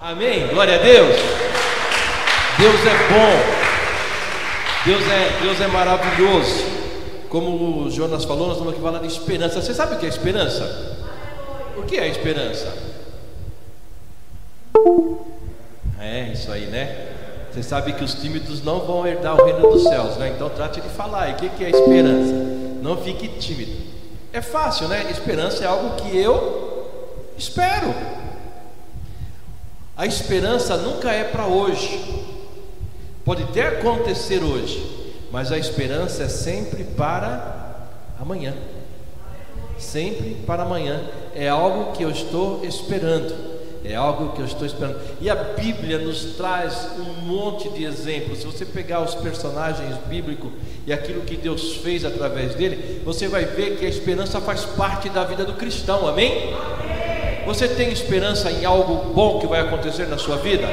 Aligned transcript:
Amém? 0.00 0.46
Glória 0.48 0.76
a 0.76 0.78
Deus. 0.78 1.14
Deus 2.58 2.80
é 2.86 3.12
bom. 3.12 3.60
Deus 4.86 5.02
é, 5.02 5.42
Deus 5.42 5.60
é 5.60 5.66
maravilhoso. 5.66 6.64
Como 7.28 7.84
o 7.84 7.90
Jonas 7.90 8.24
falou, 8.24 8.48
nós 8.48 8.56
vamos 8.56 8.72
aqui 8.72 8.82
falar 8.82 9.00
de 9.00 9.06
esperança. 9.08 9.60
Você 9.60 9.74
sabe 9.74 9.96
o 9.96 9.98
que 9.98 10.06
é 10.06 10.08
esperança? 10.08 10.96
O 11.76 11.82
que 11.82 11.98
é 11.98 12.08
esperança? 12.08 12.72
É 16.00 16.30
isso 16.32 16.50
aí, 16.50 16.64
né? 16.68 17.08
Você 17.52 17.62
sabe 17.62 17.92
que 17.92 18.02
os 18.02 18.14
tímidos 18.14 18.64
não 18.64 18.80
vão 18.80 19.06
herdar 19.06 19.38
o 19.38 19.44
reino 19.44 19.70
dos 19.70 19.82
céus, 19.82 20.16
né? 20.16 20.32
Então 20.34 20.48
trate 20.48 20.80
de 20.80 20.88
falar 20.88 21.24
aí. 21.24 21.32
O 21.32 21.36
que 21.36 21.62
é 21.62 21.68
esperança? 21.68 22.32
Não 22.80 22.96
fique 22.96 23.28
tímido. 23.28 23.72
É 24.32 24.40
fácil, 24.40 24.88
né? 24.88 25.08
Esperança 25.10 25.62
é 25.62 25.66
algo 25.66 25.96
que 25.96 26.16
eu 26.16 26.88
espero. 27.36 27.94
A 30.00 30.06
esperança 30.06 30.78
nunca 30.78 31.12
é 31.12 31.24
para 31.24 31.44
hoje. 31.44 32.02
Pode 33.22 33.42
até 33.42 33.68
acontecer 33.68 34.42
hoje, 34.42 34.82
mas 35.30 35.52
a 35.52 35.58
esperança 35.58 36.22
é 36.22 36.28
sempre 36.30 36.84
para 36.84 37.86
amanhã. 38.18 38.54
Sempre 39.78 40.38
para 40.46 40.62
amanhã. 40.62 41.02
É 41.34 41.50
algo 41.50 41.92
que 41.92 42.02
eu 42.02 42.10
estou 42.10 42.64
esperando. 42.64 43.60
É 43.84 43.94
algo 43.94 44.32
que 44.32 44.40
eu 44.40 44.46
estou 44.46 44.66
esperando. 44.66 44.98
E 45.20 45.28
a 45.28 45.34
Bíblia 45.34 45.98
nos 45.98 46.34
traz 46.34 46.92
um 46.98 47.26
monte 47.26 47.68
de 47.68 47.84
exemplos. 47.84 48.38
Se 48.38 48.46
você 48.46 48.64
pegar 48.64 49.02
os 49.02 49.14
personagens 49.14 49.98
bíblicos 50.08 50.50
e 50.86 50.94
aquilo 50.94 51.20
que 51.20 51.36
Deus 51.36 51.76
fez 51.76 52.06
através 52.06 52.54
dele, 52.54 53.02
você 53.04 53.28
vai 53.28 53.44
ver 53.44 53.76
que 53.76 53.84
a 53.84 53.88
esperança 53.90 54.40
faz 54.40 54.64
parte 54.64 55.10
da 55.10 55.24
vida 55.24 55.44
do 55.44 55.52
cristão. 55.52 56.08
Amém? 56.08 56.54
Você 57.46 57.68
tem 57.68 57.90
esperança 57.90 58.50
em 58.50 58.64
algo 58.64 59.12
bom 59.12 59.38
que 59.38 59.46
vai 59.46 59.60
acontecer 59.60 60.06
na 60.06 60.18
sua 60.18 60.36
vida? 60.36 60.66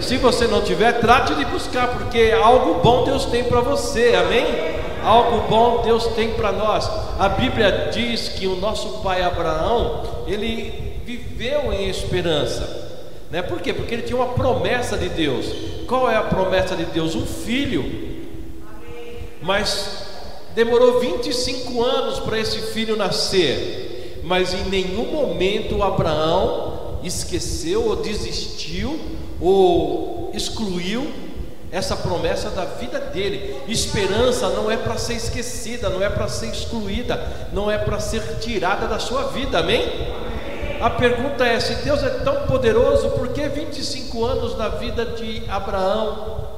Se 0.00 0.16
você 0.16 0.46
não 0.46 0.60
tiver, 0.60 1.00
trate 1.00 1.34
de 1.34 1.44
buscar, 1.44 1.88
porque 1.88 2.32
algo 2.32 2.80
bom 2.82 3.04
Deus 3.04 3.24
tem 3.26 3.44
para 3.44 3.60
você, 3.60 4.14
amém? 4.14 4.44
Algo 5.02 5.48
bom 5.48 5.82
Deus 5.82 6.06
tem 6.08 6.30
para 6.30 6.50
nós. 6.50 6.90
A 7.18 7.28
Bíblia 7.28 7.90
diz 7.92 8.28
que 8.28 8.46
o 8.46 8.56
nosso 8.56 9.00
pai 9.02 9.22
Abraão, 9.22 10.02
ele 10.26 11.00
viveu 11.04 11.72
em 11.72 11.88
esperança. 11.88 12.84
Né? 13.30 13.42
Por 13.42 13.60
quê? 13.60 13.72
Porque 13.72 13.94
ele 13.94 14.02
tinha 14.02 14.16
uma 14.16 14.32
promessa 14.32 14.96
de 14.96 15.08
Deus. 15.08 15.46
Qual 15.86 16.10
é 16.10 16.16
a 16.16 16.22
promessa 16.22 16.74
de 16.74 16.84
Deus? 16.84 17.14
Um 17.14 17.26
filho. 17.26 17.84
Mas 19.42 20.06
demorou 20.54 21.00
25 21.00 21.82
anos 21.82 22.20
para 22.20 22.38
esse 22.38 22.58
filho 22.72 22.96
nascer. 22.96 23.83
Mas 24.24 24.54
em 24.54 24.64
nenhum 24.64 25.12
momento 25.12 25.82
Abraão 25.82 26.98
esqueceu 27.04 27.86
ou 27.86 27.96
desistiu 27.96 28.98
ou 29.40 30.30
excluiu 30.34 31.06
essa 31.70 31.96
promessa 31.96 32.50
da 32.50 32.64
vida 32.64 33.00
dele. 33.00 33.56
Esperança 33.66 34.48
não 34.50 34.70
é 34.70 34.76
para 34.76 34.96
ser 34.96 35.14
esquecida, 35.14 35.90
não 35.90 36.02
é 36.02 36.08
para 36.08 36.28
ser 36.28 36.46
excluída, 36.46 37.20
não 37.52 37.70
é 37.70 37.76
para 37.76 37.98
ser 37.98 38.38
tirada 38.38 38.86
da 38.86 38.98
sua 38.98 39.24
vida, 39.24 39.58
amém? 39.58 39.82
A 40.80 40.88
pergunta 40.90 41.44
é: 41.44 41.58
se 41.58 41.74
Deus 41.84 42.02
é 42.02 42.10
tão 42.20 42.46
poderoso, 42.46 43.10
por 43.10 43.28
que 43.28 43.48
25 43.48 44.24
anos 44.24 44.56
na 44.56 44.68
vida 44.68 45.04
de 45.04 45.42
Abraão 45.48 46.48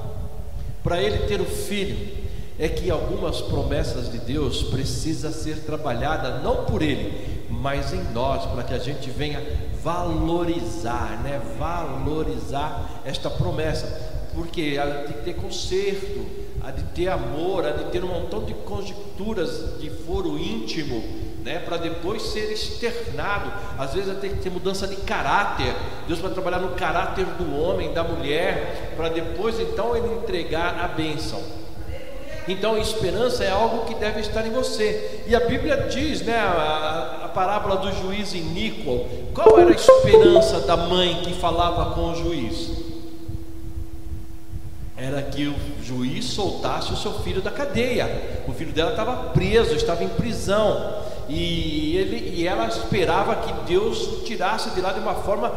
para 0.82 1.00
ele 1.00 1.26
ter 1.26 1.40
o 1.40 1.46
filho? 1.46 2.26
É 2.58 2.68
que 2.68 2.90
algumas 2.90 3.40
promessas 3.40 4.10
de 4.10 4.18
Deus 4.18 4.62
precisa 4.64 5.30
ser 5.30 5.60
trabalhada 5.60 6.40
não 6.40 6.64
por 6.64 6.82
ele, 6.82 7.35
mas 7.50 7.92
em 7.92 8.02
nós, 8.12 8.44
para 8.46 8.62
que 8.62 8.74
a 8.74 8.78
gente 8.78 9.10
venha 9.10 9.42
valorizar, 9.82 11.20
né? 11.22 11.40
Valorizar 11.58 13.02
esta 13.04 13.30
promessa, 13.30 13.86
porque 14.34 14.78
há 14.80 15.06
de 15.06 15.14
ter 15.24 15.34
conserto, 15.34 16.26
há 16.62 16.70
de 16.70 16.82
ter 16.84 17.08
amor, 17.08 17.64
há 17.64 17.70
de 17.70 17.84
ter 17.84 18.02
um 18.02 18.08
montão 18.08 18.44
de 18.44 18.52
conjecturas 18.54 19.78
de 19.80 19.88
foro 19.90 20.38
íntimo, 20.38 21.02
né? 21.44 21.60
Para 21.60 21.76
depois 21.76 22.22
ser 22.22 22.52
externado. 22.52 23.52
Às 23.78 23.94
vezes 23.94 24.18
ter 24.18 24.30
que 24.30 24.42
ter 24.42 24.50
mudança 24.50 24.86
de 24.88 24.96
caráter. 24.96 25.74
Deus 26.08 26.18
vai 26.18 26.32
trabalhar 26.32 26.58
no 26.58 26.70
caráter 26.70 27.24
do 27.24 27.56
homem, 27.62 27.94
da 27.94 28.02
mulher, 28.02 28.94
para 28.96 29.08
depois 29.08 29.58
então 29.60 29.96
ele 29.96 30.12
entregar 30.14 30.78
a 30.80 30.88
bênção. 30.88 31.65
Então, 32.48 32.74
a 32.74 32.78
esperança 32.78 33.42
é 33.42 33.50
algo 33.50 33.86
que 33.86 33.94
deve 33.94 34.20
estar 34.20 34.46
em 34.46 34.50
você. 34.50 35.22
E 35.26 35.34
a 35.34 35.40
Bíblia 35.40 35.88
diz, 35.90 36.22
né, 36.22 36.38
a, 36.38 37.22
a 37.24 37.28
parábola 37.28 37.76
do 37.76 37.92
juiz 37.92 38.34
iníquo, 38.34 39.04
qual 39.34 39.58
era 39.58 39.70
a 39.70 39.74
esperança 39.74 40.60
da 40.60 40.76
mãe 40.76 41.22
que 41.22 41.34
falava 41.34 41.94
com 41.94 42.12
o 42.12 42.14
juiz? 42.14 42.70
Era 44.96 45.20
que 45.22 45.46
o 45.46 45.54
juiz 45.82 46.24
soltasse 46.24 46.92
o 46.92 46.96
seu 46.96 47.12
filho 47.20 47.42
da 47.42 47.50
cadeia. 47.50 48.42
O 48.48 48.52
filho 48.52 48.72
dela 48.72 48.92
estava 48.92 49.30
preso, 49.30 49.74
estava 49.74 50.02
em 50.02 50.08
prisão. 50.08 51.04
E, 51.28 51.96
ele, 51.96 52.34
e 52.36 52.46
ela 52.46 52.66
esperava 52.68 53.36
que 53.36 53.52
Deus 53.66 54.22
tirasse 54.24 54.70
de 54.70 54.80
lá 54.80 54.92
de 54.92 55.00
uma 55.00 55.14
forma 55.14 55.52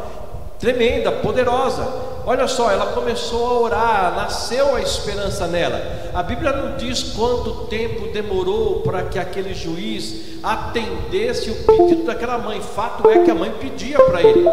tremenda, 0.60 1.10
poderosa. 1.10 2.10
Olha 2.26 2.46
só, 2.46 2.70
ela 2.70 2.92
começou 2.92 3.46
a 3.46 3.60
orar, 3.60 4.14
nasceu 4.14 4.76
a 4.76 4.80
esperança 4.80 5.46
nela. 5.46 6.10
A 6.14 6.22
Bíblia 6.22 6.52
não 6.52 6.76
diz 6.76 7.02
quanto 7.14 7.66
tempo 7.66 8.12
demorou 8.12 8.80
para 8.82 9.04
que 9.04 9.18
aquele 9.18 9.54
juiz 9.54 10.38
atendesse 10.42 11.50
o 11.50 11.54
pedido 11.64 12.04
daquela 12.04 12.38
mãe. 12.38 12.60
Fato 12.60 13.08
é 13.08 13.24
que 13.24 13.30
a 13.30 13.34
mãe 13.34 13.50
pedia 13.58 13.98
para 14.04 14.22
ele. 14.22 14.44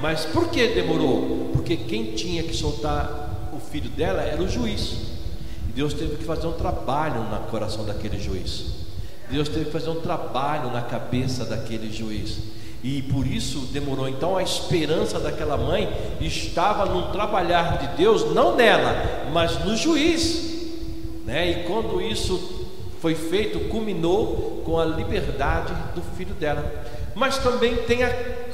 Mas 0.00 0.24
por 0.24 0.48
que 0.48 0.68
demorou? 0.68 1.50
Porque 1.52 1.76
quem 1.76 2.12
tinha 2.12 2.44
que 2.44 2.54
soltar 2.54 3.50
o 3.52 3.58
filho 3.58 3.90
dela 3.90 4.22
era 4.22 4.40
o 4.40 4.48
juiz. 4.48 4.92
E 5.68 5.72
Deus 5.72 5.92
teve 5.92 6.16
que 6.16 6.24
fazer 6.24 6.46
um 6.46 6.52
trabalho 6.52 7.22
no 7.24 7.38
coração 7.50 7.84
daquele 7.84 8.18
juiz. 8.18 8.78
Deus 9.28 9.48
teve 9.48 9.66
que 9.66 9.72
fazer 9.72 9.90
um 9.90 10.00
trabalho 10.00 10.70
na 10.70 10.82
cabeça 10.82 11.44
daquele 11.44 11.92
juiz. 11.92 12.38
E 12.82 13.02
por 13.02 13.26
isso 13.26 13.60
demorou. 13.72 14.08
Então 14.08 14.36
a 14.36 14.42
esperança 14.42 15.18
daquela 15.18 15.56
mãe 15.56 15.88
estava 16.20 16.86
no 16.86 17.10
trabalhar 17.10 17.78
de 17.78 17.96
Deus, 17.96 18.32
não 18.32 18.54
nela, 18.54 19.28
mas 19.32 19.64
no 19.64 19.76
juiz. 19.76 20.48
Né? 21.24 21.50
E 21.50 21.64
quando 21.64 22.00
isso 22.00 22.66
foi 23.00 23.14
feito, 23.14 23.68
culminou 23.68 24.62
com 24.64 24.78
a 24.78 24.84
liberdade 24.84 25.72
do 25.94 26.02
filho 26.16 26.34
dela. 26.34 26.84
Mas 27.14 27.38
também 27.38 27.76
tem 27.76 28.04
a, 28.04 28.08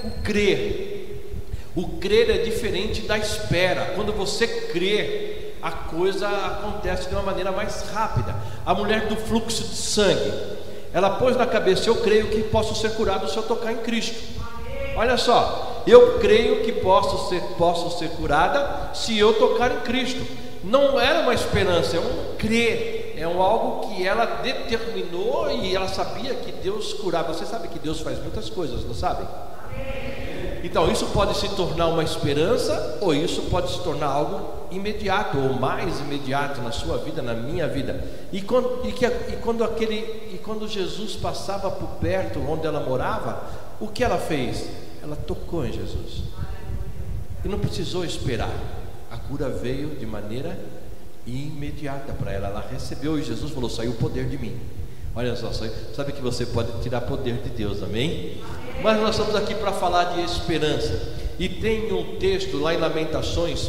o 0.04 0.22
crer. 0.22 1.30
O 1.74 1.88
crer 1.98 2.30
é 2.30 2.38
diferente 2.38 3.02
da 3.02 3.18
espera. 3.18 3.92
Quando 3.94 4.12
você 4.12 4.46
crê, 4.46 5.52
a 5.60 5.70
coisa 5.70 6.28
acontece 6.28 7.08
de 7.08 7.14
uma 7.14 7.22
maneira 7.22 7.52
mais 7.52 7.82
rápida. 7.90 8.34
A 8.64 8.74
mulher 8.74 9.06
do 9.06 9.16
fluxo 9.16 9.64
de 9.64 9.76
sangue 9.76 10.53
ela 10.94 11.10
pôs 11.10 11.36
na 11.36 11.44
cabeça: 11.44 11.90
Eu 11.90 11.96
creio 11.96 12.28
que 12.28 12.44
posso 12.44 12.80
ser 12.80 12.94
curado 12.94 13.28
se 13.28 13.36
eu 13.36 13.42
tocar 13.42 13.72
em 13.72 13.78
Cristo. 13.78 14.14
Olha 14.96 15.16
só, 15.16 15.82
eu 15.84 16.20
creio 16.20 16.62
que 16.62 16.70
posso 16.70 17.28
ser, 17.28 17.42
posso 17.58 17.98
ser 17.98 18.10
curada 18.10 18.94
se 18.94 19.18
eu 19.18 19.34
tocar 19.34 19.72
em 19.72 19.80
Cristo. 19.80 20.24
Não 20.62 20.98
era 20.98 21.20
uma 21.20 21.34
esperança, 21.34 21.96
é 21.96 22.00
um 22.00 22.36
crer, 22.38 23.14
é 23.18 23.26
um 23.26 23.42
algo 23.42 23.88
que 23.88 24.06
ela 24.06 24.24
determinou 24.24 25.50
e 25.50 25.74
ela 25.74 25.88
sabia 25.88 26.32
que 26.32 26.52
Deus 26.52 26.94
curava. 26.94 27.34
Você 27.34 27.44
sabe 27.44 27.68
que 27.68 27.78
Deus 27.78 28.00
faz 28.00 28.18
muitas 28.20 28.48
coisas, 28.48 28.84
não 28.84 28.94
sabe? 28.94 29.26
Então, 30.64 30.90
isso 30.90 31.04
pode 31.08 31.36
se 31.36 31.46
tornar 31.50 31.88
uma 31.88 32.02
esperança, 32.02 32.96
ou 33.02 33.14
isso 33.14 33.42
pode 33.50 33.70
se 33.70 33.80
tornar 33.80 34.06
algo 34.06 34.64
imediato, 34.70 35.36
ou 35.36 35.52
mais 35.52 36.00
imediato 36.00 36.62
na 36.62 36.72
sua 36.72 36.96
vida, 36.96 37.20
na 37.20 37.34
minha 37.34 37.68
vida. 37.68 38.02
E 38.32 38.40
quando, 38.40 38.80
e 38.88 38.90
que, 38.90 39.04
e 39.04 39.38
quando, 39.42 39.62
aquele, 39.62 39.96
e 40.32 40.40
quando 40.42 40.66
Jesus 40.66 41.16
passava 41.16 41.70
por 41.70 42.00
perto 42.00 42.40
onde 42.40 42.66
ela 42.66 42.80
morava, 42.80 43.44
o 43.78 43.88
que 43.88 44.02
ela 44.02 44.16
fez? 44.16 44.66
Ela 45.02 45.16
tocou 45.16 45.66
em 45.66 45.72
Jesus. 45.72 46.22
E 47.44 47.48
não 47.48 47.58
precisou 47.58 48.02
esperar. 48.02 48.50
A 49.10 49.18
cura 49.18 49.50
veio 49.50 49.90
de 49.90 50.06
maneira 50.06 50.58
imediata 51.26 52.14
para 52.14 52.32
ela. 52.32 52.48
Ela 52.48 52.66
recebeu 52.72 53.18
e 53.18 53.22
Jesus 53.22 53.52
falou: 53.52 53.68
saiu 53.68 53.90
o 53.90 53.96
poder 53.96 54.30
de 54.30 54.38
mim. 54.38 54.58
Olha 55.14 55.36
só, 55.36 55.52
sabe 55.52 56.12
que 56.12 56.22
você 56.22 56.46
pode 56.46 56.82
tirar 56.82 57.02
poder 57.02 57.36
de 57.42 57.50
Deus, 57.50 57.82
amém? 57.82 58.40
Mas 58.82 59.00
nós 59.00 59.10
estamos 59.10 59.34
aqui 59.34 59.54
para 59.54 59.72
falar 59.72 60.14
de 60.14 60.22
esperança. 60.22 61.14
E 61.38 61.48
tem 61.48 61.92
um 61.92 62.16
texto 62.16 62.58
lá 62.58 62.74
em 62.74 62.78
Lamentações, 62.78 63.68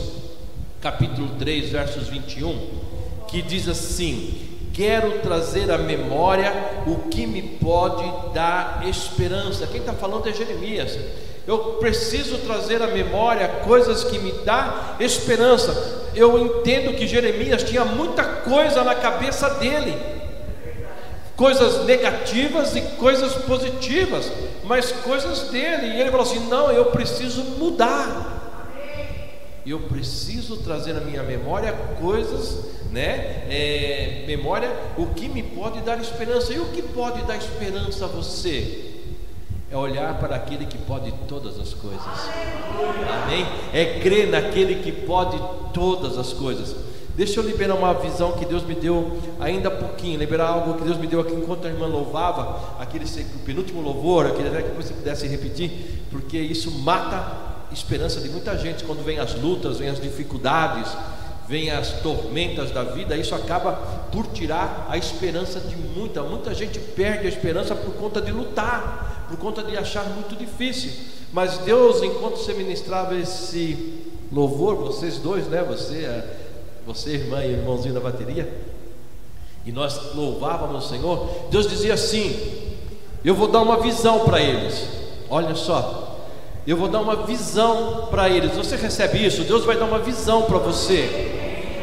capítulo 0.81 1.29
3, 1.39 1.69
versos 1.69 2.07
21, 2.07 2.59
que 3.27 3.41
diz 3.41 3.67
assim: 3.67 4.69
Quero 4.73 5.19
trazer 5.19 5.71
à 5.71 5.77
memória 5.77 6.53
o 6.85 7.09
que 7.09 7.25
me 7.25 7.41
pode 7.41 8.03
dar 8.33 8.83
esperança. 8.87 9.67
Quem 9.67 9.79
está 9.79 9.93
falando 9.93 10.27
é 10.27 10.33
Jeremias. 10.33 10.97
Eu 11.47 11.59
preciso 11.79 12.39
trazer 12.39 12.81
à 12.81 12.87
memória 12.87 13.47
coisas 13.63 14.03
que 14.03 14.17
me 14.19 14.31
dão 14.43 14.73
esperança. 14.99 16.03
Eu 16.15 16.39
entendo 16.39 16.95
que 16.95 17.07
Jeremias 17.07 17.63
tinha 17.63 17.85
muita 17.85 18.23
coisa 18.23 18.83
na 18.83 18.95
cabeça 18.95 19.49
dele 19.51 20.14
coisas 21.35 21.85
negativas 21.85 22.75
e 22.75 22.81
coisas 22.81 23.33
positivas, 23.43 24.31
mas 24.63 24.91
coisas 24.91 25.49
dele. 25.51 25.87
E 25.87 26.01
ele 26.01 26.11
falou 26.11 26.25
assim: 26.25 26.47
não, 26.47 26.71
eu 26.71 26.85
preciso 26.85 27.43
mudar. 27.57 28.33
eu 29.65 29.79
preciso 29.81 30.57
trazer 30.57 30.93
na 30.93 31.01
minha 31.01 31.23
memória 31.23 31.73
coisas, 31.99 32.65
né? 32.91 33.45
É, 33.49 34.23
memória, 34.27 34.71
o 34.97 35.07
que 35.07 35.27
me 35.27 35.43
pode 35.43 35.81
dar 35.81 35.99
esperança. 35.99 36.53
E 36.53 36.59
o 36.59 36.65
que 36.67 36.81
pode 36.81 37.21
dar 37.23 37.37
esperança 37.37 38.05
a 38.05 38.07
você? 38.07 38.91
É 39.71 39.75
olhar 39.75 40.19
para 40.19 40.35
aquele 40.35 40.67
que 40.67 40.77
pode 40.77 41.11
todas 41.27 41.59
as 41.59 41.73
coisas. 41.73 42.01
Amém? 43.23 43.45
É 43.73 43.99
crer 43.99 44.29
naquele 44.29 44.83
que 44.83 44.91
pode 44.91 45.37
todas 45.73 46.17
as 46.17 46.31
coisas. 46.31 46.75
Deixa 47.15 47.39
eu 47.39 47.45
liberar 47.45 47.75
uma 47.75 47.93
visão 47.93 48.33
que 48.33 48.45
Deus 48.45 48.63
me 48.63 48.75
deu 48.75 49.17
ainda 49.39 49.69
há 49.69 49.71
pouquinho, 49.71 50.19
liberar 50.19 50.49
algo 50.49 50.73
que 50.73 50.83
Deus 50.83 50.97
me 50.97 51.07
deu 51.07 51.21
aqui 51.21 51.33
enquanto 51.33 51.65
a 51.65 51.69
irmã 51.69 51.87
louvava, 51.87 52.75
aquele 52.77 53.05
penúltimo 53.45 53.81
louvor, 53.81 54.25
aquele 54.25 54.49
até 54.49 54.63
que 54.63 54.75
você 54.75 54.93
pudesse 54.93 55.25
repetir, 55.25 56.03
porque 56.11 56.37
isso 56.37 56.69
mata 56.69 57.15
a 57.71 57.73
esperança 57.73 58.19
de 58.19 58.27
muita 58.27 58.57
gente 58.57 58.83
quando 58.83 59.01
vem 59.01 59.17
as 59.17 59.33
lutas, 59.35 59.77
vem 59.77 59.87
as 59.87 60.01
dificuldades, 60.01 60.91
vem 61.47 61.71
as 61.71 62.01
tormentas 62.01 62.71
da 62.71 62.83
vida, 62.83 63.15
isso 63.15 63.33
acaba 63.33 63.71
por 64.11 64.27
tirar 64.27 64.85
a 64.89 64.97
esperança 64.97 65.61
de 65.61 65.75
muita, 65.77 66.21
muita 66.21 66.53
gente 66.53 66.79
perde 66.79 67.27
a 67.27 67.29
esperança 67.29 67.73
por 67.73 67.93
conta 67.93 68.21
de 68.21 68.33
lutar, 68.33 69.25
por 69.29 69.37
conta 69.37 69.63
de 69.63 69.77
achar 69.77 70.03
muito 70.09 70.35
difícil. 70.35 70.91
Mas 71.31 71.59
Deus, 71.59 72.03
enquanto 72.03 72.37
você 72.37 72.53
ministrava 72.53 73.15
esse 73.15 74.03
louvor, 74.31 74.75
vocês 74.75 75.17
dois, 75.17 75.47
né, 75.47 75.63
você 75.63 76.05
você, 76.85 77.11
irmã 77.11 77.43
e 77.43 77.51
irmãozinho 77.51 77.93
da 77.93 77.99
bateria, 77.99 78.47
e 79.65 79.71
nós 79.71 80.13
louvávamos 80.13 80.85
o 80.85 80.89
Senhor, 80.89 81.27
Deus 81.49 81.67
dizia 81.67 81.95
assim: 81.95 82.39
Eu 83.23 83.33
vou 83.33 83.47
dar 83.47 83.61
uma 83.61 83.79
visão 83.79 84.19
para 84.19 84.39
eles. 84.39 84.87
Olha 85.27 85.55
só, 85.55 86.19
eu 86.67 86.77
vou 86.77 86.87
dar 86.87 86.99
uma 86.99 87.15
visão 87.25 88.07
para 88.11 88.29
eles. 88.29 88.55
Você 88.55 88.75
recebe 88.75 89.25
isso? 89.25 89.43
Deus 89.43 89.65
vai 89.65 89.75
dar 89.75 89.85
uma 89.85 89.99
visão 89.99 90.43
para 90.43 90.59
você. 90.59 91.31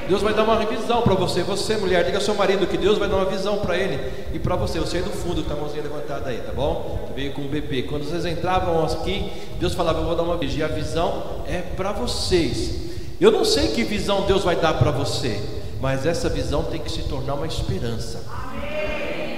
Deus 0.09 0.23
vai 0.23 0.35
dar 0.35 0.45
uma 0.45 0.57
visão 0.65 1.03
para 1.03 1.15
você. 1.15 1.43
Você, 1.43 1.77
mulher, 1.77 2.05
diga 2.05 2.19
ao 2.19 2.23
seu 2.23 2.35
marido 2.35 2.67
que 2.67 2.77
Deus 2.77 2.99
vai 2.99 3.09
dar 3.09 3.17
uma 3.17 3.25
visão 3.25 3.59
para 3.59 3.77
ele 3.77 3.99
e 4.33 4.39
para 4.39 4.55
você. 4.55 4.79
Você 4.79 4.99
aí 4.99 5.03
do 5.03 5.11
fundo 5.11 5.43
com 5.43 5.53
a 5.53 5.57
mãozinha 5.57 5.83
levantada 5.83 6.31
aí, 6.31 6.39
tá 6.39 6.53
bom? 6.53 7.11
Veio 7.17 7.33
com 7.33 7.43
o 7.43 7.49
bebê. 7.49 7.83
Quando 7.83 8.05
vocês 8.05 8.25
entravam 8.27 8.85
aqui, 8.85 9.33
Deus 9.59 9.75
falava: 9.75 10.01
Eu 10.01 10.05
vou 10.05 10.15
dar 10.15 10.23
uma 10.23 10.37
visão. 10.37 10.59
E 10.59 10.63
a 10.63 10.69
visão 10.69 11.23
é 11.49 11.63
para 11.77 11.93
vocês. 11.93 12.92
Eu 13.23 13.31
não 13.31 13.45
sei 13.45 13.69
que 13.69 13.85
visão 13.85 14.23
Deus 14.23 14.43
vai 14.43 14.57
dar 14.57 14.75
para 14.75 14.91
você, 14.91 15.41
mas 15.81 16.05
essa 16.05 16.29
visão 16.29 16.65
tem 16.65 16.81
que 16.81 16.91
se 16.91 17.03
tornar 17.03 17.35
uma 17.35 17.47
esperança. 17.47 18.19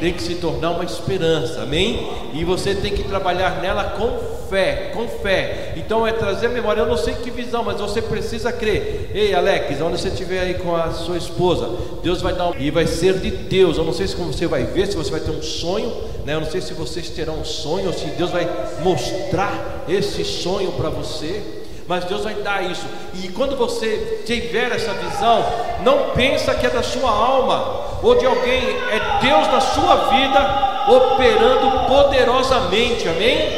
Tem 0.01 0.11
que 0.11 0.23
se 0.23 0.37
tornar 0.37 0.71
uma 0.71 0.85
esperança, 0.85 1.61
amém? 1.61 2.11
E 2.33 2.45
você 2.45 2.75
tem 2.75 2.95
que 2.95 3.05
trabalhar 3.05 3.61
nela 3.61 3.85
com 3.91 4.49
fé, 4.49 4.91
com 4.95 5.07
fé. 5.07 5.75
Então 5.77 6.07
é 6.07 6.13
trazer 6.13 6.47
a 6.47 6.49
memória. 6.49 6.81
Eu 6.81 6.87
não 6.87 6.97
sei 6.97 7.13
que 7.13 7.31
visão, 7.31 7.63
mas 7.63 7.79
você 7.79 8.01
precisa 8.01 8.51
crer. 8.51 9.11
Ei, 9.13 9.35
Alex, 9.35 9.79
onde 9.83 10.01
você 10.01 10.09
estiver 10.09 10.41
aí 10.41 10.55
com 10.55 10.75
a 10.75 10.91
sua 10.91 11.19
esposa, 11.19 11.69
Deus 12.03 12.23
vai 12.23 12.33
dar 12.33 12.53
um... 12.53 12.55
e 12.59 12.71
vai 12.71 12.87
ser 12.87 13.19
de 13.19 13.31
Deus. 13.31 13.77
Eu 13.77 13.85
não 13.85 13.93
sei 13.93 14.07
se 14.07 14.17
você 14.17 14.47
vai 14.47 14.65
ver, 14.65 14.87
se 14.87 14.97
você 14.97 15.11
vai 15.11 15.21
ter 15.21 15.31
um 15.31 15.43
sonho, 15.43 15.93
né? 16.25 16.33
Eu 16.33 16.41
não 16.41 16.51
sei 16.51 16.63
se 16.63 16.73
vocês 16.73 17.11
terão 17.11 17.35
um 17.35 17.45
sonho, 17.45 17.89
ou 17.89 17.93
se 17.93 18.07
Deus 18.07 18.31
vai 18.31 18.49
mostrar 18.83 19.85
esse 19.87 20.25
sonho 20.25 20.73
para 20.73 20.89
você 20.89 21.64
mas 21.87 22.05
Deus 22.05 22.25
vai 22.25 22.35
dar 22.35 22.63
isso. 22.63 22.87
E 23.15 23.29
quando 23.29 23.57
você 23.57 24.23
tiver 24.25 24.73
essa 24.73 24.93
visão, 24.95 25.45
não 25.83 26.11
pensa 26.11 26.55
que 26.55 26.67
é 26.67 26.71
da 26.71 26.83
sua 26.83 27.11
alma 27.11 27.99
ou 28.03 28.15
de 28.15 28.27
alguém, 28.27 28.77
é 28.91 29.19
Deus 29.21 29.47
na 29.49 29.61
sua 29.61 29.97
vida 30.09 30.85
operando 30.89 31.87
poderosamente. 31.87 33.09
Amém? 33.09 33.49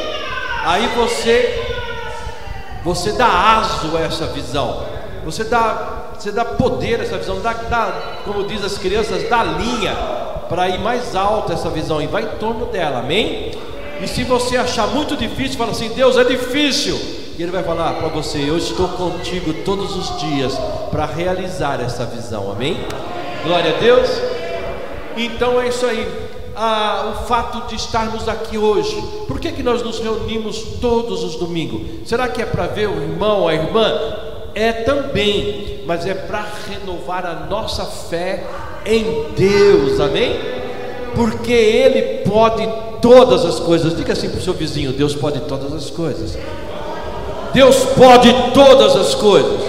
Aí 0.64 0.87
você 0.96 1.62
você 2.82 3.12
dá 3.12 3.26
aso 3.58 3.96
a 3.96 4.00
essa 4.00 4.26
visão. 4.26 4.84
Você 5.25 5.44
dá 5.44 5.94
você 6.19 6.32
dá 6.32 6.44
poder 6.44 7.00
a 7.00 7.05
essa 7.05 7.19
visão, 7.19 7.40
dá, 7.40 7.52
dá 7.52 7.93
como 8.25 8.44
diz 8.44 8.64
as 8.64 8.79
crianças, 8.79 9.29
dá 9.29 9.44
linha 9.44 9.94
para 10.49 10.69
ir 10.69 10.79
mais 10.79 11.14
alto 11.14 11.52
essa 11.52 11.69
visão 11.69 12.00
e 12.00 12.06
vai 12.06 12.22
em 12.22 12.38
torno 12.38 12.67
dela. 12.67 13.00
Amém? 13.00 13.52
E 14.00 14.06
se 14.08 14.25
você 14.25 14.56
achar 14.56 14.87
muito 14.88 15.17
difícil, 15.17 15.58
fala 15.58 15.70
assim: 15.70 15.88
Deus 15.90 16.17
é 16.17 16.25
difícil. 16.25 17.16
E 17.38 17.43
Ele 17.43 17.53
vai 17.53 17.62
falar 17.62 17.94
para 17.94 18.09
você: 18.09 18.38
Eu 18.38 18.56
estou 18.56 18.88
contigo 18.88 19.53
todos 19.65 19.94
os 19.94 20.21
dias 20.21 20.55
para 20.91 21.05
realizar 21.05 21.81
essa 21.81 22.05
visão, 22.06 22.50
amém? 22.50 22.79
Glória 23.44 23.77
a 23.77 23.79
Deus. 23.79 24.09
Então 25.17 25.61
é 25.61 25.69
isso 25.69 25.85
aí. 25.85 26.06
Ah, 26.59 27.12
o 27.15 27.27
fato 27.27 27.69
de 27.69 27.75
estarmos 27.75 28.27
aqui 28.27 28.56
hoje, 28.56 28.97
por 29.29 29.38
que, 29.38 29.53
que 29.53 29.62
nós 29.62 29.83
nos 29.83 29.99
reunimos 29.99 30.62
todos 30.81 31.23
os 31.23 31.37
domingos? 31.37 32.09
Será 32.09 32.29
que 32.29 32.41
é 32.41 32.47
para 32.47 32.67
ver 32.67 32.88
o 32.88 33.03
irmão, 33.03 33.47
a 33.47 33.53
irmã? 33.53 33.93
É 34.55 34.73
também, 34.73 35.82
mas 35.85 36.06
é 36.06 36.15
para 36.15 36.47
renovar 36.67 37.27
a 37.27 37.35
nossa 37.35 37.85
fé 37.85 38.43
em 38.87 39.27
Deus, 39.37 40.00
amém? 40.00 40.41
Porque 41.15 41.53
Ele 41.53 42.23
pode 42.27 42.67
todas 43.03 43.44
as 43.44 43.61
coisas. 43.61 43.94
Diga 43.94 44.15
assim 44.15 44.31
para 44.31 44.39
o 44.39 44.43
seu 44.43 44.55
vizinho: 44.55 44.94
Deus 44.94 45.15
pode 45.15 45.41
todas 45.41 45.75
as 45.75 45.91
coisas. 45.91 46.39
Deus 47.56 47.87
pode 47.97 48.31
todas 48.53 48.94
as 48.94 49.14
coisas. 49.14 49.62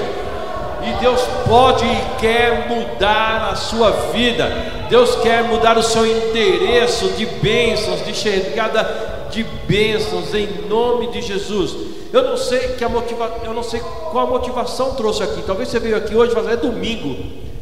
E 0.85 0.99
Deus 0.99 1.21
pode 1.47 1.85
e 1.85 2.19
quer 2.19 2.67
mudar 2.67 3.51
a 3.53 3.55
sua 3.55 3.91
vida. 4.11 4.45
Deus 4.89 5.15
quer 5.15 5.45
mudar 5.45 5.77
o 5.77 5.83
seu 5.83 6.05
endereço 6.05 7.07
de 7.13 7.25
bênçãos, 7.25 8.05
de 8.05 8.13
chegada 8.13 9.29
de 9.31 9.41
bênçãos 9.65 10.33
em 10.33 10.67
nome 10.67 11.07
de 11.11 11.21
Jesus. 11.21 11.73
Eu 12.11 12.23
não 12.23 12.35
sei 12.35 12.59
que 12.77 12.83
a 12.83 12.89
motiva, 12.89 13.33
eu 13.45 13.53
não 13.53 13.63
sei 13.63 13.79
qual 14.11 14.27
a 14.27 14.29
motivação 14.29 14.93
trouxe 14.93 15.23
aqui. 15.23 15.41
Talvez 15.47 15.69
você 15.69 15.79
veio 15.79 15.95
aqui 15.95 16.13
hoje, 16.13 16.35
mas 16.35 16.45
é 16.45 16.57
domingo, 16.57 17.15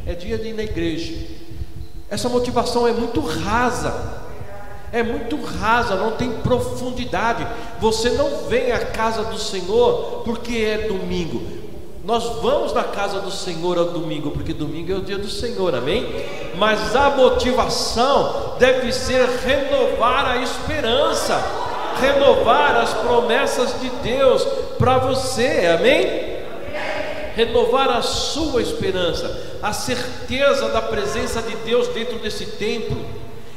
é 0.04 0.14
dia 0.14 0.36
de 0.36 0.48
ir 0.48 0.54
na 0.54 0.64
igreja. 0.64 1.14
Essa 2.10 2.28
motivação 2.28 2.84
é 2.88 2.90
muito 2.90 3.20
rasa 3.20 4.25
é 4.92 5.02
muito 5.02 5.36
rasa, 5.42 5.96
não 5.96 6.12
tem 6.12 6.30
profundidade. 6.30 7.46
Você 7.80 8.10
não 8.10 8.48
vem 8.48 8.72
à 8.72 8.78
casa 8.78 9.24
do 9.24 9.38
Senhor 9.38 10.22
porque 10.24 10.56
é 10.58 10.86
domingo. 10.88 11.42
Nós 12.04 12.40
vamos 12.40 12.72
na 12.72 12.84
casa 12.84 13.20
do 13.20 13.32
Senhor 13.32 13.76
ao 13.76 13.86
domingo, 13.86 14.30
porque 14.30 14.52
domingo 14.52 14.92
é 14.92 14.94
o 14.94 15.02
dia 15.02 15.18
do 15.18 15.28
Senhor, 15.28 15.74
amém? 15.74 16.06
Mas 16.56 16.94
a 16.94 17.10
motivação 17.10 18.54
deve 18.60 18.92
ser 18.92 19.26
renovar 19.44 20.24
a 20.24 20.36
esperança, 20.36 21.36
renovar 22.00 22.76
as 22.76 22.94
promessas 22.94 23.80
de 23.80 23.90
Deus 24.04 24.44
para 24.78 24.98
você, 24.98 25.66
amém? 25.76 26.36
Renovar 27.34 27.90
a 27.90 28.02
sua 28.02 28.62
esperança, 28.62 29.58
a 29.60 29.72
certeza 29.72 30.68
da 30.68 30.80
presença 30.80 31.42
de 31.42 31.56
Deus 31.56 31.88
dentro 31.88 32.20
desse 32.20 32.46
templo 32.46 33.04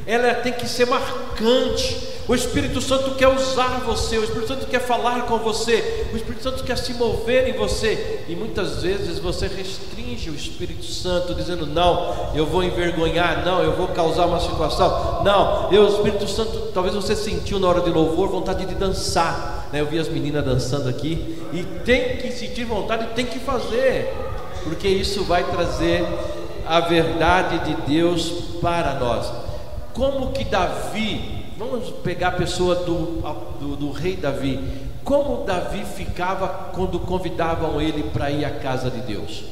ela 0.09 0.33
tem 0.33 0.51
que 0.51 0.67
ser 0.67 0.87
marcante. 0.87 2.09
O 2.27 2.33
Espírito 2.33 2.81
Santo 2.81 3.11
quer 3.15 3.27
usar 3.27 3.81
você, 3.85 4.17
o 4.17 4.23
Espírito 4.23 4.47
Santo 4.47 4.65
quer 4.65 4.79
falar 4.79 5.27
com 5.27 5.37
você, 5.37 6.07
o 6.11 6.17
Espírito 6.17 6.43
Santo 6.43 6.63
quer 6.63 6.77
se 6.77 6.93
mover 6.93 7.47
em 7.47 7.53
você, 7.53 8.23
e 8.27 8.35
muitas 8.35 8.81
vezes 8.83 9.19
você 9.19 9.47
restringe 9.47 10.29
o 10.29 10.35
Espírito 10.35 10.85
Santo, 10.85 11.33
dizendo: 11.33 11.65
Não, 11.65 12.31
eu 12.35 12.45
vou 12.45 12.63
envergonhar, 12.63 13.43
não, 13.43 13.63
eu 13.63 13.73
vou 13.73 13.87
causar 13.89 14.25
uma 14.25 14.39
situação, 14.39 15.23
não, 15.23 15.71
eu, 15.71 15.83
o 15.83 15.87
Espírito 15.87 16.27
Santo, 16.27 16.71
talvez 16.71 16.93
você 16.93 17.15
sentiu 17.15 17.59
na 17.59 17.67
hora 17.67 17.81
de 17.81 17.89
louvor 17.89 18.29
vontade 18.29 18.65
de 18.65 18.75
dançar, 18.75 19.69
né? 19.71 19.81
eu 19.81 19.87
vi 19.87 19.97
as 19.97 20.07
meninas 20.07 20.45
dançando 20.45 20.87
aqui, 20.87 21.39
e 21.51 21.63
tem 21.83 22.17
que 22.17 22.31
sentir 22.31 22.63
vontade, 22.63 23.07
tem 23.15 23.25
que 23.25 23.39
fazer, 23.39 24.11
porque 24.63 24.87
isso 24.87 25.23
vai 25.23 25.43
trazer 25.43 26.05
a 26.67 26.79
verdade 26.79 27.59
de 27.65 27.81
Deus 27.87 28.31
para 28.61 28.95
nós. 28.95 29.48
Como 29.99 30.31
que 30.31 30.45
Davi, 30.45 31.45
vamos 31.57 31.89
pegar 32.01 32.29
a 32.29 32.31
pessoa 32.31 32.73
do, 32.73 33.21
do, 33.59 33.75
do 33.75 33.91
rei 33.91 34.15
Davi, 34.15 34.57
como 35.03 35.43
Davi 35.43 35.83
ficava 35.83 36.71
quando 36.73 37.01
convidavam 37.01 37.81
ele 37.81 38.03
para 38.03 38.31
ir 38.31 38.45
à 38.45 38.49
casa 38.49 38.89
de 38.89 39.01
Deus? 39.01 39.43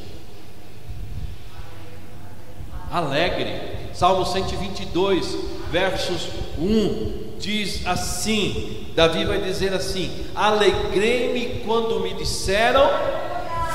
Alegre. 2.89 3.59
Salmo 3.93 4.25
122, 4.25 5.37
versos 5.69 6.29
1 6.57 7.39
diz 7.39 7.85
assim: 7.85 8.87
Davi 8.95 9.25
vai 9.25 9.41
dizer 9.41 9.73
assim: 9.73 10.27
Alegrei-me 10.33 11.61
quando 11.65 11.99
me 11.99 12.13
disseram, 12.13 12.89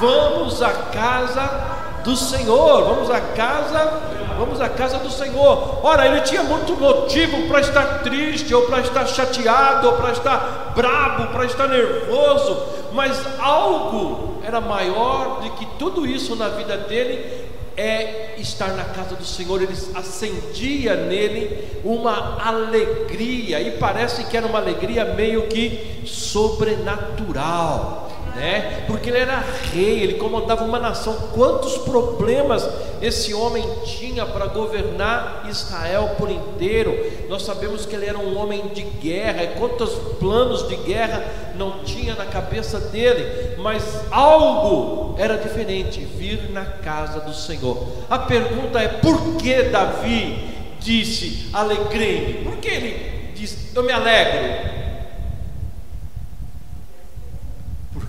vamos 0.01 0.63
à 0.63 0.73
casa 0.73 1.72
do 2.05 2.17
Senhor, 2.17 2.85
vamos 2.85 3.11
à 3.11 3.21
casa 3.21 4.13
vamos 4.43 4.61
à 4.61 4.69
casa 4.69 4.99
do 4.99 5.11
Senhor. 5.11 5.79
Ora, 5.85 6.07
ele 6.07 6.21
tinha 6.23 6.43
muito 6.43 6.75
motivo 6.75 7.47
para 7.49 7.61
estar 7.61 8.03
triste, 8.03 8.53
ou 8.55 8.63
para 8.63 8.81
estar 8.81 9.07
chateado, 9.07 9.89
ou 9.89 9.95
para 9.95 10.13
estar 10.13 10.73
bravo, 10.75 11.33
para 11.33 11.47
estar 11.47 11.69
nervoso, 11.69 12.61
mas 12.93 13.21
algo 13.39 14.41
era 14.45 14.61
maior 14.61 15.41
do 15.41 15.51
que 15.51 15.67
tudo 15.79 16.07
isso 16.07 16.35
na 16.35 16.49
vida 16.49 16.77
dele 16.77 17.41
é 17.75 18.35
estar 18.39 18.75
na 18.75 18.85
casa 18.85 19.15
do 19.15 19.25
Senhor, 19.25 19.63
ele 19.63 19.75
acendia 19.95 20.95
nele 20.95 21.81
uma 21.85 22.37
alegria, 22.45 23.61
e 23.61 23.79
parece 23.79 24.25
que 24.25 24.37
era 24.37 24.47
uma 24.47 24.59
alegria 24.59 25.05
meio 25.05 25.47
que 25.47 26.03
sobrenatural. 26.05 28.12
Né? 28.35 28.85
Porque 28.87 29.11
ele 29.11 29.19
era 29.19 29.45
rei, 29.73 30.01
ele 30.01 30.15
comandava 30.15 30.65
uma 30.65 30.79
nação. 30.79 31.15
Quantos 31.35 31.79
problemas 31.79 32.69
esse 33.01 33.35
homem 33.35 33.65
tinha 33.85 34.25
para 34.27 34.47
governar 34.47 35.47
Israel 35.49 36.15
por 36.19 36.31
inteiro? 36.31 36.95
Nós 37.29 37.43
sabemos 37.43 37.87
que 37.87 37.95
ele 37.95 38.07
era 38.07 38.19
um 38.19 38.37
homem 38.39 38.69
de 38.69 38.83
guerra, 38.83 39.43
e 39.45 39.49
quantos 39.59 39.91
planos 40.19 40.69
de 40.69 40.77
guerra 40.77 41.25
não 41.57 41.81
tinha 41.85 42.15
na 42.15 42.27
cabeça 42.27 42.79
dele, 42.79 43.57
mas 43.59 44.03
algo 44.11 45.15
era 45.19 45.37
diferente, 45.37 46.01
vir 46.01 46.51
na 46.51 46.65
casa 46.65 47.21
do 47.21 47.35
Senhor. 47.35 47.87
A 48.09 48.19
pergunta 48.19 48.81
é: 48.81 48.89
por 48.89 49.37
que 49.37 49.63
Davi 49.65 50.51
disse 50.81 51.49
alegrei-me? 51.53 52.45
Por 52.45 52.57
que 52.57 52.69
ele 52.69 53.33
disse 53.35 53.71
eu 53.75 53.83
me 53.83 53.93
alegro? 53.93 54.82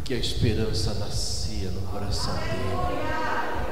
Porque 0.03 0.15
a 0.15 0.17
esperança 0.17 0.93
nascia 0.99 1.69
no 1.69 1.79
coração 1.83 2.33
dele. 2.33 2.99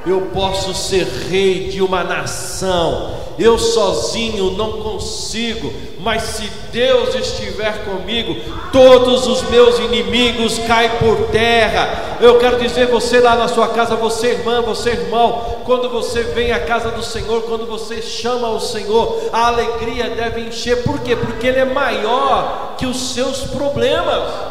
Eu 0.06 0.30
posso 0.34 0.74
ser 0.74 1.06
rei 1.30 1.68
de 1.68 1.82
uma 1.82 2.06
nação, 2.06 3.14
eu 3.38 3.60
sozinho 3.60 4.52
não 4.52 4.82
consigo, 4.82 5.74
mas 6.00 6.24
se 6.24 6.50
Deus 6.72 7.14
estiver 7.16 7.84
comigo, 7.84 8.34
todos 8.72 9.28
os 9.28 9.42
meus 9.50 9.78
inimigos 9.80 10.58
caem 10.60 10.92
por 11.00 11.18
terra. 11.32 12.18
Eu 12.22 12.40
quero 12.40 12.62
dizer, 12.62 12.88
você 12.88 13.20
lá 13.20 13.36
na 13.36 13.50
sua 13.50 13.68
casa, 13.68 13.98
você 13.98 14.28
irmã, 14.30 14.62
você 14.62 14.92
irmão, 14.92 15.60
quando 15.66 15.90
você 15.90 16.24
vem 16.24 16.54
à 16.54 16.62
casa 16.62 16.92
do 16.92 17.04
Senhor, 17.04 17.42
quando 17.42 17.68
você 17.68 18.02
chama 18.02 18.48
o 18.48 18.60
Senhor, 18.62 19.30
a 19.34 19.48
alegria 19.48 20.10
deve 20.12 20.48
encher, 20.48 20.82
por 20.84 20.98
quê? 21.02 21.14
Porque 21.14 21.46
Ele 21.46 21.60
é 21.60 21.66
maior 21.66 22.76
que 22.78 22.86
os 22.86 23.14
seus 23.14 23.42
problemas 23.42 24.51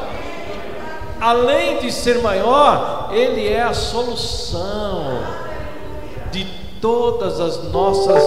além 1.21 1.79
de 1.81 1.93
ser 1.93 2.21
maior, 2.21 3.11
Ele 3.13 3.47
é 3.47 3.63
a 3.63 3.75
solução 3.75 5.23
de 6.33 6.47
todas 6.81 7.41
as 7.41 7.71
nossas, 7.71 8.23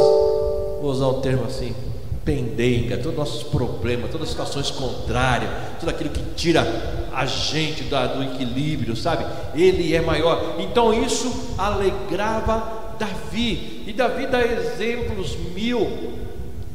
vou 0.82 0.92
usar 0.92 1.08
um 1.08 1.22
termo 1.22 1.46
assim, 1.46 1.76
pendenga, 2.24 2.98
todos 2.98 3.12
os 3.12 3.18
nossos 3.18 3.44
problemas, 3.44 4.10
todas 4.12 4.28
as 4.28 4.30
situações 4.30 4.72
contrárias, 4.72 5.50
tudo 5.80 5.90
aquilo 5.90 6.10
que 6.10 6.22
tira 6.36 6.66
a 7.14 7.26
gente 7.26 7.84
do 7.84 8.24
equilíbrio, 8.24 8.96
sabe? 8.96 9.26
Ele 9.56 9.96
é 9.96 10.02
maior. 10.02 10.56
Então 10.60 10.94
isso 10.94 11.56
alegrava 11.58 12.96
Davi. 12.98 13.84
E 13.86 13.94
Davi 13.94 14.26
dá 14.28 14.42
exemplos 14.42 15.36
mil 15.54 16.14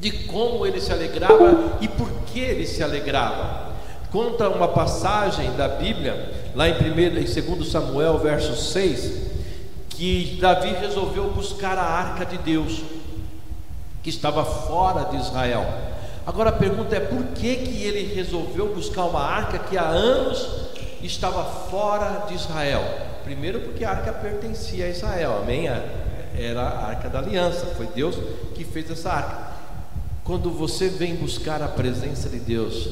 de 0.01 0.11
como 0.27 0.65
ele 0.65 0.81
se 0.81 0.93
alegrava 0.93 1.79
e 1.81 1.89
por 1.89 2.09
que 2.27 2.39
ele 2.39 2.67
se 2.67 2.83
alegrava. 2.83 3.68
Conta 4.11 4.49
uma 4.49 4.69
passagem 4.69 5.53
da 5.53 5.69
Bíblia, 5.69 6.33
lá 6.55 6.67
em, 6.67 6.73
1, 6.73 6.99
em 6.99 7.57
2 7.57 7.71
Samuel, 7.71 8.19
verso 8.19 8.57
6, 8.57 9.29
que 9.91 10.39
Davi 10.41 10.71
resolveu 10.71 11.31
buscar 11.31 11.77
a 11.77 11.83
arca 11.83 12.25
de 12.25 12.39
Deus, 12.39 12.83
que 14.03 14.09
estava 14.09 14.45
fora 14.45 15.05
de 15.05 15.17
Israel. 15.19 15.67
Agora 16.27 16.49
a 16.49 16.53
pergunta 16.53 16.97
é: 16.97 17.01
por 17.01 17.23
que, 17.35 17.57
que 17.57 17.83
ele 17.83 18.15
resolveu 18.15 18.75
buscar 18.75 19.05
uma 19.05 19.23
arca 19.23 19.59
que 19.59 19.77
há 19.77 19.87
anos 19.87 20.49
estava 21.03 21.45
fora 21.45 22.25
de 22.29 22.35
Israel? 22.35 22.83
Primeiro, 23.25 23.61
porque 23.61 23.85
a 23.85 23.91
arca 23.91 24.13
pertencia 24.13 24.87
a 24.87 24.89
Israel, 24.89 25.41
amém? 25.43 25.69
Era 25.69 26.63
a 26.63 26.87
arca 26.87 27.11
da 27.11 27.19
aliança, 27.19 27.67
foi 27.77 27.87
Deus 27.89 28.17
que 28.55 28.65
fez 28.65 28.91
essa 28.91 29.11
arca. 29.11 29.48
Quando 30.29 30.51
você 30.51 30.91
vem 30.91 31.15
buscar 31.15 31.63
a 31.63 31.69
presença 31.69 32.29
de 32.29 32.39
Deus, 32.39 32.87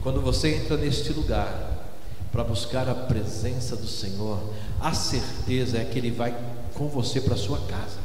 quando 0.00 0.20
você 0.20 0.54
entra 0.54 0.76
neste 0.76 1.12
lugar 1.12 1.88
para 2.30 2.44
buscar 2.44 2.88
a 2.88 2.94
presença 2.94 3.74
do 3.74 3.88
Senhor, 3.88 4.38
a 4.78 4.94
certeza 4.94 5.78
é 5.78 5.84
que 5.84 5.98
Ele 5.98 6.12
vai 6.12 6.32
com 6.72 6.86
você 6.86 7.20
para 7.20 7.34
sua 7.34 7.58
casa. 7.62 7.98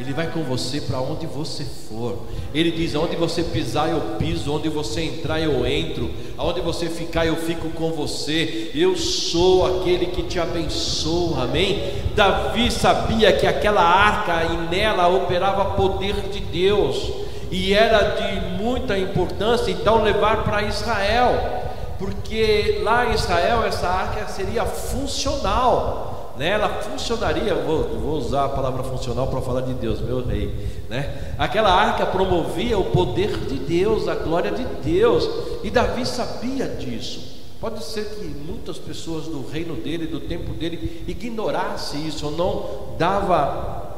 Ele 0.00 0.12
vai 0.12 0.28
com 0.28 0.44
você 0.44 0.80
para 0.80 1.00
onde 1.00 1.26
você 1.26 1.64
for. 1.64 2.18
Ele 2.54 2.70
diz: 2.70 2.94
onde 2.94 3.16
você 3.16 3.42
pisar, 3.42 3.90
eu 3.90 4.00
piso, 4.16 4.54
onde 4.54 4.68
você 4.68 5.02
entrar, 5.02 5.40
eu 5.40 5.66
entro, 5.66 6.08
aonde 6.36 6.60
você 6.60 6.88
ficar, 6.88 7.26
eu 7.26 7.34
fico 7.34 7.68
com 7.70 7.90
você. 7.90 8.70
Eu 8.74 8.96
sou 8.96 9.80
aquele 9.80 10.06
que 10.06 10.22
te 10.22 10.38
abençoa. 10.38 11.42
Amém? 11.42 11.92
Davi 12.14 12.70
sabia 12.70 13.32
que 13.32 13.46
aquela 13.46 13.82
arca 13.82 14.44
e 14.44 14.56
nela 14.70 15.08
operava 15.08 15.74
poder 15.76 16.14
de 16.30 16.40
Deus, 16.40 17.10
e 17.50 17.74
era 17.74 18.14
de 18.14 18.62
muita 18.62 18.96
importância 18.96 19.72
então 19.72 20.02
levar 20.04 20.44
para 20.44 20.62
Israel, 20.62 21.64
porque 21.98 22.80
lá 22.84 23.06
em 23.06 23.14
Israel 23.14 23.64
essa 23.64 23.88
arca 23.88 24.28
seria 24.28 24.64
funcional 24.64 26.07
né, 26.38 26.50
ela 26.50 26.68
funcionaria, 26.68 27.54
vou, 27.54 27.82
vou 27.98 28.16
usar 28.16 28.44
a 28.44 28.48
palavra 28.48 28.84
funcional 28.84 29.26
para 29.26 29.40
falar 29.40 29.62
de 29.62 29.74
Deus, 29.74 30.00
meu 30.00 30.24
rei, 30.24 30.54
né? 30.88 31.34
Aquela 31.36 31.72
arca 31.72 32.06
promovia 32.06 32.78
o 32.78 32.84
poder 32.84 33.36
de 33.46 33.58
Deus, 33.58 34.06
a 34.06 34.14
glória 34.14 34.52
de 34.52 34.64
Deus, 34.82 35.28
e 35.64 35.70
Davi 35.70 36.06
sabia 36.06 36.68
disso. 36.68 37.38
Pode 37.60 37.82
ser 37.82 38.04
que 38.04 38.24
muitas 38.24 38.78
pessoas 38.78 39.24
do 39.24 39.44
reino 39.48 39.74
dele, 39.74 40.06
do 40.06 40.20
tempo 40.20 40.52
dele, 40.54 41.04
ignorassem 41.08 42.06
isso, 42.06 42.26
ou 42.26 42.32
não 42.32 42.96
dava 42.96 43.88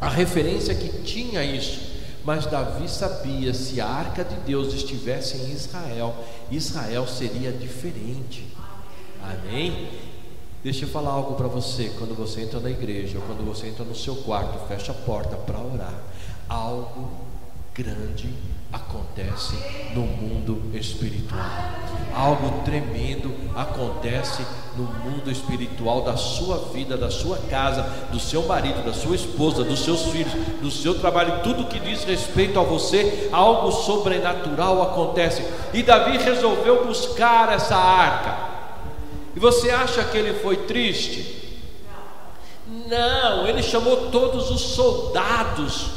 a 0.00 0.08
referência 0.08 0.74
que 0.74 1.02
tinha 1.02 1.42
isso. 1.42 1.80
Mas 2.24 2.46
Davi 2.46 2.88
sabia 2.88 3.52
se 3.52 3.80
a 3.80 3.86
arca 3.88 4.22
de 4.22 4.36
Deus 4.46 4.72
estivesse 4.72 5.38
em 5.38 5.50
Israel, 5.50 6.14
Israel 6.50 7.08
seria 7.08 7.50
diferente. 7.50 8.46
Amém? 9.20 9.88
Deixa 10.62 10.84
eu 10.84 10.88
falar 10.88 11.12
algo 11.12 11.34
para 11.34 11.46
você. 11.46 11.92
Quando 11.98 12.16
você 12.16 12.42
entra 12.42 12.58
na 12.58 12.70
igreja, 12.70 13.18
ou 13.18 13.24
quando 13.24 13.46
você 13.46 13.68
entra 13.68 13.84
no 13.84 13.94
seu 13.94 14.16
quarto, 14.16 14.66
fecha 14.66 14.92
a 14.92 14.94
porta 14.94 15.36
para 15.36 15.58
orar, 15.58 15.94
algo 16.48 17.10
grande 17.72 18.34
acontece 18.72 19.54
no 19.94 20.02
mundo 20.02 20.76
espiritual. 20.76 21.40
Algo 22.12 22.62
tremendo 22.64 23.32
acontece 23.54 24.44
no 24.76 24.82
mundo 24.82 25.30
espiritual 25.30 26.02
da 26.02 26.16
sua 26.16 26.58
vida, 26.72 26.96
da 26.96 27.08
sua 27.08 27.38
casa, 27.48 27.82
do 28.10 28.18
seu 28.18 28.42
marido, 28.46 28.84
da 28.84 28.92
sua 28.92 29.14
esposa, 29.14 29.62
dos 29.62 29.84
seus 29.84 30.02
filhos, 30.06 30.32
do 30.60 30.70
seu 30.72 30.98
trabalho, 30.98 31.40
tudo 31.44 31.66
que 31.66 31.78
diz 31.78 32.02
respeito 32.02 32.58
a 32.58 32.64
você, 32.64 33.28
algo 33.32 33.70
sobrenatural 33.70 34.82
acontece. 34.82 35.44
E 35.72 35.82
Davi 35.82 36.18
resolveu 36.18 36.84
buscar 36.84 37.52
essa 37.52 37.76
arca. 37.76 38.47
E 39.38 39.40
você 39.40 39.70
acha 39.70 40.02
que 40.02 40.18
ele 40.18 40.34
foi 40.40 40.56
triste? 40.56 41.60
Não, 42.66 43.46
ele 43.46 43.62
chamou 43.62 44.10
todos 44.10 44.50
os 44.50 44.60
soldados, 44.60 45.90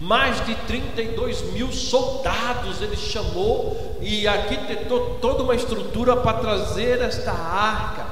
mais 0.00 0.42
de 0.46 0.54
32 0.54 1.52
mil 1.52 1.70
soldados 1.70 2.80
ele 2.80 2.96
chamou 2.96 3.98
e 4.00 4.26
arquitetou 4.26 5.18
toda 5.20 5.42
uma 5.42 5.54
estrutura 5.54 6.16
para 6.16 6.38
trazer 6.38 7.02
esta 7.02 7.30
arca. 7.30 8.06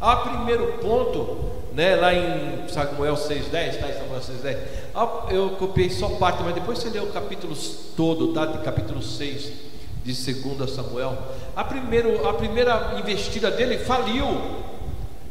A 0.00 0.16
primeiro 0.16 0.78
ponto, 0.78 1.52
né, 1.72 1.94
lá 1.94 2.12
em 2.12 2.68
Samuel 2.68 3.14
6,10, 3.14 3.52
tá 3.52 3.88
em 3.88 3.92
Samuel 3.92 4.20
6,10, 4.20 5.32
eu 5.32 5.50
copiei 5.50 5.90
só 5.90 6.08
parte, 6.08 6.42
mas 6.42 6.56
depois 6.56 6.80
você 6.80 6.90
lê 6.90 6.98
o 6.98 7.12
capítulo 7.12 7.56
todo, 7.96 8.32
tá? 8.32 8.46
De 8.46 8.58
capítulo 8.64 9.00
6 9.00 9.68
de 10.12 10.32
2 10.32 10.70
Samuel, 10.70 11.18
a, 11.54 11.62
primeiro, 11.62 12.26
a 12.26 12.32
primeira 12.32 12.96
investida 12.98 13.50
dele 13.50 13.78
faliu. 13.78 14.26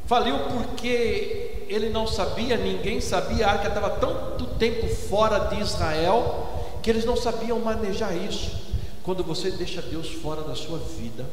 Faliu 0.06 0.38
porque 0.52 1.66
ele 1.68 1.90
não 1.90 2.06
sabia, 2.08 2.56
ninguém 2.56 3.02
sabia, 3.02 3.48
a 3.48 3.52
arca 3.52 3.68
estava 3.68 3.90
tanto 3.90 4.46
tempo 4.58 4.88
fora 4.88 5.40
de 5.40 5.60
Israel 5.60 6.48
que 6.82 6.90
eles 6.90 7.04
não 7.04 7.18
sabiam 7.18 7.60
manejar 7.60 8.16
isso. 8.16 8.56
Quando 9.04 9.24
você 9.24 9.52
deixa 9.52 9.82
Deus 9.82 10.10
fora 10.10 10.42
da 10.42 10.56
sua 10.56 10.78
vida 10.78 11.26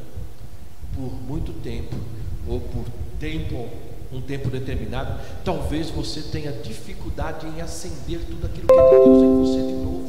por 0.95 1.13
muito 1.13 1.53
tempo, 1.61 1.95
ou 2.47 2.59
por 2.59 2.85
tempo, 3.19 3.69
um 4.11 4.21
tempo 4.21 4.49
determinado, 4.49 5.19
talvez 5.43 5.89
você 5.89 6.21
tenha 6.21 6.51
dificuldade 6.51 7.45
em 7.47 7.61
acender 7.61 8.21
tudo 8.25 8.45
aquilo 8.47 8.67
que 8.67 8.73
é 8.73 8.99
de 8.99 9.05
Deus 9.05 9.23
em 9.23 9.39
você 9.39 9.67
de 9.67 9.73
novo. 9.73 10.04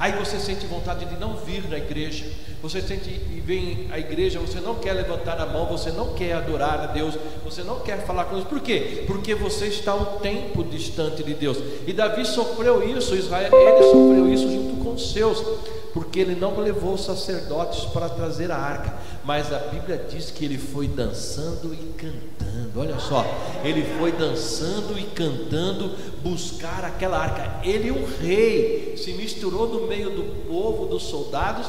Aí 0.00 0.12
você 0.12 0.40
sente 0.40 0.66
vontade 0.66 1.04
de 1.04 1.20
não 1.20 1.36
vir 1.36 1.68
na 1.68 1.76
igreja, 1.76 2.24
você 2.62 2.80
sente 2.80 3.10
e 3.10 3.38
vem 3.38 3.86
à 3.90 3.98
igreja, 3.98 4.40
você 4.40 4.58
não 4.58 4.76
quer 4.76 4.94
levantar 4.94 5.38
a 5.38 5.44
mão, 5.44 5.66
você 5.66 5.90
não 5.90 6.14
quer 6.14 6.32
adorar 6.32 6.80
a 6.80 6.86
Deus, 6.86 7.18
você 7.44 7.62
não 7.62 7.80
quer 7.80 7.98
falar 8.06 8.24
com 8.24 8.36
Deus. 8.36 8.48
Por 8.48 8.60
quê? 8.60 9.04
Porque 9.06 9.34
você 9.34 9.66
está 9.66 9.94
um 9.94 10.18
tempo 10.20 10.64
distante 10.64 11.22
de 11.22 11.34
Deus. 11.34 11.58
E 11.86 11.92
Davi 11.92 12.24
sofreu 12.24 12.82
isso, 12.82 13.14
Israel, 13.14 13.50
ele 13.52 13.82
sofreu 13.82 14.32
isso 14.32 14.50
junto 14.50 14.82
com 14.82 14.92
os 14.94 15.12
seus, 15.12 15.44
porque 15.92 16.20
ele 16.20 16.34
não 16.34 16.58
levou 16.58 16.94
os 16.94 17.04
sacerdotes 17.04 17.84
para 17.84 18.08
trazer 18.08 18.50
a 18.50 18.56
arca, 18.56 18.94
mas 19.24 19.52
a 19.52 19.58
Bíblia 19.58 20.06
diz 20.10 20.30
que 20.30 20.44
ele 20.44 20.58
foi 20.58 20.88
dançando 20.88 21.74
e 21.74 21.92
cantando. 21.94 22.80
Olha 22.80 22.98
só, 22.98 23.24
ele 23.62 23.84
foi 23.98 24.12
dançando 24.12 24.98
e 24.98 25.04
cantando 25.04 25.94
buscar 26.22 26.84
aquela 26.84 27.18
arca. 27.18 27.60
Ele, 27.62 27.90
o 27.90 28.06
rei, 28.20 28.94
se 28.96 29.12
misturou 29.12 29.68
no 29.68 29.86
meio 29.86 30.10
do 30.10 30.46
povo, 30.46 30.86
dos 30.86 31.02
soldados 31.02 31.66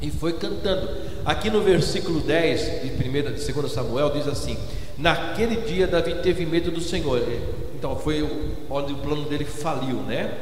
e 0.00 0.10
foi 0.10 0.32
cantando. 0.34 0.88
Aqui 1.24 1.48
no 1.48 1.62
versículo 1.62 2.20
10 2.20 2.82
de 2.82 3.08
1 3.08 3.34
de 3.34 3.52
2 3.52 3.72
Samuel 3.72 4.10
diz 4.10 4.26
assim: 4.26 4.58
Naquele 4.98 5.56
dia 5.62 5.86
Davi 5.86 6.16
teve 6.16 6.44
medo 6.44 6.70
do 6.70 6.80
Senhor. 6.80 7.22
Então 7.74 7.96
foi 7.96 8.28
onde 8.68 8.92
o 8.92 8.96
plano 8.96 9.28
dele 9.28 9.44
faliu, 9.44 9.96
né? 10.02 10.36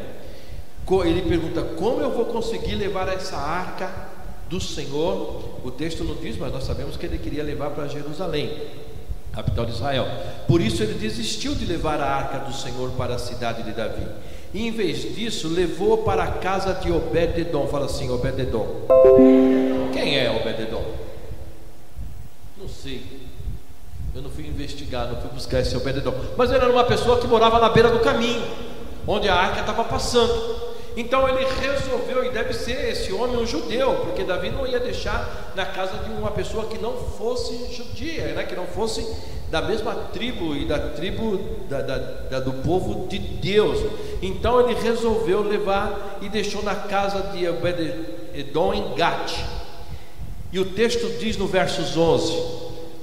Ele 1.05 1.23
pergunta: 1.23 1.63
Como 1.77 2.01
eu 2.01 2.11
vou 2.11 2.27
conseguir 2.27 2.75
levar 2.75 3.09
essa 3.09 3.37
arca 3.37 4.11
do 4.53 4.61
Senhor? 4.61 5.61
O 5.65 5.71
texto 5.71 6.05
não 6.05 6.15
diz, 6.15 6.37
mas 6.37 6.53
nós 6.53 6.65
sabemos 6.65 6.99
que 6.99 7.07
ele 7.07 7.17
queria 7.17 7.43
levar 7.43 7.71
para 7.71 7.89
Jerusalém, 7.89 8.55
capital 9.33 9.65
de 9.65 9.73
Israel. 9.73 10.07
Por 10.47 10.61
isso 10.61 10.83
ele 10.83 10.93
desistiu 10.93 11.55
de 11.55 11.65
levar 11.65 11.99
a 11.99 12.07
arca 12.07 12.39
do 12.41 12.53
Senhor 12.53 12.91
para 12.91 13.15
a 13.15 13.19
cidade 13.19 13.63
de 13.63 13.73
Davi. 13.73 14.07
E 14.53 14.69
em 14.69 14.71
vez 14.71 15.15
disso, 15.15 15.49
levou 15.49 15.99
para 15.99 16.25
a 16.25 16.33
casa 16.33 16.75
de 16.75 16.93
Obed-edom. 16.93 17.67
Fala 17.69 17.87
assim, 17.87 18.11
Obed-edom. 18.11 18.83
Quem 19.95 20.19
é 20.19 20.31
Obed-edom? 20.31 20.85
Não 22.59 22.69
sei. 22.69 23.23
Eu 24.15 24.21
não 24.21 24.29
fui 24.29 24.47
investigar, 24.47 25.09
não 25.09 25.19
fui 25.23 25.31
buscar 25.31 25.61
esse 25.61 25.75
Obed-edom. 25.75 26.13
Mas 26.37 26.53
era 26.53 26.71
uma 26.71 26.85
pessoa 26.85 27.19
que 27.19 27.27
morava 27.27 27.59
na 27.59 27.71
beira 27.71 27.89
do 27.89 28.01
caminho, 28.01 28.43
onde 29.07 29.31
a 29.31 29.35
arca 29.35 29.61
estava 29.61 29.85
passando. 29.85 30.72
Então 30.97 31.29
ele 31.29 31.47
resolveu, 31.61 32.25
e 32.25 32.31
deve 32.31 32.53
ser 32.53 32.91
esse 32.91 33.13
homem 33.13 33.37
um 33.37 33.47
judeu, 33.47 33.95
porque 34.05 34.25
Davi 34.25 34.51
não 34.51 34.67
ia 34.67 34.79
deixar 34.79 35.53
na 35.55 35.65
casa 35.65 35.99
de 35.99 36.11
uma 36.11 36.31
pessoa 36.31 36.67
que 36.67 36.79
não 36.79 36.97
fosse 36.97 37.73
judia, 37.73 38.27
né? 38.35 38.45
que 38.45 38.55
não 38.55 38.67
fosse 38.67 39.07
da 39.51 39.61
mesma 39.61 39.95
tribo 40.13 40.57
e 40.57 40.65
da 40.65 40.79
tribo 40.79 41.39
da, 41.69 41.83
da, 41.83 41.99
da, 41.99 42.41
do 42.41 42.53
povo 42.63 43.07
de 43.07 43.19
Deus. 43.19 43.79
Então 44.23 44.61
ele 44.61 44.79
resolveu 44.81 45.43
levar 45.43 46.19
e 46.23 46.29
deixou 46.29 46.63
na 46.63 46.75
casa 46.75 47.33
de 47.35 47.47
Obed-edom 47.49 48.73
em 48.73 48.95
Gate. 48.95 49.39
E 50.53 50.59
o 50.59 50.65
texto 50.65 51.19
diz 51.19 51.37
no 51.37 51.47
versos 51.47 51.97
11: 51.97 52.35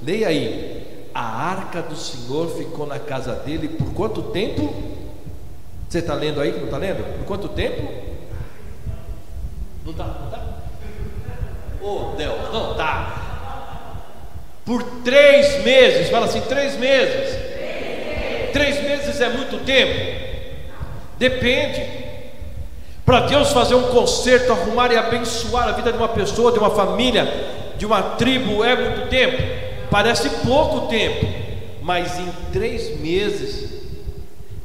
leia 0.02 0.28
aí, 0.28 1.08
a 1.14 1.22
arca 1.22 1.82
do 1.82 1.96
Senhor 1.96 2.48
ficou 2.48 2.86
na 2.86 2.98
casa 2.98 3.34
dele 3.34 3.68
por 3.68 3.92
quanto 3.94 4.22
tempo? 4.22 4.89
Você 5.90 5.98
está 5.98 6.14
lendo 6.14 6.40
aí 6.40 6.52
que 6.52 6.58
não 6.58 6.66
está 6.66 6.78
lendo? 6.78 7.02
Por 7.18 7.26
quanto 7.26 7.48
tempo? 7.48 7.82
Não 9.84 9.92
está? 9.92 10.04
Não 10.04 10.26
está? 10.26 10.40
Oh 11.82 12.14
Deus, 12.16 12.52
não 12.52 12.70
está 12.70 13.20
por 14.70 14.84
três 15.02 15.64
meses. 15.64 16.08
Fala 16.10 16.26
assim: 16.26 16.40
três 16.42 16.76
meses. 16.76 17.36
Três 18.52 18.80
meses 18.84 19.20
é 19.20 19.28
muito 19.28 19.64
tempo. 19.64 20.20
Depende. 21.18 21.84
Para 23.04 23.20
Deus 23.22 23.50
fazer 23.50 23.74
um 23.74 23.88
conserto, 23.88 24.52
arrumar 24.52 24.92
e 24.92 24.96
abençoar 24.96 25.68
a 25.68 25.72
vida 25.72 25.90
de 25.90 25.98
uma 25.98 26.08
pessoa, 26.08 26.52
de 26.52 26.60
uma 26.60 26.70
família, 26.70 27.26
de 27.76 27.84
uma 27.84 28.00
tribo, 28.00 28.62
é 28.62 28.76
muito 28.76 29.08
tempo. 29.08 29.42
Parece 29.90 30.30
pouco 30.46 30.86
tempo, 30.86 31.26
mas 31.82 32.16
em 32.20 32.28
três 32.52 33.00
meses, 33.00 33.79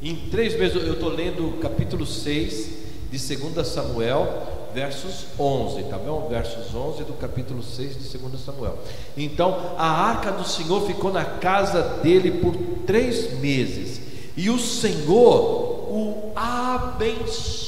em 0.02 0.14
três 0.30 0.58
meses, 0.58 0.76
eu 0.76 0.92
estou 0.94 1.08
lendo 1.08 1.46
o 1.48 1.52
capítulo 1.58 2.04
6 2.04 2.70
de 3.10 3.36
2 3.36 3.66
Samuel, 3.66 4.42
versos 4.74 5.26
11, 5.38 5.84
tá 5.84 5.96
bom? 5.96 6.28
Versos 6.28 6.74
11 6.74 7.04
do 7.04 7.14
capítulo 7.14 7.62
6 7.62 7.94
de 7.98 8.18
2 8.18 8.40
Samuel. 8.40 8.78
Então, 9.16 9.74
a 9.78 9.88
arca 9.88 10.30
do 10.32 10.46
Senhor 10.46 10.86
ficou 10.86 11.10
na 11.10 11.24
casa 11.24 11.82
dele 12.02 12.30
por 12.30 12.54
três 12.86 13.40
meses, 13.40 14.02
e 14.36 14.50
o 14.50 14.58
Senhor 14.58 15.64
o 15.88 16.32
abençoou, 16.36 17.64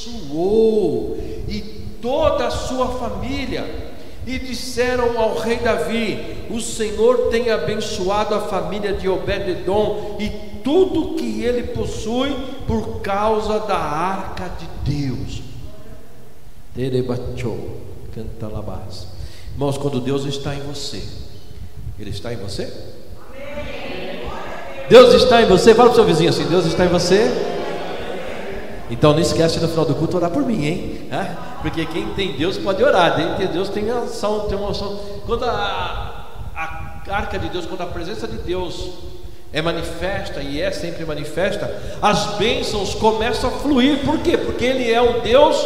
e 1.47 1.61
toda 1.99 2.45
a 2.45 2.51
sua 2.51 2.89
família. 2.89 3.89
E 4.27 4.37
disseram 4.37 5.17
ao 5.17 5.39
rei 5.39 5.57
Davi: 5.57 6.45
O 6.51 6.59
Senhor 6.61 7.29
tem 7.31 7.49
abençoado 7.49 8.35
a 8.35 8.41
família 8.41 8.93
de 8.93 9.09
Obed-edom 9.09 10.17
e 10.19 10.48
tudo 10.63 11.15
que 11.15 11.43
ele 11.43 11.67
possui 11.67 12.35
por 12.67 13.01
causa 13.01 13.59
da 13.59 13.77
arca 13.77 14.49
de 14.59 14.67
Deus. 14.91 15.41
Canta 18.13 18.47
labás. 18.47 19.07
Irmãos, 19.53 19.77
quando 19.77 19.99
Deus 19.99 20.25
está 20.25 20.55
em 20.55 20.61
você, 20.61 21.03
Ele 21.99 22.09
está 22.09 22.31
em 22.33 22.37
você? 22.37 22.71
Deus 24.89 25.13
está 25.13 25.41
em 25.41 25.45
você. 25.45 25.75
Fala 25.75 25.89
para 25.89 25.93
o 25.93 25.95
seu 25.95 26.05
vizinho 26.05 26.29
assim: 26.29 26.45
Deus 26.45 26.65
está 26.65 26.85
em 26.85 26.87
você. 26.87 27.29
Então 28.89 29.13
não 29.13 29.19
esquece 29.19 29.59
no 29.59 29.67
final 29.67 29.85
do 29.85 29.93
culto 29.93 30.17
orar 30.17 30.31
por 30.31 30.43
mim, 30.43 30.65
hein? 30.65 31.07
Porque 31.61 31.85
quem 31.85 32.13
tem 32.13 32.37
Deus 32.37 32.57
pode 32.57 32.83
orar. 32.83 33.15
Quem 33.15 33.35
tem 33.35 33.47
Deus 33.47 33.69
tem 33.69 33.89
ação, 33.91 34.47
tem 34.47 34.57
uma 34.57 34.71
ação. 34.71 34.99
Quando 35.25 35.45
a, 35.45 36.25
a 36.55 37.13
arca 37.13 37.37
de 37.37 37.49
Deus, 37.49 37.65
quando 37.65 37.81
a 37.81 37.85
presença 37.85 38.27
de 38.27 38.37
Deus 38.37 38.91
é 39.51 39.61
manifesta 39.61 40.41
e 40.41 40.61
é 40.61 40.71
sempre 40.71 41.05
manifesta, 41.05 41.73
as 42.01 42.37
bênçãos 42.37 42.93
começam 42.95 43.49
a 43.49 43.53
fluir. 43.53 43.99
Por 43.99 44.19
quê? 44.19 44.37
Porque 44.37 44.63
Ele 44.63 44.91
é 44.91 45.01
um 45.01 45.19
Deus 45.21 45.65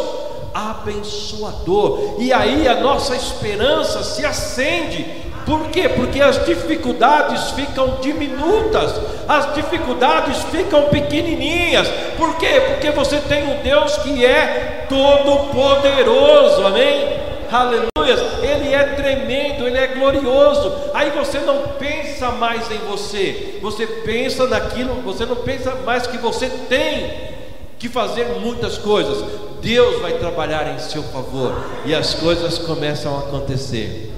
abençoador. 0.54 2.16
E 2.18 2.32
aí 2.32 2.66
a 2.66 2.80
nossa 2.80 3.14
esperança 3.14 4.02
se 4.02 4.24
acende. 4.24 5.04
Por 5.44 5.68
quê? 5.68 5.90
Porque 5.90 6.22
as 6.22 6.42
dificuldades 6.46 7.50
ficam 7.50 7.98
diminutas, 8.00 8.94
as 9.28 9.54
dificuldades 9.54 10.42
ficam 10.44 10.84
pequenininhas. 10.84 11.86
Por 12.16 12.36
quê? 12.36 12.62
Porque 12.68 12.90
você 12.92 13.18
tem 13.18 13.44
um 13.44 13.62
Deus 13.62 13.98
que 13.98 14.24
é 14.24 14.86
todo 14.88 15.52
poderoso. 15.52 16.66
Amém? 16.66 17.23
Aleluia. 17.50 18.14
Ele 18.42 18.72
é 18.72 18.84
tremendo, 18.94 19.66
ele 19.66 19.78
é 19.78 19.86
glorioso. 19.88 20.72
Aí 20.92 21.10
você 21.10 21.38
não 21.40 21.68
pensa 21.78 22.30
mais 22.32 22.70
em 22.70 22.78
você. 22.78 23.58
Você 23.62 23.86
pensa 23.86 24.46
naquilo, 24.46 24.94
você 25.02 25.24
não 25.24 25.36
pensa 25.36 25.74
mais 25.84 26.06
que 26.06 26.18
você 26.18 26.48
tem 26.48 27.34
que 27.78 27.88
fazer 27.88 28.40
muitas 28.40 28.78
coisas. 28.78 29.24
Deus 29.60 30.00
vai 30.00 30.18
trabalhar 30.18 30.74
em 30.74 30.78
seu 30.78 31.02
favor 31.04 31.54
e 31.86 31.94
as 31.94 32.14
coisas 32.14 32.58
começam 32.58 33.16
a 33.16 33.20
acontecer. 33.20 34.12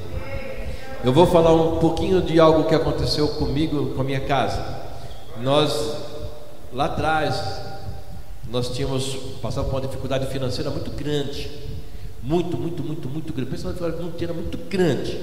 Eu 1.05 1.13
vou 1.13 1.27
falar 1.27 1.53
um 1.53 1.79
pouquinho 1.79 2.21
de 2.21 2.41
algo 2.41 2.65
que 2.65 2.75
aconteceu 2.75 3.29
comigo, 3.29 3.95
com 3.95 4.01
a 4.01 4.05
minha 4.05 4.21
casa. 4.21 4.61
Nós, 5.41 5.99
lá 6.73 6.87
atrás, 6.87 7.61
nós 8.51 8.69
tínhamos 8.69 9.15
passado 9.41 9.67
por 9.67 9.75
uma 9.75 9.81
dificuldade 9.83 10.27
financeira 10.27 10.71
muito 10.71 10.91
grande. 10.91 11.66
Muito, 12.27 12.57
muito, 12.57 12.83
muito, 12.83 13.09
muito 13.09 13.33
grande. 13.33 13.51
Pensa 13.51 13.69
uma 13.69 13.73
dificuldade 13.73 14.03
financeira 14.03 14.35
muito 14.35 14.59
grande. 14.69 15.21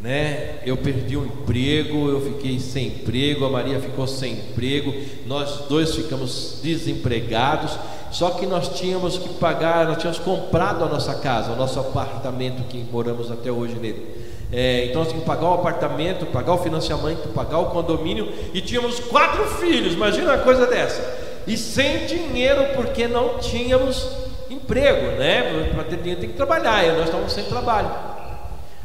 Né? 0.00 0.60
Eu 0.64 0.76
perdi 0.76 1.16
o 1.16 1.22
um 1.22 1.24
emprego, 1.26 2.08
eu 2.08 2.20
fiquei 2.20 2.60
sem 2.60 2.86
emprego, 2.86 3.44
a 3.44 3.50
Maria 3.50 3.80
ficou 3.80 4.06
sem 4.06 4.34
emprego, 4.34 4.94
nós 5.26 5.66
dois 5.68 5.92
ficamos 5.92 6.60
desempregados 6.62 7.76
só 8.10 8.30
que 8.30 8.46
nós 8.46 8.68
tínhamos 8.78 9.18
que 9.18 9.28
pagar, 9.34 9.86
nós 9.86 9.98
tínhamos 9.98 10.18
comprado 10.18 10.82
a 10.84 10.88
nossa 10.88 11.14
casa, 11.16 11.52
o 11.52 11.56
nosso 11.56 11.78
apartamento 11.78 12.66
que 12.68 12.78
moramos 12.90 13.30
até 13.30 13.50
hoje 13.52 13.74
nele. 13.74 14.16
É, 14.50 14.86
então 14.86 15.00
nós 15.00 15.08
tínhamos 15.08 15.28
que 15.28 15.36
pagar 15.36 15.50
o 15.50 15.54
apartamento, 15.54 16.26
pagar 16.26 16.54
o 16.54 16.58
financiamento, 16.58 17.28
pagar 17.34 17.58
o 17.58 17.66
condomínio 17.66 18.32
e 18.54 18.62
tínhamos 18.62 18.98
quatro 19.00 19.44
filhos, 19.56 19.92
imagina 19.92 20.32
uma 20.32 20.38
coisa 20.38 20.66
dessa. 20.66 21.28
E 21.46 21.56
sem 21.56 22.06
dinheiro 22.06 22.74
porque 22.74 23.06
não 23.06 23.38
tínhamos 23.38 24.08
emprego, 24.50 25.18
né? 25.18 25.70
Para 25.74 25.84
ter 25.84 25.96
dinheiro 25.96 26.20
tem 26.20 26.30
que 26.30 26.36
trabalhar, 26.36 26.84
e 26.84 26.92
nós 26.92 27.04
estávamos 27.04 27.32
sem 27.32 27.44
trabalho. 27.44 27.90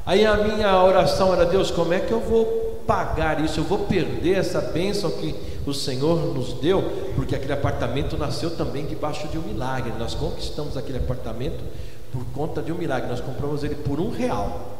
Aí 0.05 0.25
a 0.25 0.35
minha 0.35 0.83
oração 0.83 1.33
era: 1.33 1.45
Deus, 1.45 1.71
como 1.71 1.93
é 1.93 1.99
que 1.99 2.11
eu 2.11 2.19
vou 2.19 2.81
pagar 2.85 3.43
isso? 3.43 3.59
Eu 3.59 3.63
vou 3.63 3.79
perder 3.79 4.37
essa 4.37 4.59
bênção 4.59 5.09
que 5.11 5.33
o 5.65 5.73
Senhor 5.73 6.33
nos 6.33 6.53
deu, 6.53 6.81
porque 7.15 7.35
aquele 7.35 7.53
apartamento 7.53 8.17
nasceu 8.17 8.51
também 8.51 8.85
debaixo 8.85 9.27
de 9.29 9.37
um 9.37 9.41
milagre. 9.41 9.93
Nós 9.97 10.13
conquistamos 10.13 10.75
aquele 10.75 10.97
apartamento 10.97 11.63
por 12.11 12.25
conta 12.33 12.61
de 12.61 12.71
um 12.71 12.75
milagre. 12.75 13.09
Nós 13.09 13.21
compramos 13.21 13.63
ele 13.63 13.75
por 13.75 13.99
um 13.99 14.09
real. 14.09 14.71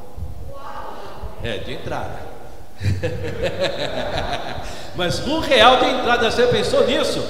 É, 1.41 1.57
de 1.57 1.73
entrada. 1.73 2.33
Mas 4.95 5.25
um 5.25 5.39
real 5.39 5.79
de 5.79 5.85
entrada, 5.85 6.29
você 6.29 6.47
pensou 6.47 6.85
nisso? 6.85 7.21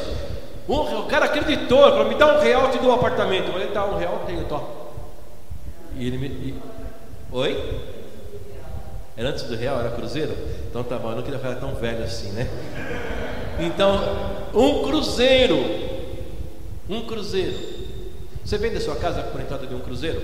Um, 0.67 0.99
o 0.99 1.06
cara 1.08 1.26
acreditou, 1.26 1.82
falou, 1.82 2.08
me 2.08 2.15
dá 2.15 2.38
um 2.38 2.41
real, 2.41 2.71
te 2.71 2.78
dou 2.78 2.91
um 2.91 2.95
apartamento. 2.95 3.52
Ele 3.52 3.71
dá 3.73 3.86
um 3.86 3.97
real, 3.97 4.23
tenho, 4.26 4.45
tô. 4.45 4.60
E 5.95 6.08
ele 6.08 6.17
me. 6.17 6.28
E... 6.28 6.56
Oi? 7.32 7.82
Era 9.15 9.30
antes 9.30 9.43
do 9.43 9.56
real, 9.56 9.80
era 9.80 9.91
cruzeiro? 9.91 10.36
Então 10.69 10.84
tá 10.84 10.97
bom, 10.97 11.12
eu 11.12 11.17
não 11.17 11.23
queria 11.23 11.39
falar 11.39 11.56
tão 11.56 11.76
velho 11.76 12.04
assim, 12.04 12.30
né? 12.30 12.49
Então, 13.60 13.99
um 14.54 14.84
cruzeiro. 14.84 15.58
Um 16.89 17.06
cruzeiro. 17.06 17.56
Você 18.43 18.58
vende 18.58 18.78
a 18.78 18.82
sua 18.82 18.95
casa 18.95 19.21
por 19.21 19.39
entrada 19.39 19.67
de 19.67 19.76
um 19.76 19.80
cruzeiro? 19.80 20.21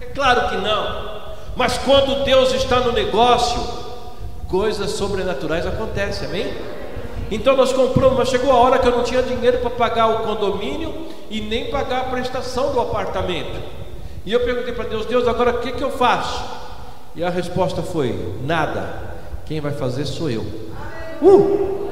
É 0.00 0.06
claro 0.06 0.48
que 0.48 0.56
não. 0.56 1.20
Mas 1.56 1.76
quando 1.78 2.24
Deus 2.24 2.52
está 2.52 2.80
no 2.80 2.92
negócio, 2.92 3.60
coisas 4.48 4.92
sobrenaturais 4.92 5.66
acontecem, 5.66 6.28
amém? 6.28 6.54
Então 7.30 7.56
nós 7.56 7.72
compramos, 7.72 8.18
mas 8.18 8.28
chegou 8.28 8.50
a 8.50 8.56
hora 8.56 8.78
que 8.78 8.88
eu 8.88 8.96
não 8.96 9.04
tinha 9.04 9.22
dinheiro 9.22 9.58
para 9.58 9.70
pagar 9.70 10.08
o 10.08 10.24
condomínio 10.24 10.92
e 11.30 11.40
nem 11.40 11.70
pagar 11.70 12.00
a 12.00 12.10
prestação 12.10 12.72
do 12.72 12.80
apartamento. 12.80 13.60
E 14.26 14.32
eu 14.32 14.40
perguntei 14.40 14.72
para 14.72 14.88
Deus: 14.88 15.06
Deus, 15.06 15.28
agora 15.28 15.52
o 15.52 15.60
que, 15.60 15.72
que 15.72 15.82
eu 15.82 15.90
faço? 15.90 16.44
E 17.14 17.22
a 17.22 17.30
resposta 17.30 17.82
foi: 17.82 18.34
nada. 18.44 19.10
Quem 19.46 19.60
vai 19.60 19.72
fazer 19.72 20.06
sou 20.06 20.30
eu. 20.30 20.42
Uh! 21.22 21.90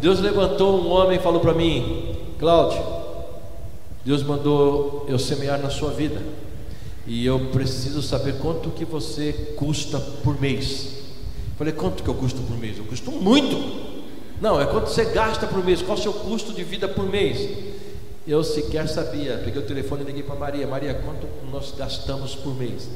Deus 0.00 0.18
levantou 0.18 0.80
um 0.80 0.90
homem 0.90 1.18
e 1.18 1.22
falou 1.22 1.40
para 1.40 1.54
mim: 1.54 2.16
Cláudio, 2.38 2.82
Deus 4.04 4.22
mandou 4.22 5.04
eu 5.08 5.18
semear 5.18 5.58
na 5.58 5.70
sua 5.70 5.90
vida. 5.90 6.20
E 7.04 7.26
eu 7.26 7.38
preciso 7.52 8.00
saber 8.00 8.38
quanto 8.38 8.70
que 8.70 8.84
você 8.84 9.54
custa 9.56 9.98
por 9.98 10.40
mês. 10.40 11.01
Falei, 11.56 11.72
quanto 11.72 12.02
que 12.02 12.08
eu 12.08 12.14
custo 12.14 12.40
por 12.42 12.56
mês? 12.58 12.78
Eu 12.78 12.84
custo 12.84 13.10
muito. 13.10 14.02
Não, 14.40 14.60
é 14.60 14.66
quanto 14.66 14.88
você 14.88 15.04
gasta 15.04 15.46
por 15.46 15.64
mês, 15.64 15.82
qual 15.82 15.96
é 15.96 16.00
o 16.00 16.02
seu 16.02 16.12
custo 16.12 16.52
de 16.52 16.64
vida 16.64 16.88
por 16.88 17.08
mês? 17.08 17.48
Eu 18.26 18.42
sequer 18.42 18.88
sabia. 18.88 19.40
Peguei 19.44 19.60
o 19.60 19.66
telefone 19.66 20.02
e 20.02 20.06
liguei 20.06 20.22
para 20.22 20.34
Maria. 20.34 20.66
Maria, 20.66 20.94
quanto 20.94 21.26
nós 21.50 21.72
gastamos 21.76 22.34
por 22.34 22.54
mês? 22.56 22.88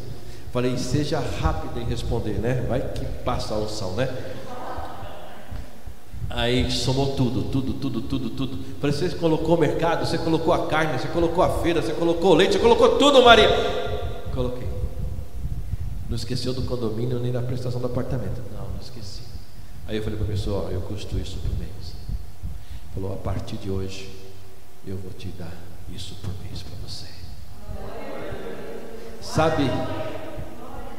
Falei, 0.52 0.76
seja 0.78 1.20
rápida 1.20 1.80
em 1.80 1.84
responder, 1.84 2.34
né? 2.34 2.64
Vai 2.68 2.80
que 2.80 3.04
passa 3.24 3.54
a 3.54 3.58
unção, 3.58 3.92
né? 3.92 4.08
Aí 6.30 6.70
somou 6.70 7.14
tudo, 7.14 7.42
tudo, 7.44 7.72
tudo, 7.74 8.00
tudo, 8.02 8.30
tudo. 8.30 8.58
Falei, 8.80 8.94
você 8.94 9.08
colocou 9.10 9.56
o 9.56 9.60
mercado, 9.60 10.06
você 10.06 10.18
colocou 10.18 10.52
a 10.52 10.66
carne, 10.66 10.98
você 10.98 11.08
colocou 11.08 11.42
a 11.42 11.60
feira, 11.60 11.80
você 11.80 11.92
colocou 11.92 12.32
o 12.32 12.34
leite, 12.34 12.54
você 12.54 12.58
colocou 12.58 12.98
tudo, 12.98 13.22
Maria. 13.22 13.48
Coloquei. 14.34 14.75
Não 16.08 16.16
esqueceu 16.16 16.54
do 16.54 16.62
condomínio 16.62 17.18
nem 17.18 17.32
da 17.32 17.42
prestação 17.42 17.80
do 17.80 17.86
apartamento. 17.86 18.40
Não, 18.52 18.68
não 18.68 18.80
esqueci. 18.80 19.22
Aí 19.88 19.96
eu 19.96 20.02
falei 20.02 20.18
para 20.18 20.26
a 20.26 20.30
pessoa, 20.30 20.70
eu 20.70 20.80
custo 20.82 21.18
isso 21.18 21.38
por 21.38 21.50
mês. 21.58 21.94
Falou, 22.94 23.12
a 23.12 23.16
partir 23.16 23.56
de 23.56 23.70
hoje 23.70 24.10
eu 24.86 24.96
vou 24.96 25.12
te 25.12 25.28
dar 25.28 25.52
isso 25.94 26.14
por 26.22 26.32
mês 26.44 26.62
para 26.62 26.76
você. 26.88 27.06
Sabe, 29.20 29.64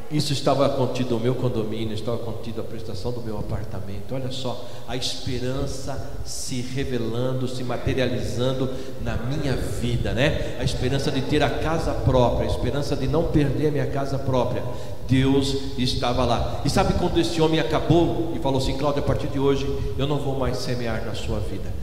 isso 0.09 0.31
estava 0.31 0.69
contido 0.69 1.15
no 1.15 1.19
meu 1.19 1.35
condomínio, 1.35 1.93
estava 1.93 2.17
contido 2.17 2.61
a 2.61 2.63
prestação 2.63 3.11
do 3.11 3.21
meu 3.21 3.37
apartamento. 3.37 4.13
Olha 4.13 4.31
só, 4.31 4.65
a 4.87 4.95
esperança 4.95 6.11
se 6.25 6.61
revelando, 6.61 7.47
se 7.47 7.63
materializando 7.63 8.69
na 9.01 9.17
minha 9.17 9.55
vida, 9.55 10.13
né? 10.13 10.57
A 10.59 10.63
esperança 10.63 11.11
de 11.11 11.21
ter 11.23 11.43
a 11.43 11.49
casa 11.49 11.93
própria, 11.93 12.47
a 12.47 12.51
esperança 12.51 12.95
de 12.95 13.07
não 13.07 13.25
perder 13.25 13.67
a 13.67 13.71
minha 13.71 13.87
casa 13.87 14.17
própria. 14.17 14.63
Deus 15.09 15.55
estava 15.77 16.23
lá. 16.25 16.61
E 16.63 16.69
sabe 16.69 16.93
quando 16.93 17.19
esse 17.19 17.41
homem 17.41 17.59
acabou 17.59 18.33
e 18.35 18.39
falou 18.39 18.59
assim: 18.59 18.77
Cláudio, 18.77 19.03
a 19.03 19.05
partir 19.05 19.27
de 19.27 19.39
hoje 19.39 19.65
eu 19.97 20.07
não 20.07 20.19
vou 20.19 20.37
mais 20.39 20.57
semear 20.57 21.05
na 21.05 21.15
sua 21.15 21.39
vida. 21.39 21.73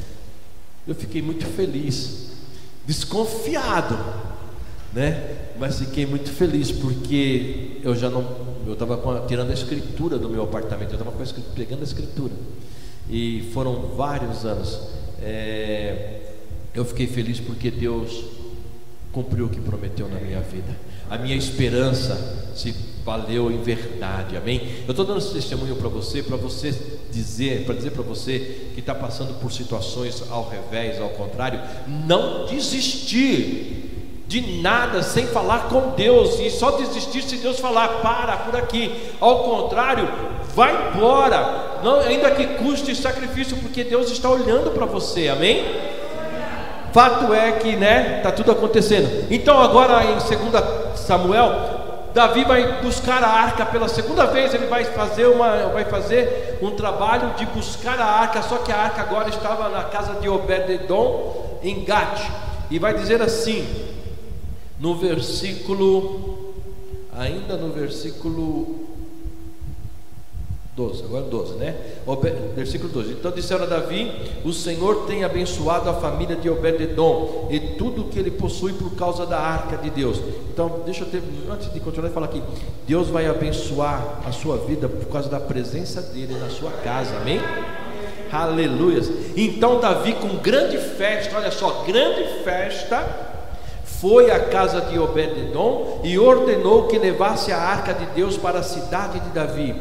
Eu 0.86 0.94
fiquei 0.94 1.20
muito 1.20 1.44
feliz, 1.46 2.30
desconfiado, 2.86 3.98
né? 4.94 5.52
Mas 5.58 5.78
fiquei 5.78 6.06
muito 6.06 6.30
feliz 6.30 6.70
porque 6.70 7.80
eu 7.82 7.94
já 7.94 8.08
não, 8.08 8.24
eu 8.66 8.74
estava 8.74 9.26
tirando 9.26 9.50
a 9.50 9.54
escritura 9.54 10.18
do 10.18 10.28
meu 10.28 10.44
apartamento, 10.44 10.92
eu 10.92 10.98
estava 10.98 11.12
pegando 11.54 11.80
a 11.80 11.84
escritura 11.84 12.32
e 13.08 13.50
foram 13.52 13.74
vários 13.96 14.44
anos. 14.44 14.78
É, 15.20 16.20
eu 16.74 16.84
fiquei 16.84 17.06
feliz 17.06 17.40
porque 17.40 17.70
Deus 17.70 18.24
cumpriu 19.12 19.46
o 19.46 19.48
que 19.48 19.60
prometeu 19.60 20.08
na 20.08 20.18
minha 20.18 20.40
vida. 20.40 20.76
A 21.08 21.18
minha 21.18 21.36
esperança 21.36 22.52
se 22.56 22.74
valeu 23.04 23.50
em 23.50 23.62
verdade, 23.62 24.36
amém? 24.36 24.60
Eu 24.86 24.90
estou 24.90 25.04
dando 25.04 25.18
esse 25.18 25.32
testemunho 25.32 25.76
para 25.76 25.88
você, 25.88 26.22
para 26.22 26.36
você 26.36 26.74
dizer, 27.12 27.64
para 27.64 27.74
dizer 27.74 27.90
para 27.90 28.02
você 28.02 28.70
que 28.74 28.80
está 28.80 28.94
passando 28.94 29.38
por 29.38 29.52
situações 29.52 30.24
ao 30.30 30.48
revés, 30.48 31.00
ao 31.00 31.10
contrário, 31.10 31.60
não 32.06 32.46
desistir 32.46 33.83
de 34.26 34.60
nada 34.62 35.02
sem 35.02 35.26
falar 35.26 35.68
com 35.68 35.90
Deus 35.90 36.38
e 36.40 36.50
só 36.50 36.72
desistir 36.72 37.22
se 37.22 37.36
Deus 37.36 37.60
falar 37.60 37.88
para 38.02 38.36
por 38.38 38.56
aqui. 38.56 39.12
Ao 39.20 39.40
contrário, 39.40 40.08
vai 40.54 40.92
embora, 40.94 41.80
não, 41.82 42.00
ainda 42.00 42.30
que 42.30 42.46
custe 42.58 42.94
sacrifício, 42.94 43.56
porque 43.58 43.84
Deus 43.84 44.10
está 44.10 44.30
olhando 44.30 44.70
para 44.70 44.86
você, 44.86 45.28
amém? 45.28 45.64
Fato 46.92 47.34
é 47.34 47.52
que, 47.52 47.76
né, 47.76 48.20
tá 48.22 48.30
tudo 48.30 48.52
acontecendo. 48.52 49.26
Então 49.30 49.60
agora 49.60 50.04
em 50.04 50.14
2 50.14 50.98
Samuel 50.98 51.74
Davi 52.14 52.44
vai 52.44 52.80
buscar 52.80 53.24
a 53.24 53.28
arca 53.28 53.66
pela 53.66 53.88
segunda 53.88 54.24
vez, 54.26 54.54
ele 54.54 54.66
vai 54.68 54.84
fazer, 54.84 55.26
uma, 55.26 55.66
vai 55.66 55.84
fazer 55.84 56.60
um 56.62 56.70
trabalho 56.70 57.34
de 57.36 57.44
buscar 57.46 58.00
a 58.00 58.04
arca, 58.04 58.40
só 58.40 58.58
que 58.58 58.70
a 58.70 58.76
arca 58.76 59.02
agora 59.02 59.28
estava 59.28 59.68
na 59.68 59.82
casa 59.82 60.14
de 60.20 60.28
Obededon, 60.28 61.58
em 61.60 61.84
Gat, 61.84 62.30
e 62.70 62.78
vai 62.78 62.94
dizer 62.94 63.20
assim, 63.20 63.66
no 64.84 64.94
versículo, 64.94 66.52
ainda 67.16 67.56
no 67.56 67.72
versículo 67.72 68.84
12, 70.76 71.04
agora 71.04 71.24
12, 71.24 71.54
né? 71.54 71.74
Versículo 72.54 72.92
12. 72.92 73.12
Então 73.12 73.30
disseram 73.30 73.64
a 73.64 73.66
Davi: 73.66 74.12
O 74.44 74.52
Senhor 74.52 75.06
tem 75.06 75.24
abençoado 75.24 75.88
a 75.88 75.94
família 75.94 76.36
de 76.36 76.50
Obededom 76.50 77.48
e 77.50 77.58
tudo 77.78 78.02
o 78.02 78.08
que 78.08 78.18
ele 78.18 78.30
possui 78.30 78.74
por 78.74 78.94
causa 78.94 79.24
da 79.24 79.40
arca 79.40 79.78
de 79.78 79.88
Deus. 79.88 80.20
Então, 80.52 80.82
deixa 80.84 81.04
eu 81.04 81.08
ter, 81.08 81.22
antes 81.50 81.72
de 81.72 81.80
continuar, 81.80 82.10
falar 82.10 82.26
aqui: 82.26 82.42
Deus 82.86 83.08
vai 83.08 83.26
abençoar 83.26 84.20
a 84.26 84.32
sua 84.32 84.58
vida 84.58 84.86
por 84.86 85.06
causa 85.06 85.30
da 85.30 85.40
presença 85.40 86.02
dele 86.02 86.34
na 86.34 86.50
sua 86.50 86.70
casa, 86.70 87.16
amém? 87.16 87.40
Aleluias. 88.30 89.10
Então, 89.34 89.80
Davi, 89.80 90.12
com 90.12 90.36
grande 90.36 90.76
festa, 90.76 91.38
olha 91.38 91.50
só, 91.50 91.84
grande 91.86 92.42
festa, 92.44 93.32
foi 94.00 94.30
à 94.30 94.40
casa 94.40 94.80
de 94.82 94.98
Obededom 94.98 96.00
e 96.02 96.18
ordenou 96.18 96.84
que 96.84 96.98
levasse 96.98 97.52
a 97.52 97.58
arca 97.58 97.94
de 97.94 98.06
Deus 98.06 98.36
para 98.36 98.60
a 98.60 98.62
cidade 98.62 99.20
de 99.20 99.30
Davi. 99.30 99.74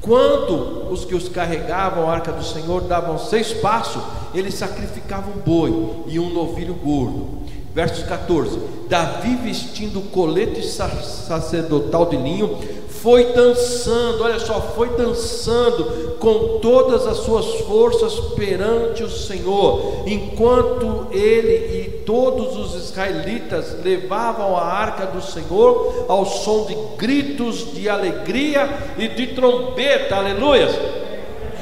Quando 0.00 0.92
os 0.92 1.04
que 1.04 1.14
os 1.14 1.28
carregavam 1.30 2.08
a 2.08 2.12
arca 2.12 2.30
do 2.30 2.44
Senhor 2.44 2.82
davam 2.82 3.18
seis 3.18 3.52
passos, 3.54 4.02
eles 4.34 4.54
sacrificavam 4.54 5.32
um 5.34 5.40
boi 5.40 6.04
e 6.08 6.18
um 6.18 6.28
novilho 6.28 6.74
gordo. 6.74 7.44
Versos 7.74 8.04
14: 8.04 8.58
Davi 8.88 9.34
vestindo 9.36 10.00
o 10.00 10.08
colete 10.10 10.62
sacerdotal 10.62 12.06
de 12.06 12.16
linho, 12.16 12.58
foi 13.04 13.34
dançando, 13.34 14.24
olha 14.24 14.38
só, 14.38 14.58
foi 14.74 14.88
dançando 14.96 16.16
com 16.18 16.58
todas 16.58 17.06
as 17.06 17.18
suas 17.18 17.60
forças 17.66 18.14
perante 18.34 19.02
o 19.02 19.10
Senhor, 19.10 20.04
enquanto 20.06 21.08
ele 21.12 21.52
e 21.52 22.02
todos 22.06 22.56
os 22.56 22.82
israelitas 22.82 23.76
levavam 23.84 24.56
a 24.56 24.64
arca 24.64 25.04
do 25.04 25.20
Senhor 25.20 26.06
ao 26.08 26.24
som 26.24 26.64
de 26.64 26.74
gritos 26.96 27.74
de 27.74 27.90
alegria 27.90 28.70
e 28.96 29.06
de 29.08 29.26
trombeta, 29.34 30.16
aleluia. 30.16 30.70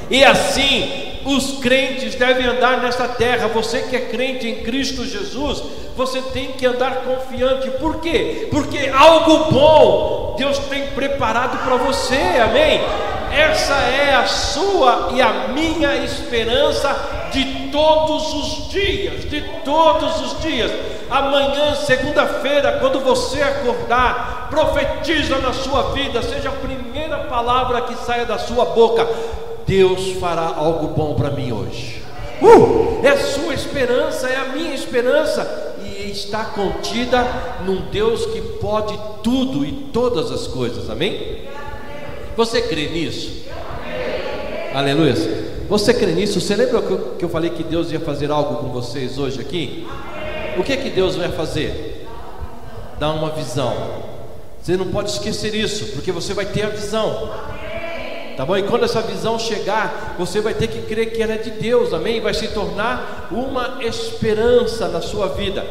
E 0.08 0.22
assim 0.22 1.10
os 1.24 1.58
crentes 1.58 2.14
devem 2.14 2.46
andar 2.46 2.80
nessa 2.82 3.08
terra. 3.08 3.48
Você 3.48 3.80
que 3.82 3.96
é 3.96 4.00
crente 4.00 4.46
em 4.46 4.62
Cristo 4.62 5.04
Jesus, 5.04 5.62
você 5.96 6.20
tem 6.20 6.52
que 6.52 6.66
andar 6.66 7.02
confiante. 7.02 7.70
Por 7.72 8.00
quê? 8.00 8.48
Porque 8.50 8.90
algo 8.94 9.50
bom 9.50 10.22
Deus 10.36 10.58
tem 10.58 10.88
preparado 10.88 11.58
para 11.64 11.76
você, 11.76 12.16
amém? 12.42 12.80
Essa 13.30 13.74
é 13.74 14.14
a 14.14 14.26
sua 14.26 15.10
e 15.14 15.22
a 15.22 15.48
minha 15.48 15.96
esperança 16.04 17.28
de 17.32 17.70
todos 17.70 18.34
os 18.34 18.68
dias, 18.68 19.28
de 19.30 19.40
todos 19.64 20.20
os 20.20 20.40
dias. 20.40 20.70
Amanhã, 21.10 21.74
segunda-feira, 21.74 22.78
quando 22.80 23.00
você 23.00 23.42
acordar, 23.42 24.48
profetiza 24.50 25.38
na 25.38 25.52
sua 25.52 25.92
vida, 25.92 26.22
seja 26.22 26.50
a 26.50 26.52
primeira 26.52 27.18
palavra 27.18 27.82
que 27.82 27.94
saia 27.94 28.26
da 28.26 28.38
sua 28.38 28.66
boca: 28.66 29.08
Deus 29.66 30.12
fará 30.20 30.52
algo 30.56 30.88
bom 30.88 31.14
para 31.14 31.30
mim 31.30 31.52
hoje. 31.52 32.02
Uh, 32.42 33.00
é 33.02 33.16
sua 33.16 33.54
esperança, 33.54 34.28
é 34.28 34.36
a 34.36 34.44
minha 34.46 34.74
esperança 34.74 35.71
está 36.10 36.44
contida 36.44 37.24
num 37.64 37.82
Deus 37.90 38.26
que 38.26 38.40
pode 38.40 38.98
tudo 39.22 39.64
e 39.64 39.72
todas 39.92 40.30
as 40.30 40.46
coisas, 40.46 40.90
amém? 40.90 41.42
Você 42.36 42.62
crê 42.62 42.88
nisso? 42.88 43.42
Aleluia. 44.74 45.14
Você 45.68 45.92
crê 45.92 46.12
nisso? 46.12 46.40
Você 46.40 46.56
lembra 46.56 46.82
que 47.18 47.24
eu 47.24 47.28
falei 47.28 47.50
que 47.50 47.62
Deus 47.62 47.92
ia 47.92 48.00
fazer 48.00 48.30
algo 48.30 48.56
com 48.56 48.68
vocês 48.68 49.18
hoje 49.18 49.40
aqui? 49.40 49.86
O 50.56 50.62
que 50.62 50.72
é 50.72 50.76
que 50.76 50.90
Deus 50.90 51.16
vai 51.16 51.30
fazer? 51.30 52.06
Dar 52.98 53.10
uma 53.12 53.30
visão. 53.30 53.74
Você 54.60 54.76
não 54.76 54.86
pode 54.86 55.10
esquecer 55.10 55.54
isso, 55.54 55.92
porque 55.92 56.12
você 56.12 56.32
vai 56.32 56.46
ter 56.46 56.62
a 56.62 56.68
visão. 56.68 57.30
Tá 58.36 58.46
bom? 58.46 58.56
E 58.56 58.62
quando 58.62 58.84
essa 58.84 59.02
visão 59.02 59.38
chegar, 59.38 60.14
você 60.18 60.40
vai 60.40 60.54
ter 60.54 60.68
que 60.68 60.82
crer 60.82 61.12
que 61.12 61.22
ela 61.22 61.34
é 61.34 61.38
de 61.38 61.50
Deus, 61.50 61.92
amém? 61.92 62.20
Vai 62.20 62.32
se 62.32 62.48
tornar 62.48 63.28
uma 63.30 63.78
esperança 63.84 64.88
na 64.88 65.02
sua 65.02 65.28
vida 65.28 65.66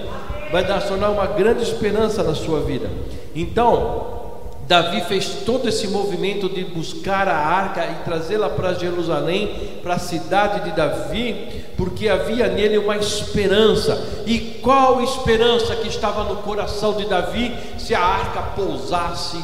vai 0.51 0.63
dar 0.65 0.81
tornar 0.81 1.09
uma 1.09 1.27
grande 1.27 1.63
esperança 1.63 2.23
na 2.23 2.35
sua 2.35 2.61
vida. 2.61 2.89
Então, 3.33 4.21
Davi 4.67 5.01
fez 5.01 5.43
todo 5.45 5.67
esse 5.67 5.87
movimento 5.87 6.47
de 6.47 6.63
buscar 6.63 7.27
a 7.27 7.35
arca 7.35 7.85
e 7.85 8.05
trazê-la 8.05 8.49
para 8.49 8.73
Jerusalém, 8.73 9.79
para 9.81 9.95
a 9.95 9.99
cidade 9.99 10.63
de 10.63 10.75
Davi, 10.75 11.65
porque 11.75 12.07
havia 12.07 12.47
nele 12.47 12.77
uma 12.77 12.95
esperança. 12.95 14.23
E 14.25 14.59
qual 14.61 15.01
esperança 15.01 15.75
que 15.75 15.87
estava 15.87 16.23
no 16.23 16.37
coração 16.37 16.93
de 16.93 17.05
Davi 17.05 17.53
se 17.77 17.93
a 17.93 18.01
arca 18.01 18.41
pousasse 18.55 19.43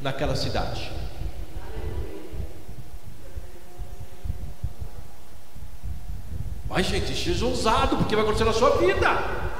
naquela 0.00 0.34
cidade? 0.34 0.90
Mas, 6.70 6.86
gente, 6.86 7.14
seja 7.14 7.44
ousado, 7.44 7.98
porque 7.98 8.16
vai 8.16 8.24
acontecer 8.24 8.44
na 8.44 8.52
sua 8.54 8.70
vida. 8.78 9.51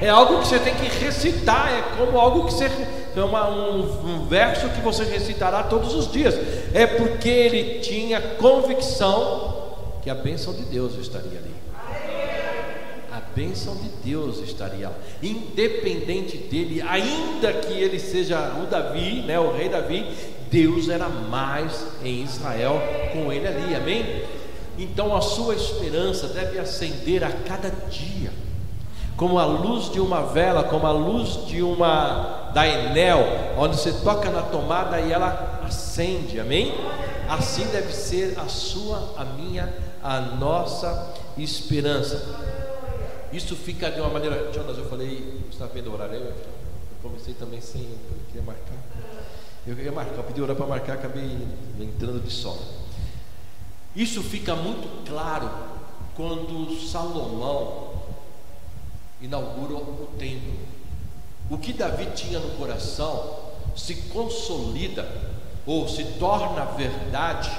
É 0.00 0.08
algo 0.08 0.40
que 0.40 0.48
você 0.48 0.58
tem 0.58 0.74
que 0.74 0.86
recitar, 0.86 1.70
é 1.70 1.96
como 1.96 2.18
algo 2.18 2.46
que 2.46 2.54
você. 2.54 2.70
É 3.14 3.20
uma, 3.22 3.50
um, 3.50 3.80
um 4.06 4.26
verso 4.26 4.68
que 4.70 4.80
você 4.80 5.04
recitará 5.04 5.64
todos 5.64 5.94
os 5.94 6.10
dias. 6.10 6.34
É 6.72 6.86
porque 6.86 7.28
ele 7.28 7.80
tinha 7.80 8.20
convicção 8.20 9.76
que 10.00 10.08
a 10.08 10.14
bênção 10.14 10.54
de 10.54 10.62
Deus 10.62 10.94
estaria 10.94 11.38
ali. 11.38 11.54
A 13.12 13.20
bênção 13.34 13.76
de 13.76 13.88
Deus 14.02 14.38
estaria 14.38 14.88
lá. 14.88 14.94
Independente 15.22 16.36
dele, 16.38 16.80
ainda 16.80 17.52
que 17.52 17.72
ele 17.72 17.98
seja 17.98 18.56
o 18.62 18.66
Davi, 18.66 19.22
né, 19.22 19.38
o 19.38 19.52
rei 19.52 19.68
Davi, 19.68 20.06
Deus 20.50 20.88
era 20.88 21.08
mais 21.08 21.84
em 22.02 22.22
Israel 22.22 22.80
com 23.12 23.30
ele 23.32 23.46
ali, 23.46 23.74
amém? 23.74 24.24
Então 24.78 25.14
a 25.14 25.20
sua 25.20 25.54
esperança 25.54 26.28
deve 26.28 26.58
acender 26.58 27.22
a 27.22 27.30
cada 27.30 27.68
dia 27.90 28.30
como 29.20 29.38
a 29.38 29.44
luz 29.44 29.92
de 29.92 30.00
uma 30.00 30.22
vela, 30.22 30.64
como 30.64 30.86
a 30.86 30.92
luz 30.92 31.44
de 31.46 31.62
uma 31.62 32.50
da 32.54 32.66
Enel, 32.66 33.18
onde 33.58 33.76
você 33.76 33.92
toca 33.92 34.30
na 34.30 34.40
tomada 34.40 34.98
e 34.98 35.12
ela 35.12 35.60
acende, 35.62 36.40
amém? 36.40 36.74
Assim 37.28 37.66
deve 37.66 37.92
ser 37.92 38.38
a 38.38 38.48
sua, 38.48 39.12
a 39.18 39.24
minha, 39.26 39.70
a 40.02 40.22
nossa 40.22 41.12
esperança. 41.36 42.34
Isso 43.30 43.54
fica 43.54 43.90
de 43.90 44.00
uma 44.00 44.08
maneira, 44.08 44.50
Jonas, 44.54 44.78
eu 44.78 44.86
falei, 44.86 45.42
você 45.42 45.50
está 45.50 45.66
vendo 45.66 45.90
o 45.90 45.92
horário 45.92 46.14
aí? 46.14 46.22
Eu 46.22 46.34
comecei 47.02 47.34
também 47.34 47.60
sem, 47.60 47.82
eu 47.82 48.16
queria 48.28 48.42
marcar. 48.42 48.78
Eu 49.66 49.76
queria 49.76 49.92
marcar, 49.92 50.16
eu 50.16 50.24
pedi 50.24 50.40
orar 50.40 50.56
para 50.56 50.66
marcar, 50.66 50.94
acabei 50.94 51.46
entrando 51.78 52.24
de 52.24 52.32
sono. 52.32 52.62
Isso 53.94 54.22
fica 54.22 54.56
muito 54.56 55.04
claro 55.04 55.50
quando 56.16 56.74
Salomão 56.80 57.89
inaugura 59.20 59.74
o 59.74 60.08
templo. 60.18 60.54
O 61.50 61.58
que 61.58 61.72
Davi 61.72 62.06
tinha 62.14 62.38
no 62.38 62.50
coração 62.56 63.36
se 63.76 63.94
consolida 64.12 65.06
ou 65.66 65.88
se 65.88 66.04
torna 66.18 66.64
verdade 66.64 67.50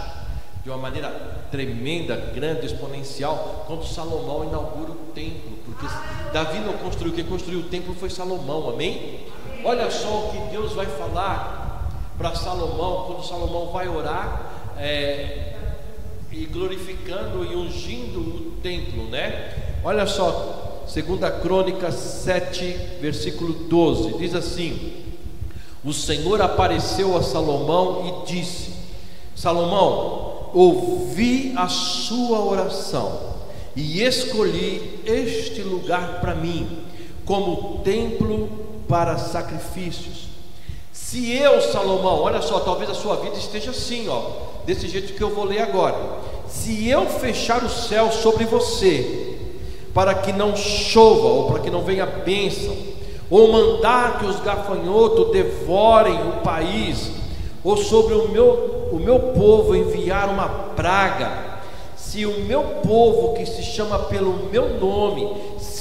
de 0.64 0.70
uma 0.70 0.78
maneira 0.78 1.10
tremenda, 1.52 2.16
grande, 2.16 2.68
exponencial, 2.68 3.66
quando 3.68 3.86
Salomão 3.86 4.44
inaugura 4.44 4.92
o 4.92 5.12
templo, 5.14 5.58
porque 5.66 5.88
Davi 6.32 6.60
não 6.60 6.74
construiu, 6.74 7.14
quem 7.14 7.26
construiu 7.26 7.62
o 7.62 7.64
templo 7.64 7.96
foi 7.96 8.10
Salomão, 8.10 8.70
amém? 8.70 9.22
Olha 9.64 9.90
só 9.90 10.08
o 10.08 10.32
que 10.32 10.52
Deus 10.52 10.74
vai 10.74 10.86
falar 10.86 11.90
para 12.18 12.36
Salomão, 12.36 13.06
quando 13.08 13.28
Salomão 13.28 13.72
vai 13.72 13.88
orar 13.88 14.52
é, 14.78 15.56
e 16.32 16.46
glorificando 16.46 17.44
e 17.44 17.56
ungindo 17.56 18.20
o 18.20 18.52
templo, 18.62 19.06
né? 19.06 19.54
Olha 19.84 20.06
só, 20.06 20.61
Segunda 20.92 21.32
Crônica 21.32 21.90
7, 21.90 22.64
versículo 23.00 23.54
12, 23.54 24.18
diz 24.18 24.36
assim: 24.36 24.92
O 25.86 25.94
Senhor 25.94 26.42
apareceu 26.42 27.16
a 27.16 27.24
Salomão 27.24 28.26
e 28.26 28.30
disse: 28.30 28.74
Salomão, 29.34 30.50
ouvi 30.54 31.54
a 31.56 31.70
sua 31.70 32.44
oração 32.44 33.38
e 33.74 34.04
escolhi 34.04 35.00
este 35.06 35.62
lugar 35.62 36.20
para 36.20 36.36
mim 36.36 36.84
como 37.24 37.80
templo 37.86 38.50
para 38.86 39.18
sacrifícios. 39.18 40.28
Se 40.92 41.32
eu, 41.32 41.62
Salomão, 41.62 42.20
olha 42.20 42.42
só, 42.42 42.60
talvez 42.60 42.90
a 42.90 42.96
sua 42.96 43.16
vida 43.16 43.38
esteja 43.38 43.72
assim, 43.72 44.10
ó, 44.10 44.30
desse 44.66 44.90
jeito 44.90 45.14
que 45.14 45.24
eu 45.24 45.34
vou 45.34 45.46
ler 45.46 45.62
agora. 45.62 46.20
Se 46.50 46.86
eu 46.90 47.06
fechar 47.06 47.64
o 47.64 47.70
céu 47.70 48.12
sobre 48.12 48.44
você 48.44 49.31
para 49.94 50.14
que 50.16 50.32
não 50.32 50.56
chova, 50.56 51.28
ou 51.28 51.52
para 51.52 51.60
que 51.60 51.70
não 51.70 51.84
venha 51.84 52.06
bênção, 52.06 52.76
ou 53.30 53.52
mandar 53.52 54.20
que 54.20 54.26
os 54.26 54.40
gafanhotos 54.42 55.32
devorem 55.32 56.16
o 56.30 56.42
país, 56.44 57.12
ou 57.64 57.78
sobre 57.78 58.14
o 58.14 58.30
meu, 58.30 58.90
o 58.92 59.00
meu 59.00 59.20
povo 59.20 59.76
enviar 59.76 60.30
uma 60.30 60.48
praga, 60.76 61.52
se 61.96 62.26
o 62.26 62.42
meu 62.42 62.64
povo 62.86 63.36
que 63.36 63.46
se 63.46 63.64
chama 63.64 63.98
pelo 64.00 64.50
meu 64.52 64.80
nome 64.80 65.30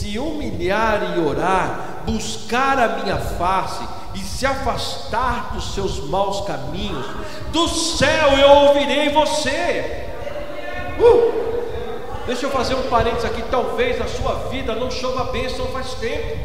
se 0.01 0.19
humilhar 0.19 1.15
e 1.17 1.21
orar, 1.21 2.03
buscar 2.07 2.79
a 2.79 2.89
minha 3.01 3.17
face 3.17 3.85
e 4.15 4.19
se 4.19 4.47
afastar 4.47 5.53
dos 5.53 5.75
seus 5.75 6.01
maus 6.09 6.41
caminhos, 6.47 7.07
do 7.53 7.69
céu 7.69 8.31
eu 8.39 8.49
ouvirei 8.49 9.11
você. 9.11 10.07
Uh! 10.99 11.60
Deixa 12.27 12.47
eu 12.47 12.51
fazer 12.51 12.75
um 12.75 12.83
parênteses 12.85 13.25
aqui. 13.25 13.43
Talvez 13.51 13.99
na 13.99 14.07
sua 14.07 14.35
vida 14.49 14.75
não 14.75 14.91
chova 14.91 15.33
bênção 15.33 15.67
faz 15.67 15.95
tempo. 15.95 16.39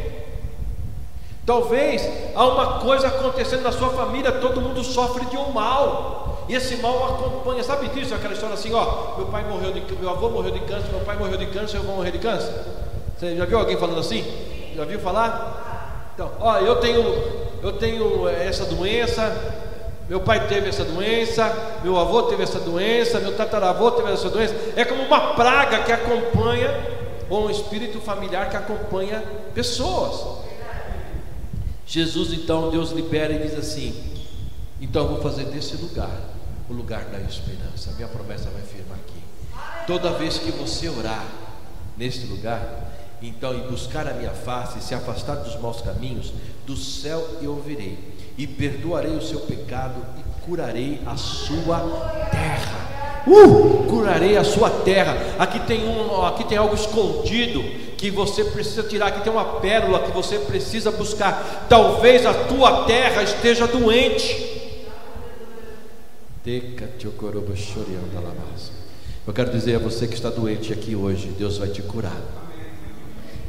Talvez 1.44 2.02
há 2.34 2.44
uma 2.44 2.80
coisa 2.80 3.06
acontecendo 3.06 3.62
na 3.62 3.70
sua 3.70 3.90
família, 3.90 4.32
todo 4.32 4.60
mundo 4.60 4.82
sofre 4.82 5.24
de 5.26 5.36
um 5.36 5.52
mal. 5.52 6.44
E 6.48 6.54
esse 6.54 6.76
mal 6.76 7.14
acompanha. 7.14 7.62
Sabe 7.62 7.88
disso? 7.88 8.14
Aquela 8.14 8.34
história 8.34 8.54
assim, 8.54 8.74
ó, 8.74 9.16
meu 9.16 9.26
pai 9.26 9.44
morreu 9.44 9.72
de 9.72 9.80
meu 9.94 10.10
avô 10.10 10.28
morreu 10.28 10.50
de 10.50 10.60
câncer, 10.60 10.88
meu 10.90 11.00
pai 11.00 11.16
morreu 11.16 11.38
de 11.38 11.46
câncer, 11.46 11.76
eu 11.76 11.82
vou 11.84 11.96
morrer 11.96 12.10
de 12.10 12.18
câncer. 12.18 12.52
Você 13.16 13.36
já 13.36 13.44
viu 13.44 13.58
alguém 13.58 13.76
falando 13.76 14.00
assim? 14.00 14.24
Já 14.74 14.84
viu 14.84 14.98
falar? 14.98 16.12
Então, 16.14 16.30
ó, 16.40 16.58
eu 16.58 16.76
tenho 16.76 17.02
eu 17.62 17.72
tenho 17.72 18.28
essa 18.28 18.64
doença, 18.64 19.34
meu 20.08 20.20
pai 20.20 20.46
teve 20.46 20.68
essa 20.68 20.84
doença, 20.84 21.80
meu 21.82 21.96
avô 21.98 22.24
teve 22.24 22.42
essa 22.42 22.60
doença, 22.60 23.18
meu 23.18 23.36
tataravô 23.36 23.90
teve 23.90 24.12
essa 24.12 24.30
doença. 24.30 24.54
É 24.76 24.84
como 24.84 25.02
uma 25.02 25.34
praga 25.34 25.82
que 25.82 25.92
acompanha, 25.92 26.70
ou 27.28 27.46
um 27.46 27.50
espírito 27.50 28.00
familiar 28.00 28.48
que 28.48 28.56
acompanha 28.56 29.22
pessoas. 29.52 30.44
Jesus 31.84 32.32
então, 32.32 32.70
Deus 32.70 32.90
libera 32.90 33.32
e 33.32 33.38
diz 33.38 33.58
assim: 33.58 34.16
então 34.80 35.02
eu 35.02 35.08
vou 35.08 35.22
fazer 35.22 35.44
desse 35.46 35.76
lugar 35.76 36.20
o 36.68 36.72
lugar 36.72 37.04
da 37.06 37.18
esperança. 37.20 37.92
Minha 37.96 38.08
promessa 38.08 38.50
vai 38.50 38.62
firmar 38.62 38.98
aqui. 38.98 39.86
Toda 39.86 40.12
vez 40.12 40.38
que 40.38 40.50
você 40.52 40.88
orar 40.88 41.24
neste 41.96 42.26
lugar, 42.26 42.92
então 43.22 43.54
e 43.54 43.62
buscar 43.68 44.06
a 44.06 44.12
minha 44.12 44.32
face, 44.32 44.78
e 44.78 44.82
se 44.82 44.94
afastar 44.94 45.36
dos 45.36 45.58
maus 45.60 45.80
caminhos, 45.80 46.32
do 46.66 46.76
céu 46.76 47.26
eu 47.40 47.52
ouvirei 47.52 48.15
e 48.38 48.46
perdoarei 48.46 49.16
o 49.16 49.22
seu 49.22 49.40
pecado 49.40 49.94
e 50.18 50.44
curarei 50.44 51.00
a 51.06 51.16
sua 51.16 51.80
terra. 52.30 53.24
Uh, 53.26 53.84
curarei 53.88 54.36
a 54.36 54.44
sua 54.44 54.70
terra. 54.70 55.16
Aqui 55.38 55.58
tem 55.60 55.88
um, 55.88 56.24
aqui 56.24 56.44
tem 56.44 56.58
algo 56.58 56.74
escondido 56.74 57.62
que 57.96 58.10
você 58.10 58.44
precisa 58.44 58.82
tirar. 58.82 59.08
Aqui 59.08 59.22
tem 59.22 59.32
uma 59.32 59.60
pérola 59.60 60.00
que 60.00 60.12
você 60.12 60.38
precisa 60.38 60.90
buscar. 60.92 61.66
Talvez 61.68 62.24
a 62.24 62.34
tua 62.34 62.84
terra 62.84 63.22
esteja 63.22 63.66
doente. 63.66 64.54
Eu 69.26 69.32
quero 69.32 69.50
dizer 69.50 69.74
a 69.74 69.78
você 69.80 70.06
que 70.06 70.14
está 70.14 70.30
doente 70.30 70.72
aqui 70.72 70.94
hoje, 70.94 71.34
Deus 71.36 71.58
vai 71.58 71.68
te 71.68 71.82
curar. 71.82 72.20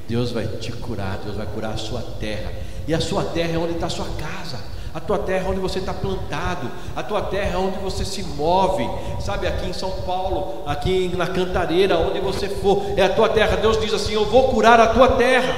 Deus 0.07 0.31
vai 0.31 0.47
te 0.47 0.71
curar, 0.71 1.19
Deus 1.23 1.35
vai 1.35 1.45
curar 1.45 1.73
a 1.73 1.77
sua 1.77 2.01
terra. 2.01 2.51
E 2.87 2.95
a 2.95 2.99
sua 2.99 3.23
terra 3.25 3.53
é 3.53 3.57
onde 3.59 3.73
está 3.73 3.85
a 3.85 3.89
sua 3.89 4.07
casa 4.17 4.76
a 4.93 4.99
tua 4.99 5.19
terra 5.19 5.45
é 5.47 5.49
onde 5.49 5.59
você 5.59 5.79
está 5.79 5.93
plantado, 5.93 6.69
a 6.95 7.03
tua 7.03 7.21
terra 7.21 7.53
é 7.53 7.57
onde 7.57 7.77
você 7.79 8.03
se 8.03 8.23
move, 8.23 8.87
sabe, 9.19 9.47
aqui 9.47 9.69
em 9.69 9.73
São 9.73 9.91
Paulo, 10.05 10.63
aqui 10.65 11.13
na 11.15 11.27
Cantareira, 11.27 11.97
onde 11.97 12.19
você 12.19 12.49
for, 12.49 12.83
é 12.95 13.03
a 13.03 13.09
tua 13.09 13.29
terra. 13.29 13.57
Deus 13.57 13.79
diz 13.79 13.93
assim: 13.93 14.13
Eu 14.13 14.25
vou 14.25 14.49
curar 14.49 14.79
a 14.79 14.87
tua 14.87 15.09
terra, 15.09 15.55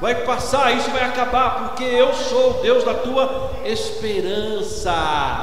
vai 0.00 0.14
passar, 0.14 0.76
isso 0.76 0.90
vai 0.90 1.04
acabar, 1.04 1.68
porque 1.68 1.84
eu 1.84 2.12
sou 2.14 2.50
o 2.50 2.62
Deus 2.62 2.84
da 2.84 2.94
tua 2.94 3.52
esperança. 3.64 4.92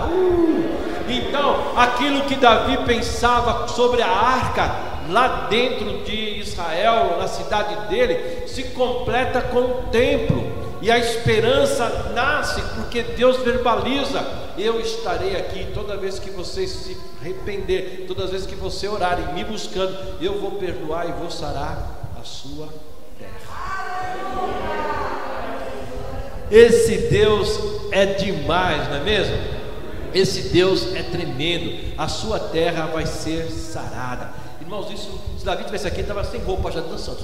Uh! 0.10 0.90
Então, 1.10 1.74
aquilo 1.76 2.22
que 2.22 2.36
Davi 2.36 2.78
pensava 2.86 3.68
sobre 3.68 4.02
a 4.02 4.08
arca, 4.08 4.72
lá 5.10 5.48
dentro 5.50 6.04
de 6.04 6.40
Israel, 6.40 7.18
na 7.20 7.28
cidade 7.28 7.88
dele, 7.90 8.48
se 8.48 8.64
completa 8.64 9.42
com 9.42 9.60
o 9.60 9.84
templo. 9.92 10.59
E 10.82 10.90
a 10.90 10.98
esperança 10.98 12.12
nasce 12.14 12.62
porque 12.76 13.04
Deus 13.04 13.38
verbaliza: 13.38 14.26
Eu 14.58 14.80
estarei 14.80 15.36
aqui 15.36 15.68
toda 15.74 15.98
vez 15.98 16.20
que 16.20 16.30
você 16.30 16.68
se 16.68 16.98
arrepender, 17.20 18.06
todas 18.08 18.26
as 18.26 18.32
vezes 18.32 18.48
que 18.48 18.56
você 18.56 18.88
orar 18.88 19.20
e 19.20 19.34
me 19.34 19.44
buscando, 19.44 19.96
eu 20.22 20.40
vou 20.40 20.52
perdoar 20.52 21.08
e 21.10 21.12
vou 21.12 21.30
sarar 21.30 22.14
a 22.20 22.24
sua 22.24 22.70
terra. 23.18 23.60
Esse 26.50 27.10
Deus 27.10 27.60
é 27.92 28.06
demais, 28.06 28.88
não 28.88 28.96
é 28.96 29.02
mesmo? 29.02 29.36
Esse 30.14 30.50
Deus 30.50 30.96
é 30.96 31.04
tremendo. 31.04 31.94
A 31.98 32.08
sua 32.08 32.40
terra 32.40 32.88
vai 32.88 33.06
ser 33.06 33.50
sarada. 33.52 34.32
Irmãos, 34.60 34.92
isso, 34.92 35.20
se 35.38 35.46
Davi 35.46 35.64
tivesse 35.64 35.88
aqui, 35.88 36.02
estava 36.02 36.24
sem 36.24 36.42
roupa 36.42 36.72
já 36.72 36.82
dançando. 36.82 37.20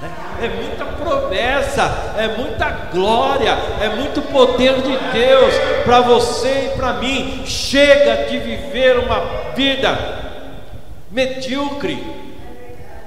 Né? 0.00 0.10
É 0.42 0.48
muita 0.48 0.84
promessa, 0.84 2.14
é 2.18 2.28
muita 2.36 2.68
glória, 2.92 3.56
é 3.80 3.88
muito 3.88 4.20
poder 4.22 4.74
de 4.82 4.96
Deus 5.12 5.54
para 5.84 6.00
você 6.00 6.70
e 6.72 6.76
para 6.76 6.94
mim. 6.94 7.42
Chega 7.46 8.28
de 8.28 8.38
viver 8.38 8.98
uma 8.98 9.52
vida 9.54 9.96
medíocre. 11.10 12.04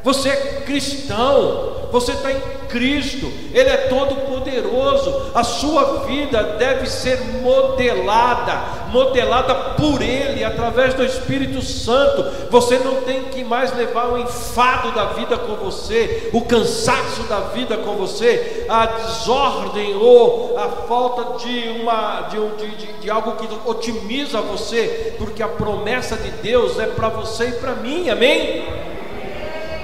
Você 0.04 0.30
é 0.30 0.62
cristão, 0.66 1.79
você 1.92 2.12
está 2.12 2.32
em 2.32 2.40
Cristo, 2.68 3.32
Ele 3.54 3.70
é 3.70 3.78
todo 3.88 4.16
poderoso. 4.28 5.32
A 5.34 5.44
sua 5.44 6.06
vida 6.06 6.42
deve 6.58 6.88
ser 6.88 7.20
modelada, 7.42 8.90
modelada 8.92 9.56
por 9.76 10.02
Ele, 10.02 10.44
através 10.44 10.94
do 10.94 11.04
Espírito 11.04 11.62
Santo. 11.62 12.50
Você 12.50 12.78
não 12.80 13.02
tem 13.02 13.26
que 13.26 13.44
mais 13.44 13.76
levar 13.76 14.14
o 14.14 14.18
enfado 14.18 14.92
da 14.92 15.06
vida 15.06 15.38
com 15.38 15.56
você, 15.56 16.30
o 16.34 16.42
cansaço 16.42 17.24
da 17.24 17.40
vida 17.40 17.78
com 17.78 17.96
você, 17.96 18.66
a 18.70 18.86
desordem 18.86 19.96
ou 19.96 20.58
a 20.58 20.70
falta 20.88 21.40
de, 21.40 21.70
uma, 21.82 22.22
de, 22.22 22.38
de, 22.78 22.94
de 22.94 23.10
algo 23.10 23.34
que 23.34 23.48
otimiza 23.66 24.42
você, 24.42 25.16
porque 25.18 25.42
a 25.42 25.48
promessa 25.48 26.16
de 26.16 26.30
Deus 26.42 26.80
é 26.80 26.86
para 26.86 27.10
você 27.10 27.50
e 27.50 27.52
para 27.54 27.74
mim, 27.76 28.10
amém? 28.10 28.79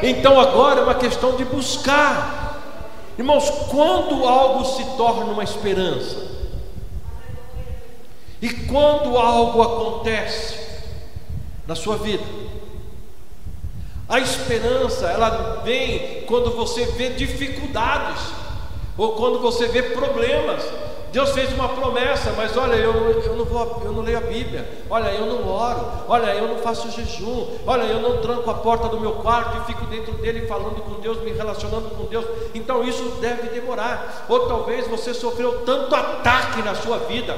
Então 0.07 0.39
agora 0.39 0.81
é 0.81 0.83
uma 0.83 0.93
questão 0.93 1.35
de 1.35 1.43
buscar. 1.43 2.61
Irmãos, 3.17 3.49
quando 3.71 4.27
algo 4.27 4.63
se 4.63 4.85
torna 4.97 5.25
uma 5.31 5.43
esperança, 5.43 6.23
e 8.39 8.49
quando 8.67 9.17
algo 9.17 9.63
acontece 9.63 10.59
na 11.65 11.73
sua 11.73 11.97
vida, 11.97 12.23
a 14.07 14.19
esperança, 14.19 15.07
ela 15.07 15.61
vem 15.63 16.23
quando 16.27 16.51
você 16.51 16.85
vê 16.85 17.09
dificuldades, 17.09 18.21
ou 18.95 19.13
quando 19.13 19.39
você 19.39 19.67
vê 19.69 19.81
problemas, 19.81 20.63
Deus 21.15 21.30
fez 21.30 21.54
uma 21.54 21.69
promessa, 21.69 22.34
mas 22.36 22.58
olha, 22.58 22.75
eu, 22.75 23.21
eu, 23.21 23.38
não 23.38 23.45
vou, 23.45 23.82
eu 23.86 23.93
não 23.93 24.01
leio 24.01 24.17
a 24.17 24.21
Bíblia, 24.21 24.69
olha, 24.89 25.08
eu 25.12 25.25
não 25.25 25.47
oro, 25.47 25.89
olha, 26.10 26.36
eu 26.36 26.45
não 26.45 26.58
faço 26.58 26.91
jejum, 26.91 27.56
olha, 27.65 27.84
eu 27.84 28.01
não 28.01 28.17
tranco 28.17 28.49
a 28.49 28.56
porta 28.56 28.89
do 28.89 28.99
meu 28.99 29.13
quarto 29.13 29.62
e 29.62 29.65
fico 29.65 29.86
dentro 29.86 30.12
dele 30.15 30.45
falando 30.45 30.84
com 30.84 30.99
Deus, 30.99 31.23
me 31.23 31.32
relacionando 31.32 31.89
com 31.91 32.04
Deus. 32.08 32.25
Então 32.54 32.84
isso 32.84 33.01
deve 33.21 33.47
demorar. 33.47 34.25
Ou 34.28 34.45
talvez 34.49 34.89
você 34.89 35.13
sofreu 35.13 35.62
tanto 35.62 35.95
ataque 35.95 36.62
na 36.62 36.75
sua 36.75 36.97
vida, 36.97 37.34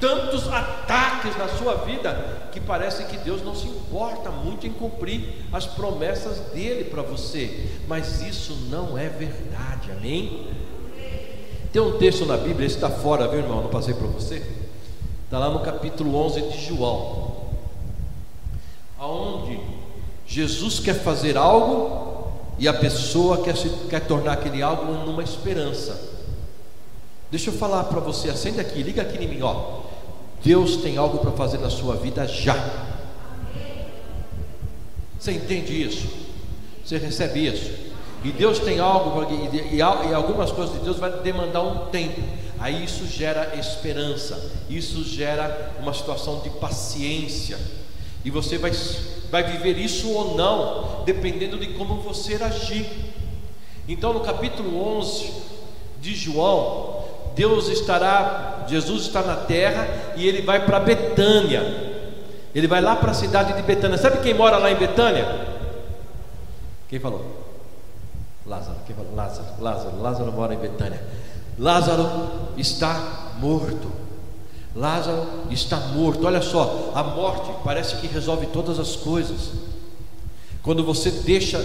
tantos 0.00 0.52
ataques 0.52 1.38
na 1.38 1.46
sua 1.46 1.76
vida, 1.76 2.48
que 2.50 2.58
parece 2.58 3.04
que 3.04 3.16
Deus 3.18 3.44
não 3.44 3.54
se 3.54 3.68
importa 3.68 4.28
muito 4.28 4.66
em 4.66 4.72
cumprir 4.72 5.22
as 5.52 5.66
promessas 5.66 6.40
dele 6.52 6.82
para 6.90 7.02
você. 7.02 7.70
Mas 7.86 8.22
isso 8.22 8.58
não 8.68 8.98
é 8.98 9.08
verdade, 9.08 9.92
amém? 9.92 10.48
Tem 11.74 11.82
um 11.82 11.98
texto 11.98 12.24
na 12.24 12.36
Bíblia, 12.36 12.66
esse 12.66 12.76
está 12.76 12.88
fora, 12.88 13.26
viu 13.26 13.40
irmão? 13.40 13.60
Não 13.60 13.68
passei 13.68 13.94
para 13.94 14.06
você. 14.06 14.40
Está 15.24 15.40
lá 15.40 15.50
no 15.50 15.58
capítulo 15.58 16.14
11 16.14 16.42
de 16.42 16.66
João, 16.66 17.34
aonde 18.96 19.58
Jesus 20.24 20.78
quer 20.78 20.94
fazer 20.94 21.36
algo 21.36 22.28
e 22.60 22.68
a 22.68 22.72
pessoa 22.72 23.42
quer, 23.42 23.56
se, 23.56 23.68
quer 23.90 24.06
tornar 24.06 24.34
aquele 24.34 24.62
algo 24.62 24.84
numa 25.04 25.24
esperança. 25.24 26.00
Deixa 27.28 27.50
eu 27.50 27.54
falar 27.54 27.82
para 27.82 27.98
você, 27.98 28.30
acende 28.30 28.60
aqui, 28.60 28.80
liga 28.80 29.02
aqui 29.02 29.24
em 29.24 29.26
mim, 29.26 29.42
ó. 29.42 29.80
Deus 30.44 30.76
tem 30.76 30.96
algo 30.96 31.18
para 31.18 31.32
fazer 31.32 31.58
na 31.58 31.70
sua 31.70 31.96
vida 31.96 32.24
já. 32.28 32.54
Você 35.18 35.32
entende 35.32 35.82
isso? 35.82 36.06
Você 36.84 36.98
recebe 36.98 37.44
isso? 37.48 37.93
E 38.24 38.32
Deus 38.32 38.58
tem 38.58 38.80
algo, 38.80 39.26
e, 39.30 39.74
e, 39.74 39.76
e 39.76 39.82
algumas 39.82 40.50
coisas 40.50 40.74
de 40.74 40.80
Deus 40.80 40.98
vai 40.98 41.10
demandar 41.20 41.60
um 41.60 41.90
tempo. 41.90 42.22
Aí 42.58 42.82
isso 42.82 43.06
gera 43.06 43.54
esperança, 43.58 44.50
isso 44.70 45.04
gera 45.04 45.72
uma 45.78 45.92
situação 45.92 46.40
de 46.40 46.48
paciência. 46.48 47.58
E 48.24 48.30
você 48.30 48.56
vai, 48.56 48.72
vai 49.30 49.42
viver 49.42 49.76
isso 49.76 50.08
ou 50.10 50.34
não, 50.34 51.04
dependendo 51.04 51.58
de 51.58 51.74
como 51.74 51.96
você 51.96 52.42
agir. 52.42 52.86
Então, 53.86 54.14
no 54.14 54.20
capítulo 54.20 54.82
11 54.98 55.30
de 56.00 56.14
João, 56.14 57.04
Deus 57.34 57.68
estará, 57.68 58.64
Jesus 58.66 59.02
está 59.02 59.20
na 59.20 59.36
terra 59.36 59.86
e 60.16 60.26
ele 60.26 60.40
vai 60.40 60.64
para 60.64 60.80
Betânia. 60.80 61.92
Ele 62.54 62.66
vai 62.66 62.80
lá 62.80 62.96
para 62.96 63.10
a 63.10 63.14
cidade 63.14 63.52
de 63.52 63.62
Betânia. 63.62 63.98
Sabe 63.98 64.22
quem 64.22 64.32
mora 64.32 64.56
lá 64.56 64.70
em 64.70 64.76
Betânia? 64.76 65.26
Quem 66.88 66.98
falou? 66.98 67.43
Lázaro, 68.46 68.76
quem 68.86 68.94
fala? 68.94 69.08
Lázaro, 69.14 69.46
Lázaro, 69.60 70.02
Lázaro 70.02 70.32
mora 70.32 70.54
em 70.54 70.58
Betânia. 70.58 71.02
Lázaro 71.58 72.06
está 72.56 73.32
morto. 73.38 73.90
Lázaro 74.76 75.26
está 75.50 75.76
morto. 75.76 76.26
Olha 76.26 76.42
só, 76.42 76.92
a 76.94 77.02
morte 77.02 77.50
parece 77.64 77.96
que 77.96 78.06
resolve 78.06 78.46
todas 78.46 78.78
as 78.78 78.96
coisas. 78.96 79.52
Quando 80.62 80.84
você 80.84 81.10
deixa 81.10 81.58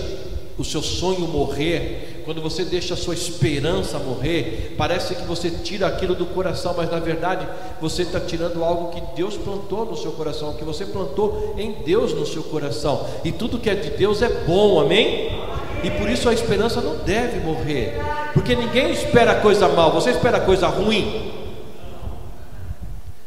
o 0.58 0.63
seu 0.63 0.82
sonho 0.82 1.22
morrer, 1.22 2.22
quando 2.26 2.42
você 2.42 2.63
deixa 2.63 2.94
a 2.94 2.98
sua 2.98 3.13
esperança 3.13 3.98
morrer, 3.98 4.76
parece 4.78 5.15
que 5.15 5.24
você 5.24 5.50
tira 5.50 5.88
aquilo 5.88 6.13
do 6.13 6.26
coração, 6.26 6.74
mas 6.78 6.92
na 6.92 7.00
verdade 7.00 7.48
você 7.82 8.04
está 8.04 8.20
tirando 8.20 8.63
algo 8.63 8.92
que 8.92 9.02
Deus 9.15 9.36
plantou 9.38 9.86
no 9.86 9.96
seu 9.96 10.12
coração, 10.12 10.54
que 10.54 10.65
você 10.65 10.86
plantou 10.86 11.56
em 11.58 11.72
Deus 11.84 12.13
no 12.13 12.26
seu 12.26 12.44
coração, 12.44 13.06
e 13.24 13.32
tudo 13.32 13.58
que 13.58 13.70
é 13.70 13.76
de 13.76 13.92
Deus 13.92 14.22
é 14.22 14.30
bom, 14.46 14.82
amém? 14.82 15.30
E 15.84 15.92
por 15.92 16.10
isso 16.10 16.28
a 16.30 16.34
esperança 16.34 16.82
não 16.82 16.98
deve 16.98 17.39
morrer. 17.39 17.98
Porque 18.34 18.56
ninguém 18.56 18.92
espera 18.92 19.36
coisa 19.36 19.68
mal, 19.68 19.92
você 19.92 20.12
espera 20.12 20.39
coisa 20.39 20.68
ruim. 20.68 21.32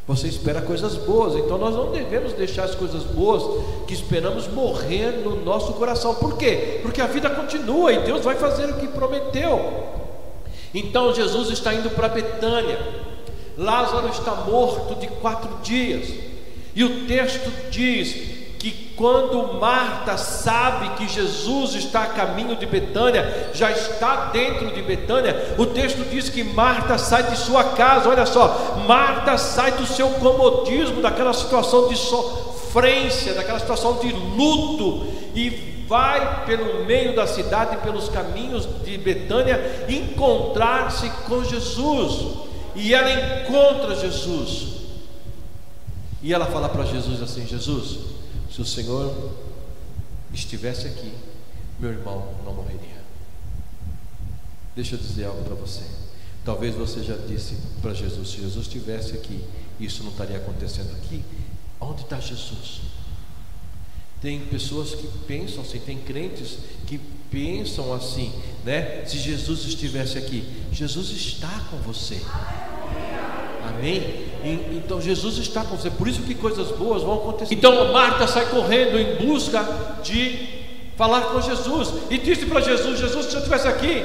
Você 0.07 0.27
espera 0.27 0.61
coisas 0.61 0.97
boas, 0.97 1.37
então 1.37 1.57
nós 1.57 1.75
não 1.75 1.93
devemos 1.93 2.33
deixar 2.33 2.65
as 2.65 2.75
coisas 2.75 3.05
boas 3.05 3.65
que 3.87 3.95
esperamos 3.95 4.49
morrer 4.49 5.23
no 5.25 5.43
nosso 5.45 5.73
coração. 5.75 6.15
Por 6.17 6.37
quê? 6.37 6.81
Porque 6.83 7.01
a 7.01 7.07
vida 7.07 7.31
continua 7.31 7.93
e 7.93 8.01
Deus 8.01 8.25
vai 8.25 8.35
fazer 8.35 8.69
o 8.69 8.75
que 8.75 8.89
prometeu. 8.89 10.03
Então 10.75 11.15
Jesus 11.15 11.51
está 11.51 11.73
indo 11.73 11.89
para 11.91 12.09
Betânia. 12.09 12.79
Lázaro 13.57 14.09
está 14.09 14.35
morto 14.35 14.97
de 14.97 15.07
quatro 15.07 15.59
dias. 15.63 16.13
E 16.75 16.83
o 16.85 17.07
texto 17.07 17.51
diz 17.71 18.32
quando 19.03 19.55
Marta 19.59 20.17
sabe 20.17 20.91
que 20.91 21.13
Jesus 21.13 21.75
está 21.75 22.05
a 22.05 22.07
caminho 22.07 22.55
de 22.55 22.65
Betânia, 22.65 23.51
já 23.53 23.69
está 23.69 24.27
dentro 24.27 24.73
de 24.73 24.81
Betânia, 24.81 25.57
o 25.59 25.67
texto 25.67 26.09
diz 26.09 26.29
que 26.29 26.45
Marta 26.45 26.97
sai 26.97 27.25
de 27.25 27.37
sua 27.37 27.65
casa, 27.65 28.09
olha 28.09 28.25
só, 28.25 28.77
Marta 28.87 29.37
sai 29.37 29.73
do 29.73 29.85
seu 29.87 30.09
comodismo, 30.11 31.03
daquela 31.03 31.33
situação 31.33 31.89
de 31.89 31.97
sofrência, 31.97 33.35
daquela 33.35 33.59
situação 33.59 33.99
de 33.99 34.13
luto, 34.13 35.05
e 35.35 35.85
vai 35.89 36.45
pelo 36.45 36.85
meio 36.85 37.17
da 37.17 37.27
cidade, 37.27 37.79
pelos 37.79 38.09
caminhos 38.09 38.69
de 38.85 38.97
Betânia, 38.99 39.85
encontrar-se 39.89 41.11
com 41.27 41.43
Jesus, 41.43 42.37
e 42.77 42.95
ela 42.95 43.11
encontra 43.11 43.97
Jesus, 43.97 44.75
e 46.23 46.33
ela 46.33 46.47
fala 46.47 46.69
para 46.69 46.85
Jesus 46.85 47.21
assim: 47.21 47.45
Jesus, 47.45 48.22
se 48.55 48.61
o 48.61 48.67
Senhor 48.67 49.33
estivesse 50.33 50.87
aqui, 50.87 51.13
meu 51.79 51.91
irmão 51.91 52.35
não 52.45 52.53
morreria. 52.53 53.03
Deixa 54.77 54.95
eu 54.95 54.99
dizer 54.99 55.25
algo 55.25 55.43
para 55.43 55.55
você. 55.55 55.83
Talvez 56.45 56.75
você 56.75 57.03
já 57.03 57.17
disse 57.17 57.57
para 57.81 57.95
Jesus: 57.95 58.31
se 58.31 58.37
Jesus 58.41 58.67
estivesse 58.67 59.13
aqui, 59.13 59.43
isso 59.81 60.03
não 60.03 60.11
estaria 60.11 60.37
acontecendo 60.37 60.95
aqui. 60.97 61.25
Onde 61.81 62.03
está 62.03 62.21
Jesus? 62.21 62.83
Tem 64.21 64.41
pessoas 64.47 64.95
que 64.95 65.07
pensam 65.27 65.63
assim, 65.63 65.81
tem 65.81 65.99
crentes 65.99 66.59
que 66.87 66.99
pensam 67.31 67.93
assim, 67.93 68.33
né? 68.65 69.05
Se 69.05 69.19
Jesus 69.19 69.65
estivesse 69.65 70.19
aqui, 70.19 70.47
Jesus 70.71 71.11
está 71.11 71.67
com 71.71 71.79
você. 71.79 72.21
Amém? 73.79 74.33
E, 74.45 74.81
então 74.85 75.01
Jesus 75.01 75.39
está 75.39 75.65
com 75.65 75.77
você, 75.77 75.91
por 75.91 76.09
isso 76.09 76.23
que 76.23 76.35
coisas 76.35 76.69
boas 76.77 77.03
vão 77.03 77.15
acontecer. 77.15 77.55
Então 77.55 77.93
Marta 77.93 78.27
sai 78.27 78.47
correndo 78.47 78.99
em 78.99 79.27
busca 79.27 79.65
de 80.03 80.49
falar 80.97 81.23
com 81.23 81.41
Jesus 81.41 81.95
e 82.11 82.19
disse 82.19 82.47
para 82.47 82.61
Jesus: 82.61 82.99
Jesus, 82.99 83.27
se 83.27 83.35
eu 83.35 83.39
estivesse 83.39 83.69
aqui, 83.69 84.05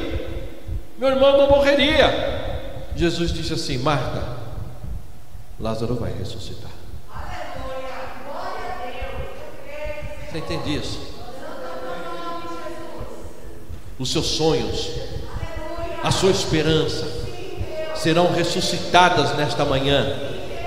meu 0.98 1.10
irmão 1.10 1.38
não 1.38 1.50
morreria. 1.50 2.38
Jesus 2.96 3.32
disse 3.32 3.54
assim: 3.54 3.78
Marta, 3.80 4.38
Lázaro 5.60 5.96
vai 5.96 6.14
ressuscitar. 6.14 6.72
Você 10.32 10.38
entende 10.40 10.76
isso? 10.76 11.00
Os 13.98 14.12
seus 14.12 14.28
sonhos, 14.28 14.92
a 16.04 16.12
sua 16.12 16.30
esperança 16.30 17.27
serão 18.00 18.32
ressuscitadas 18.32 19.36
nesta 19.36 19.66
manhã. 19.66 20.16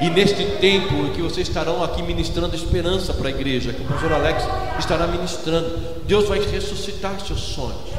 E 0.00 0.08
neste 0.08 0.44
tempo 0.60 1.10
que 1.10 1.20
vocês 1.20 1.46
estarão 1.46 1.84
aqui 1.84 2.02
ministrando 2.02 2.56
esperança 2.56 3.12
para 3.12 3.28
a 3.28 3.30
igreja, 3.30 3.72
que 3.72 3.82
o 3.82 3.84
pastor 3.84 4.12
Alex 4.12 4.42
estará 4.78 5.06
ministrando, 5.06 5.78
Deus 6.06 6.26
vai 6.26 6.40
ressuscitar 6.40 7.20
seus 7.20 7.40
sonhos. 7.40 7.90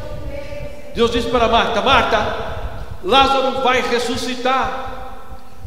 Deus 0.95 1.11
disse 1.11 1.29
para 1.29 1.47
Marta: 1.47 1.81
Marta, 1.81 2.97
Lázaro 3.03 3.61
vai 3.61 3.81
ressuscitar. 3.81 4.99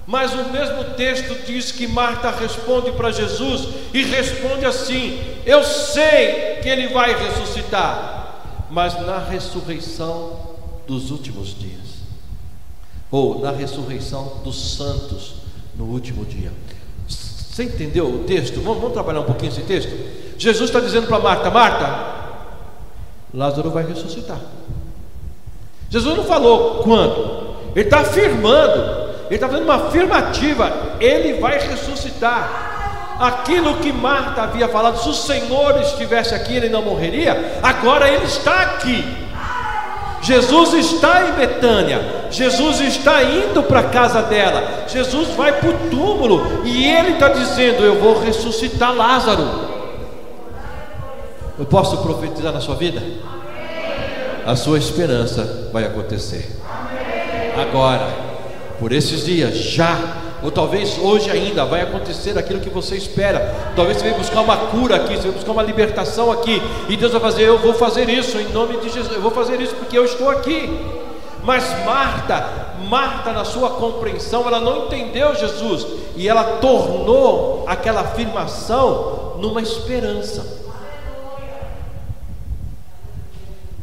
Mas 0.07 0.35
o 0.35 0.51
mesmo 0.51 0.85
texto 0.97 1.47
diz 1.47 1.73
que 1.73 1.87
Marta 1.87 2.31
responde 2.31 2.93
para 2.93 3.11
Jesus 3.11 3.69
e 3.93 4.03
responde 4.03 4.67
assim: 4.67 5.19
Eu 5.47 5.65
sei 5.65 6.59
que 6.62 6.69
ele 6.69 6.89
vai 6.89 7.15
ressuscitar, 7.15 8.67
mas 8.71 8.95
na 9.07 9.19
ressurreição 9.19 10.55
dos 10.87 11.11
últimos 11.11 11.59
dias, 11.59 11.84
ou 13.15 13.39
na 13.39 13.53
ressurreição 13.53 14.41
dos 14.43 14.77
santos 14.77 15.35
no 15.77 15.85
último 15.85 16.25
dia. 16.25 16.51
Você 17.07 17.62
entendeu 17.62 18.07
o 18.09 18.19
texto? 18.25 18.61
Vamos, 18.61 18.79
vamos 18.79 18.93
trabalhar 18.93 19.21
um 19.21 19.25
pouquinho 19.25 19.53
esse 19.53 19.61
texto? 19.61 19.93
Jesus 20.37 20.69
está 20.69 20.81
dizendo 20.81 21.07
para 21.07 21.21
Marta: 21.21 21.49
Marta, 21.49 22.07
Lázaro 23.33 23.71
vai 23.71 23.87
ressuscitar. 23.87 24.41
Jesus 25.89 26.17
não 26.17 26.25
falou 26.25 26.83
quando, 26.83 27.55
ele 27.77 27.85
está 27.85 28.01
afirmando, 28.01 29.12
ele 29.27 29.37
está 29.37 29.49
fazendo 29.49 29.62
uma 29.65 29.77
afirmativa: 29.77 30.97
ele 30.99 31.35
vai 31.35 31.57
ressuscitar. 31.61 32.73
Aquilo 33.17 33.77
que 33.77 33.93
Marta 33.93 34.43
havia 34.43 34.67
falado, 34.67 34.99
se 35.01 35.09
o 35.09 35.15
Senhor 35.15 35.81
estivesse 35.81 36.35
aqui, 36.35 36.57
ele 36.57 36.69
não 36.69 36.83
morreria, 36.83 37.61
agora 37.62 38.09
ele 38.09 38.25
está 38.25 38.62
aqui. 38.62 39.24
Jesus 40.25 40.72
está 40.72 41.29
em 41.29 41.33
Betânia, 41.33 42.01
Jesus 42.31 42.81
está 42.81 43.22
indo 43.22 43.62
para 43.62 43.81
a 43.81 43.89
casa 43.91 44.22
dela, 44.22 44.85
Jesus 44.89 45.29
vai 45.37 45.53
para 45.53 45.68
o 45.68 45.91
túmulo 45.91 46.62
e 46.64 46.83
ele 46.83 47.11
está 47.11 47.29
dizendo: 47.29 47.85
Eu 47.85 48.01
vou 48.01 48.18
ressuscitar 48.18 48.95
Lázaro. 48.95 49.47
Eu 51.59 51.66
posso 51.66 51.99
profetizar 51.99 52.55
na 52.55 52.61
sua 52.61 52.75
vida? 52.75 53.03
A 54.47 54.57
sua 54.57 54.79
esperança 54.79 55.68
vai 55.70 55.85
acontecer. 55.85 56.59
Agora, 57.61 58.09
por 58.81 58.93
esses 58.93 59.27
dias, 59.27 59.55
já 59.55 59.99
ou 60.45 60.51
talvez 60.51 60.99
hoje 60.99 61.31
ainda 61.31 61.65
vai 61.65 61.81
acontecer 61.81 62.39
aquilo 62.39 62.61
que 62.61 62.69
você 62.69 62.97
espera. 62.97 63.73
Talvez 63.75 63.97
você 63.97 64.05
venha 64.05 64.19
buscar 64.19 64.43
uma 64.43 64.59
cura 64.67 64.97
aqui, 64.97 65.17
você 65.17 65.23
venha 65.23 65.33
buscar 65.33 65.53
uma 65.53 65.63
libertação 65.63 66.31
aqui, 66.31 66.61
e 66.87 66.99
Deus 66.99 67.13
vai 67.13 67.21
fazer: 67.23 67.45
Eu 67.45 67.59
vou 67.59 67.73
fazer 67.73 68.11
isso 68.11 68.37
em 68.37 68.53
nome 68.53 68.77
de 68.77 68.91
Jesus, 68.91 69.11
eu 69.11 69.23
vou 69.23 69.31
fazer 69.31 69.59
isso 69.59 69.75
porque 69.77 69.97
eu 69.97 70.05
estou 70.05 70.29
aqui. 70.29 70.69
Mas 71.43 71.65
Marta, 71.87 72.75
Marta, 72.91 73.33
na 73.33 73.43
sua 73.43 73.71
compreensão, 73.71 74.47
ela 74.47 74.61
não 74.61 74.85
entendeu 74.85 75.35
Jesus 75.35 75.87
e 76.15 76.29
ela 76.29 76.59
tornou 76.59 77.65
aquela 77.67 78.03
afirmação 78.03 79.37
numa 79.39 79.63
esperança. 79.63 80.63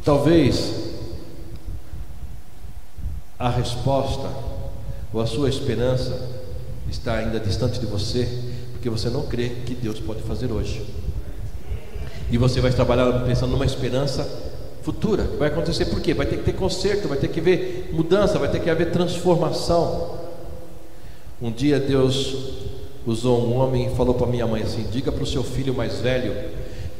Talvez 0.05 0.91
a 3.39 3.49
resposta 3.49 4.29
ou 5.11 5.21
a 5.21 5.25
sua 5.25 5.49
esperança 5.49 6.40
está 6.91 7.15
ainda 7.15 7.39
distante 7.39 7.79
de 7.79 7.85
você, 7.85 8.27
porque 8.73 8.89
você 8.89 9.09
não 9.09 9.25
crê 9.25 9.49
que 9.65 9.73
Deus 9.73 9.99
pode 9.99 10.21
fazer 10.21 10.51
hoje. 10.51 10.85
E 12.29 12.37
você 12.37 12.61
vai 12.61 12.71
trabalhar 12.71 13.11
pensando 13.25 13.51
numa 13.51 13.65
esperança 13.65 14.27
futura. 14.83 15.23
Vai 15.39 15.47
acontecer 15.47 15.85
por 15.85 16.01
quê? 16.01 16.13
Vai 16.13 16.25
ter 16.25 16.37
que 16.37 16.43
ter 16.43 16.53
conserto, 16.53 17.07
vai 17.07 17.17
ter 17.17 17.29
que 17.29 17.39
haver 17.39 17.89
mudança, 17.93 18.37
vai 18.37 18.49
ter 18.49 18.59
que 18.59 18.69
haver 18.69 18.91
transformação. 18.91 20.19
Um 21.41 21.51
dia 21.51 21.79
Deus 21.79 22.35
usou 23.05 23.47
um 23.47 23.57
homem 23.57 23.87
e 23.87 23.95
falou 23.95 24.13
para 24.13 24.27
minha 24.27 24.45
mãe 24.45 24.61
assim: 24.61 24.85
diga 24.91 25.11
para 25.11 25.23
o 25.23 25.27
seu 25.27 25.43
filho 25.43 25.73
mais 25.73 25.99
velho 25.99 26.33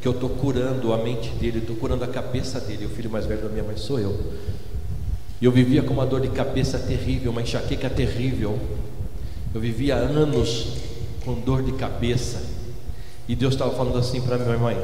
que 0.00 0.08
eu 0.08 0.12
estou 0.12 0.28
curando 0.28 0.92
a 0.92 0.98
mente 0.98 1.30
dele, 1.30 1.58
estou 1.58 1.76
curando 1.76 2.02
a 2.02 2.08
cabeça 2.08 2.60
dele. 2.60 2.86
O 2.86 2.88
filho 2.88 3.08
mais 3.10 3.24
velho 3.24 3.42
da 3.42 3.48
minha 3.48 3.62
mãe 3.62 3.76
sou 3.76 4.00
eu. 4.00 4.18
E 5.40 5.44
eu 5.44 5.52
vivia 5.52 5.82
com 5.82 5.94
uma 5.94 6.06
dor 6.06 6.20
de 6.20 6.28
cabeça 6.28 6.78
terrível, 6.78 7.30
uma 7.32 7.42
enxaqueca 7.42 7.88
terrível. 7.90 8.58
Eu 9.54 9.60
vivia 9.60 9.96
anos 9.96 10.68
com 11.24 11.34
dor 11.34 11.62
de 11.62 11.72
cabeça. 11.72 12.42
E 13.28 13.34
Deus 13.34 13.54
estava 13.54 13.70
falando 13.72 13.98
assim 13.98 14.20
para 14.20 14.38
minha 14.38 14.56
mãe: 14.56 14.78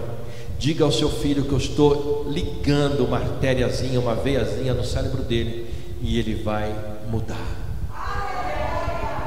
diga 0.58 0.84
ao 0.84 0.92
seu 0.92 1.08
filho 1.08 1.44
que 1.44 1.52
eu 1.52 1.58
estou 1.58 2.26
ligando 2.28 3.04
uma 3.04 3.16
artériazinha, 3.16 3.98
uma 3.98 4.14
veiazinha 4.14 4.74
no 4.74 4.84
cérebro 4.84 5.22
dele, 5.22 5.66
e 6.02 6.18
ele 6.18 6.34
vai 6.34 6.74
mudar. 7.10 7.56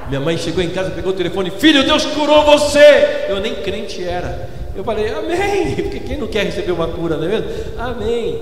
Minha 0.08 0.20
mãe 0.20 0.38
chegou 0.38 0.64
em 0.64 0.70
casa, 0.70 0.92
pegou 0.92 1.12
o 1.12 1.16
telefone: 1.16 1.50
Filho, 1.52 1.84
Deus 1.84 2.06
curou 2.06 2.46
você. 2.46 3.26
Eu 3.30 3.40
nem 3.40 3.56
crente 3.56 4.04
era. 4.04 4.50
Eu 4.76 4.84
falei: 4.84 5.10
Amém. 5.10 5.74
Porque 5.90 6.00
quem 6.02 6.18
não 6.18 6.28
quer 6.28 6.46
receber 6.46 6.72
uma 6.72 6.88
cura, 6.88 7.18
não 7.18 7.24
é 7.24 7.28
mesmo? 7.30 7.48
Amém. 7.80 8.42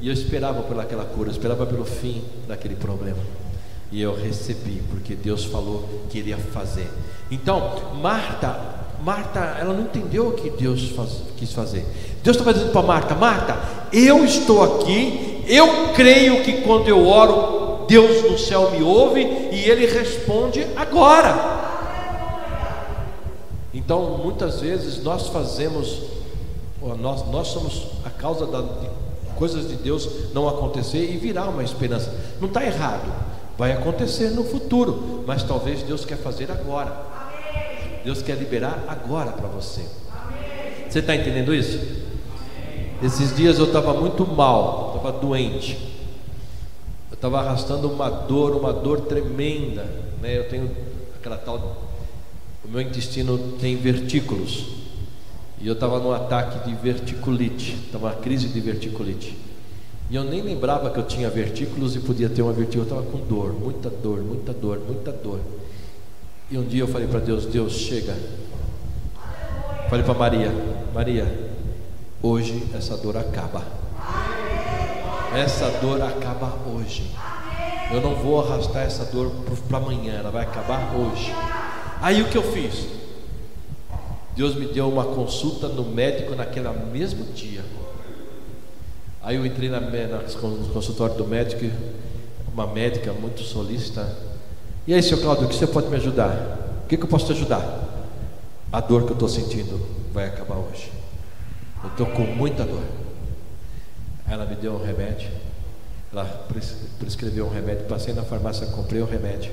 E 0.00 0.08
eu 0.08 0.12
esperava 0.12 0.62
por 0.62 0.78
aquela 0.78 1.04
cura, 1.04 1.28
eu 1.28 1.32
esperava 1.32 1.64
pelo 1.64 1.84
fim 1.84 2.22
daquele 2.48 2.74
problema. 2.74 3.18
E 3.92 4.00
eu 4.00 4.16
recebi, 4.16 4.82
porque 4.90 5.14
Deus 5.14 5.44
falou 5.44 5.86
que 6.08 6.18
iria 6.18 6.38
fazer. 6.38 6.90
Então, 7.30 7.94
Marta, 8.00 8.58
Marta, 9.04 9.40
ela 9.60 9.74
não 9.74 9.82
entendeu 9.82 10.28
o 10.28 10.32
que 10.32 10.48
Deus 10.48 10.88
faz, 10.90 11.10
quis 11.36 11.52
fazer. 11.52 11.84
Deus 12.22 12.36
estava 12.36 12.54
dizendo 12.54 12.72
para 12.72 12.82
Marta: 12.82 13.14
Marta, 13.14 13.60
eu 13.92 14.24
estou 14.24 14.62
aqui, 14.62 15.44
eu 15.46 15.92
creio 15.94 16.42
que 16.42 16.62
quando 16.62 16.88
eu 16.88 17.06
oro, 17.06 17.84
Deus 17.86 18.30
no 18.30 18.38
céu 18.38 18.70
me 18.70 18.82
ouve 18.82 19.20
e 19.20 19.68
Ele 19.68 19.86
responde 19.86 20.66
agora. 20.74 21.60
Então, 23.74 24.18
muitas 24.22 24.60
vezes 24.60 25.02
nós 25.02 25.28
fazemos, 25.28 26.02
nós, 26.98 27.28
nós 27.28 27.48
somos 27.48 27.88
a 28.04 28.10
causa 28.10 28.46
da, 28.46 28.60
de 28.60 28.86
coisas 29.36 29.68
de 29.68 29.74
Deus 29.74 30.08
não 30.32 30.48
acontecer 30.48 31.10
e 31.12 31.16
virar 31.16 31.48
uma 31.48 31.64
esperança. 31.64 32.14
Não 32.40 32.48
está 32.48 32.64
errado. 32.64 33.12
Vai 33.56 33.72
acontecer 33.72 34.30
no 34.30 34.44
futuro, 34.44 35.24
mas 35.26 35.42
talvez 35.42 35.82
Deus 35.82 36.04
quer 36.04 36.16
fazer 36.16 36.50
agora. 36.50 36.94
Deus 38.04 38.22
quer 38.22 38.36
liberar 38.36 38.84
agora 38.88 39.32
para 39.32 39.48
você. 39.48 39.82
Você 40.88 40.98
está 40.98 41.14
entendendo 41.14 41.54
isso? 41.54 41.78
Esses 43.02 43.34
dias 43.34 43.58
eu 43.58 43.66
estava 43.66 43.94
muito 43.94 44.26
mal, 44.26 44.94
estava 44.96 45.18
doente. 45.18 45.78
Eu 47.10 47.14
estava 47.14 47.40
arrastando 47.40 47.88
uma 47.88 48.08
dor, 48.08 48.56
uma 48.56 48.72
dor 48.72 49.02
tremenda. 49.02 49.84
Né? 50.20 50.38
Eu 50.38 50.48
tenho 50.48 50.70
aquela 51.16 51.36
tal. 51.36 51.82
O 52.64 52.68
meu 52.68 52.80
intestino 52.80 53.38
tem 53.60 53.76
vertículos. 53.76 54.66
E 55.60 55.66
eu 55.66 55.74
estava 55.74 55.98
num 55.98 56.12
ataque 56.12 56.68
de 56.68 56.74
verticulite. 56.74 57.74
Estava 57.86 58.06
uma 58.06 58.14
crise 58.14 58.48
de 58.48 58.60
verticulite. 58.60 59.36
E 60.12 60.14
eu 60.14 60.24
nem 60.24 60.42
lembrava 60.42 60.90
que 60.90 60.98
eu 60.98 61.06
tinha 61.06 61.30
vertículos 61.30 61.96
e 61.96 62.00
podia 62.00 62.28
ter 62.28 62.42
uma 62.42 62.52
vertigem. 62.52 62.80
Eu 62.80 62.84
estava 62.84 63.02
com 63.02 63.16
dor, 63.16 63.54
muita 63.54 63.88
dor, 63.88 64.20
muita 64.20 64.52
dor, 64.52 64.78
muita 64.86 65.10
dor. 65.10 65.40
E 66.50 66.58
um 66.58 66.64
dia 66.64 66.82
eu 66.82 66.86
falei 66.86 67.08
para 67.08 67.18
Deus: 67.18 67.46
Deus, 67.46 67.72
chega. 67.72 68.14
Falei 69.88 70.04
para 70.04 70.12
Maria: 70.12 70.52
Maria, 70.92 71.50
hoje 72.22 72.62
essa 72.74 72.94
dor 72.98 73.16
acaba. 73.16 73.64
Essa 75.34 75.70
dor 75.80 76.02
acaba 76.02 76.58
hoje. 76.68 77.10
Eu 77.90 78.02
não 78.02 78.14
vou 78.14 78.38
arrastar 78.38 78.82
essa 78.82 79.06
dor 79.06 79.32
para 79.66 79.78
amanhã, 79.78 80.18
ela 80.18 80.30
vai 80.30 80.42
acabar 80.42 80.94
hoje. 80.94 81.34
Aí 82.02 82.20
o 82.20 82.28
que 82.28 82.36
eu 82.36 82.42
fiz? 82.52 82.86
Deus 84.36 84.54
me 84.56 84.66
deu 84.66 84.90
uma 84.90 85.04
consulta 85.04 85.68
no 85.68 85.84
médico 85.84 86.34
naquele 86.34 86.68
mesmo 86.92 87.24
dia. 87.32 87.64
Aí 89.22 89.36
eu 89.36 89.46
entrei 89.46 89.68
na, 89.68 89.80
na, 89.80 89.88
no 89.88 90.68
consultório 90.72 91.14
do 91.14 91.24
médico, 91.24 91.64
uma 92.52 92.66
médica 92.66 93.12
muito 93.12 93.42
solícita. 93.42 94.16
E 94.84 94.92
aí, 94.92 95.00
senhor 95.00 95.20
Cláudio, 95.20 95.46
o 95.46 95.48
que 95.48 95.54
você 95.54 95.66
pode 95.66 95.88
me 95.88 95.96
ajudar? 95.96 96.82
O 96.84 96.88
que, 96.88 96.96
que 96.96 97.04
eu 97.04 97.08
posso 97.08 97.26
te 97.26 97.32
ajudar? 97.32 97.62
A 98.72 98.80
dor 98.80 99.04
que 99.04 99.10
eu 99.10 99.14
estou 99.14 99.28
sentindo 99.28 99.80
vai 100.12 100.26
acabar 100.26 100.56
hoje. 100.56 100.90
Eu 101.84 101.90
estou 101.90 102.06
com 102.06 102.22
muita 102.22 102.64
dor. 102.64 102.82
Ela 104.28 104.44
me 104.44 104.56
deu 104.56 104.74
um 104.74 104.84
remédio. 104.84 105.30
Ela 106.12 106.24
prescreveu 106.98 107.46
um 107.46 107.50
remédio. 107.50 107.86
Passei 107.86 108.12
na 108.12 108.22
farmácia, 108.22 108.66
comprei 108.68 109.00
o 109.00 109.04
um 109.04 109.08
remédio. 109.08 109.52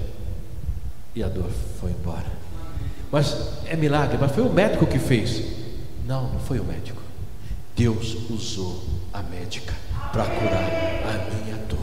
E 1.13 1.21
a 1.21 1.27
dor 1.27 1.49
foi 1.79 1.91
embora. 1.91 2.25
Mas 3.11 3.35
é 3.67 3.75
milagre, 3.75 4.17
mas 4.19 4.31
foi 4.31 4.43
o 4.43 4.51
médico 4.51 4.87
que 4.87 4.97
fez. 4.97 5.43
Não, 6.07 6.29
não 6.33 6.39
foi 6.39 6.59
o 6.59 6.63
médico. 6.63 7.01
Deus 7.75 8.17
usou 8.31 8.83
a 9.13 9.21
médica 9.23 9.73
para 10.11 10.23
curar 10.23 10.63
a 11.05 11.43
minha 11.43 11.57
dor. 11.67 11.77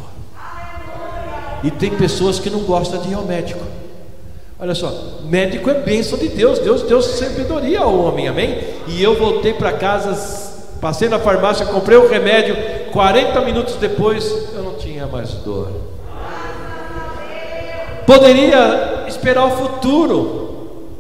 E 1.63 1.71
tem 1.71 1.91
pessoas 1.91 2.39
que 2.39 2.51
não 2.51 2.61
gostam 2.61 3.01
de 3.01 3.11
ir 3.11 3.15
ao 3.15 3.25
médico. 3.25 3.65
Olha 4.59 4.75
só, 4.75 4.91
médico 5.25 5.69
é 5.69 5.75
bênção 5.75 6.19
de 6.19 6.29
Deus, 6.29 6.59
Deus 6.59 6.83
deu 6.83 7.03
sabedoria 7.03 7.81
ao 7.81 7.95
homem, 7.99 8.27
amém? 8.27 8.59
E 8.87 9.03
eu 9.03 9.15
voltei 9.15 9.53
para 9.53 9.73
casa, 9.73 10.15
passei 10.81 11.09
na 11.09 11.19
farmácia, 11.19 11.67
comprei 11.67 11.99
o 11.99 12.09
remédio, 12.09 12.57
40 12.91 13.41
minutos 13.43 13.77
depois 13.77 14.25
eu 14.55 14.63
não 14.63 14.75
tinha 14.75 15.07
mais 15.07 15.33
dor. 15.33 15.69
Poderia 18.07 19.05
esperar 19.09 19.47
o 19.47 19.51
futuro. 19.51 20.47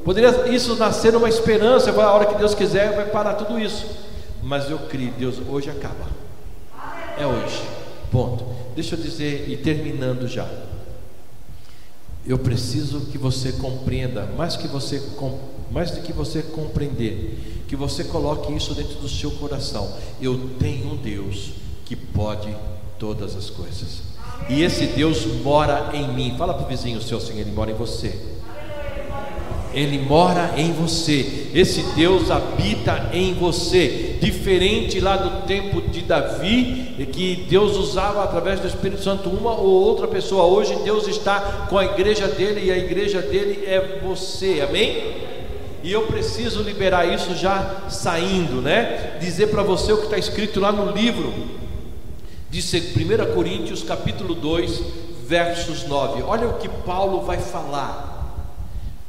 Poderia 0.04 0.48
isso 0.48 0.76
nascer 0.76 1.12
numa 1.12 1.28
esperança, 1.28 1.90
a 1.90 2.12
hora 2.12 2.26
que 2.26 2.34
Deus 2.34 2.54
quiser 2.54 2.94
vai 2.94 3.06
parar 3.06 3.34
tudo 3.34 3.58
isso. 3.58 3.86
Mas 4.47 4.70
eu 4.70 4.78
creio, 4.78 5.11
Deus, 5.18 5.38
hoje 5.49 5.68
acaba. 5.68 6.07
É 7.18 7.26
hoje. 7.26 7.61
Ponto. 8.12 8.44
Deixa 8.76 8.94
eu 8.94 9.01
dizer 9.01 9.49
e 9.49 9.57
terminando 9.57 10.28
já. 10.28 10.49
Eu 12.24 12.38
preciso 12.38 13.07
que 13.07 13.18
você 13.18 13.53
compreenda, 13.53 14.24
mais 14.36 14.57
que 14.57 14.68
você 14.68 15.03
mais 15.68 15.90
do 15.90 16.01
que 16.01 16.12
você 16.12 16.42
compreender, 16.42 17.64
que 17.66 17.74
você 17.74 18.05
coloque 18.05 18.53
isso 18.55 18.72
dentro 18.72 18.94
do 19.01 19.09
seu 19.09 19.32
coração. 19.32 19.92
Eu 20.22 20.51
tenho 20.61 20.92
um 20.92 20.97
Deus 20.97 21.51
que 21.84 21.97
pode 21.97 22.55
todas 23.01 23.34
as 23.34 23.51
coisas. 23.51 24.03
E 24.49 24.62
esse 24.62 24.86
Deus 24.86 25.26
mora 25.42 25.90
em 25.92 26.07
mim. 26.12 26.36
Fala 26.38 26.55
para 26.55 26.66
o 26.66 26.68
vizinho 26.68 27.03
seu 27.03 27.18
assim, 27.18 27.40
ele 27.40 27.51
mora 27.51 27.72
em 27.72 27.74
você. 27.74 28.16
Ele 29.74 29.99
mora 29.99 30.55
em 30.57 30.72
você. 30.72 31.51
Esse 31.53 31.82
Deus 31.97 32.30
habita 32.30 33.11
em 33.12 33.34
você. 33.34 34.05
Diferente 34.20 35.00
lá 35.00 35.16
do 35.16 35.46
tempo 35.46 35.80
de 35.80 36.02
Davi, 36.02 36.94
que 37.12 37.46
Deus 37.48 37.76
usava 37.76 38.22
através 38.24 38.60
do 38.60 38.66
Espírito 38.66 39.02
Santo 39.02 39.28
uma 39.28 39.52
ou 39.52 39.84
outra 39.84 40.06
pessoa. 40.06 40.44
Hoje 40.44 40.74
Deus 40.84 41.06
está 41.06 41.66
com 41.68 41.78
a 41.78 41.84
igreja 41.84 42.26
dele 42.28 42.66
e 42.66 42.70
a 42.70 42.78
igreja 42.78 43.20
dele 43.20 43.64
é 43.66 44.00
você. 44.02 44.64
Amém? 44.66 45.26
E 45.82 45.92
eu 45.92 46.02
preciso 46.02 46.62
liberar 46.62 47.06
isso 47.06 47.34
já 47.36 47.82
saindo, 47.88 48.60
né? 48.60 49.18
Dizer 49.20 49.48
para 49.48 49.62
você 49.62 49.92
o 49.92 49.98
que 49.98 50.04
está 50.04 50.18
escrito 50.18 50.58
lá 50.58 50.72
no 50.72 50.90
livro 50.90 51.32
de 52.50 52.60
1 52.60 53.34
Coríntios, 53.34 53.82
capítulo 53.82 54.34
2, 54.34 54.82
versos 55.26 55.86
9. 55.86 56.22
Olha 56.22 56.48
o 56.48 56.54
que 56.54 56.68
Paulo 56.68 57.20
vai 57.20 57.38
falar. 57.38 58.15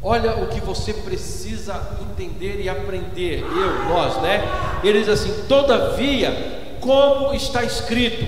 Olha 0.02 0.36
o 0.44 0.48
que 0.48 0.60
você 0.60 0.94
precisa 0.94 1.98
entender 2.02 2.62
e 2.62 2.70
aprender, 2.70 3.42
eu, 3.42 3.86
nós, 3.90 4.22
né? 4.22 4.44
Ele 4.84 5.00
diz 5.00 5.10
assim: 5.10 5.46
todavia, 5.48 6.78
como 6.80 7.34
está 7.34 7.64
escrito, 7.64 8.24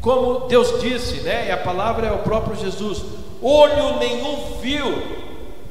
como 0.00 0.46
Deus 0.48 0.80
disse, 0.82 1.22
né? 1.22 1.48
E 1.48 1.50
a 1.50 1.56
palavra 1.56 2.08
é 2.08 2.12
o 2.12 2.18
próprio 2.18 2.56
Jesus: 2.56 3.02
olho 3.40 3.98
nenhum 3.98 4.58
viu. 4.60 5.02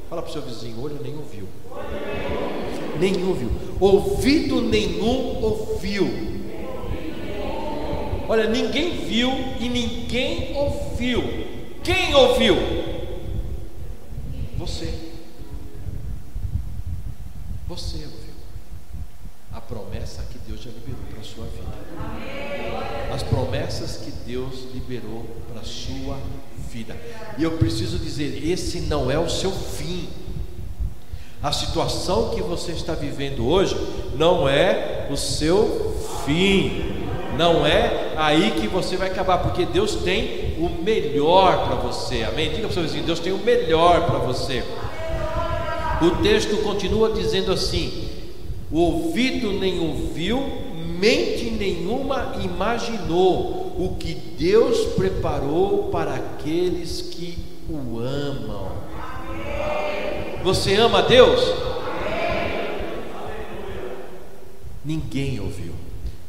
Fala 0.09 0.23
para 0.23 0.29
o 0.29 0.33
seu 0.33 0.41
vizinho: 0.41 0.81
olho 0.81 0.99
nenhum 1.03 1.21
viu. 1.21 1.47
Nenhum 2.99 3.33
viu. 3.33 3.51
Ouvido 3.79 4.61
nenhum 4.61 5.43
ouviu. 5.43 6.31
Olha, 8.27 8.47
ninguém 8.47 8.91
viu 9.05 9.29
e 9.59 9.69
ninguém 9.69 10.55
ouviu. 10.55 11.23
Quem 11.83 12.15
ouviu? 12.15 12.55
Você. 14.57 15.10
Você 17.71 17.99
ouviu 17.99 18.33
a 19.53 19.61
promessa 19.61 20.23
que 20.29 20.37
Deus 20.39 20.61
já 20.61 20.69
liberou 20.71 21.05
para 21.09 21.21
a 21.21 21.23
sua 21.23 21.45
vida. 21.45 23.13
As 23.15 23.23
promessas 23.23 23.95
que 23.95 24.11
Deus 24.29 24.65
liberou 24.73 25.25
para 25.49 25.61
a 25.61 25.63
sua 25.63 26.17
vida. 26.69 26.97
E 27.37 27.43
eu 27.43 27.51
preciso 27.51 27.97
dizer: 27.97 28.45
esse 28.45 28.81
não 28.81 29.09
é 29.09 29.17
o 29.17 29.29
seu 29.29 29.51
fim. 29.51 30.09
A 31.41 31.53
situação 31.53 32.31
que 32.31 32.41
você 32.41 32.73
está 32.73 32.93
vivendo 32.93 33.47
hoje 33.47 33.77
não 34.17 34.49
é 34.49 35.07
o 35.09 35.15
seu 35.15 35.97
fim. 36.25 37.07
Não 37.37 37.65
é 37.65 38.15
aí 38.17 38.51
que 38.59 38.67
você 38.67 38.97
vai 38.97 39.09
acabar, 39.09 39.37
porque 39.37 39.65
Deus 39.65 39.95
tem 39.95 40.57
o 40.57 40.67
melhor 40.83 41.67
para 41.67 41.75
você. 41.75 42.23
Amém? 42.23 42.49
Diga 42.49 42.63
para 42.63 42.71
o 42.71 42.73
seu 42.73 42.83
vizinho: 42.83 43.05
Deus 43.05 43.21
tem 43.21 43.31
o 43.31 43.37
melhor 43.37 44.07
para 44.07 44.19
você. 44.19 44.61
O 46.01 46.23
texto 46.23 46.57
continua 46.63 47.11
dizendo 47.11 47.51
assim: 47.51 48.09
o 48.71 48.79
ouvido 48.79 49.51
nem 49.51 49.79
ouviu, 49.79 50.41
mente 50.97 51.51
nenhuma 51.51 52.37
imaginou 52.43 53.75
o 53.77 53.95
que 53.99 54.13
Deus 54.13 54.93
preparou 54.95 55.89
para 55.91 56.15
aqueles 56.15 57.01
que 57.01 57.37
o 57.69 57.99
amam. 57.99 58.71
Você 60.43 60.75
ama 60.75 61.03
Deus? 61.03 61.39
Ninguém 64.83 65.39
ouviu. 65.39 65.80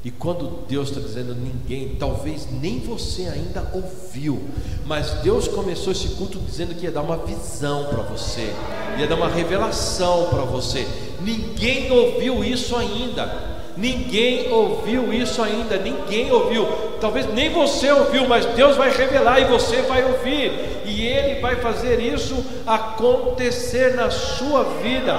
E 0.04 0.10
quando 0.10 0.66
Deus 0.68 0.88
está 0.88 1.00
dizendo 1.00 1.32
ninguém, 1.32 1.96
talvez 1.96 2.48
nem 2.50 2.80
você 2.80 3.22
ainda 3.28 3.70
ouviu, 3.72 4.42
mas 4.84 5.10
Deus 5.22 5.46
começou 5.46 5.92
esse 5.92 6.08
culto 6.16 6.40
dizendo 6.40 6.74
que 6.74 6.84
ia 6.84 6.90
dar 6.90 7.02
uma 7.02 7.18
visão 7.18 7.84
para 7.84 8.02
você, 8.02 8.52
ia 8.98 9.06
dar 9.06 9.14
uma 9.14 9.28
revelação 9.28 10.26
para 10.28 10.42
você. 10.42 10.88
Ninguém 11.20 11.92
ouviu 11.92 12.42
isso 12.42 12.74
ainda. 12.74 13.52
Ninguém 13.76 14.52
ouviu 14.52 15.12
isso 15.12 15.42
ainda, 15.42 15.78
ninguém 15.78 16.30
ouviu. 16.30 16.66
Talvez 17.00 17.32
nem 17.32 17.50
você 17.50 17.90
ouviu, 17.90 18.28
mas 18.28 18.44
Deus 18.44 18.76
vai 18.76 18.94
revelar 18.94 19.40
e 19.40 19.44
você 19.44 19.80
vai 19.82 20.04
ouvir, 20.04 20.52
e 20.84 21.06
Ele 21.06 21.40
vai 21.40 21.56
fazer 21.56 21.98
isso 22.00 22.44
acontecer 22.66 23.94
na 23.94 24.10
sua 24.10 24.64
vida. 24.82 25.18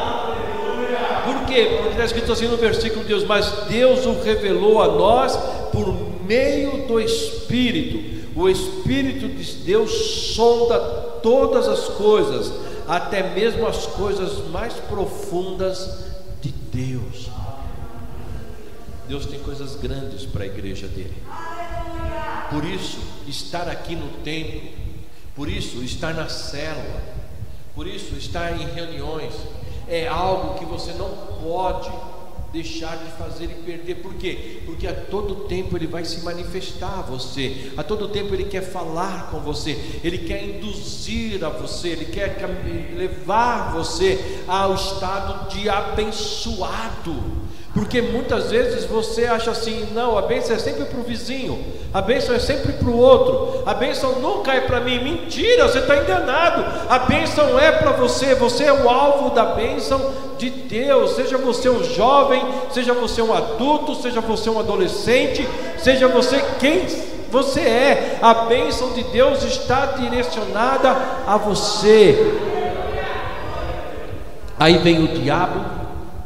Por 1.26 1.46
quê? 1.46 1.78
Porque 1.78 1.90
está 1.92 2.06
escrito 2.06 2.32
assim 2.32 2.48
no 2.48 2.58
versículo 2.58 3.02
de 3.02 3.08
Deus, 3.08 3.24
mas 3.24 3.50
Deus 3.68 4.06
o 4.06 4.22
revelou 4.22 4.82
a 4.82 4.88
nós 4.88 5.36
por 5.72 5.94
meio 6.26 6.88
do 6.88 7.00
Espírito. 7.00 8.14
O 8.36 8.50
Espírito 8.50 9.28
de 9.28 9.54
Deus 9.64 9.92
sonda 10.36 10.80
todas 11.22 11.68
as 11.68 11.88
coisas, 11.90 12.52
até 12.88 13.30
mesmo 13.34 13.68
as 13.68 13.86
coisas 13.86 14.48
mais 14.50 14.74
profundas 14.74 16.06
de 16.42 16.50
Deus. 16.50 17.30
Deus 19.08 19.26
tem 19.26 19.40
coisas 19.40 19.76
grandes 19.76 20.26
para 20.26 20.44
a 20.44 20.48
igreja 20.48 20.88
dele. 20.88 21.16
Por 22.50 22.66
isso, 22.66 23.00
estar 23.28 23.68
aqui 23.68 23.96
no 23.96 24.08
templo, 24.24 24.62
por 25.36 25.50
isso, 25.50 25.84
estar 25.84 26.14
na 26.14 26.30
célula, 26.30 27.02
por 27.76 27.88
isso, 27.88 28.16
estar 28.16 28.60
em 28.60 28.66
reuniões, 28.74 29.34
é 29.88 30.08
algo 30.08 30.58
que 30.58 30.66
você 30.66 30.94
não 30.94 31.10
pode 31.44 31.92
deixar 32.54 32.96
de 32.98 33.12
fazer 33.14 33.46
e 33.46 33.64
perder. 33.64 33.96
Por 33.96 34.14
quê? 34.14 34.62
Porque 34.66 34.88
a 34.88 34.94
todo 34.94 35.48
tempo 35.48 35.76
ele 35.76 35.88
vai 35.88 36.06
se 36.06 36.22
manifestar 36.22 37.00
a 37.00 37.02
você, 37.02 37.72
a 37.76 37.84
todo 37.84 38.10
tempo 38.10 38.34
ele 38.34 38.46
quer 38.46 38.62
falar 38.62 39.32
com 39.32 39.40
você, 39.40 39.72
ele 40.04 40.20
quer 40.20 40.44
induzir 40.44 41.44
a 41.44 41.50
você, 41.50 41.90
ele 41.90 42.06
quer 42.06 42.38
levar 42.96 43.74
você 43.74 44.44
ao 44.48 44.76
estado 44.76 45.50
de 45.50 45.68
abençoado. 45.68 47.44
Porque 47.84 48.02
muitas 48.02 48.50
vezes 48.50 48.86
você 48.86 49.26
acha 49.26 49.52
assim, 49.52 49.90
não, 49.94 50.18
a 50.18 50.22
bênção 50.22 50.56
é 50.56 50.60
sempre 50.60 50.86
para 50.86 50.98
o 51.02 51.04
vizinho, 51.04 51.62
a 51.94 52.02
bênção 52.02 52.34
é 52.34 52.40
sempre 52.40 52.72
para 52.72 52.88
o 52.88 52.98
outro, 52.98 53.62
a 53.66 53.74
bênção 53.74 54.22
nunca 54.22 54.54
é 54.54 54.62
para 54.62 54.80
mim. 54.80 55.04
Mentira, 55.04 55.68
você 55.68 55.80
está 55.80 55.98
enganado. 55.98 56.64
A 56.90 57.00
bênção 57.00 57.60
é 57.60 57.74
para 57.74 57.92
você, 57.92 58.36
você 58.36 58.64
é 58.64 58.72
o 58.72 58.88
alvo 58.90 59.32
da 59.32 59.44
bênção 59.48 60.00
de 60.38 60.50
Deus. 60.50 61.12
Seja 61.18 61.38
você 61.38 61.68
um 61.68 61.84
jovem, 61.84 62.42
seja 62.72 62.94
você 62.94 63.22
um 63.22 63.34
adulto, 63.34 63.96
seja 63.96 64.22
você 64.22 64.50
um 64.50 64.62
adolescente, 64.62 65.46
seja 65.78 66.08
você 66.08 66.42
quem 66.62 66.88
você 67.30 67.60
é, 67.60 68.20
a 68.22 68.34
bênção 68.46 68.94
de 68.94 69.04
Deus 69.04 69.44
está 69.44 69.88
direcionada 69.88 70.96
a 71.28 71.36
você. 71.36 72.34
Aí 74.58 74.78
vem 74.78 75.04
o 75.04 75.08
diabo, 75.10 75.66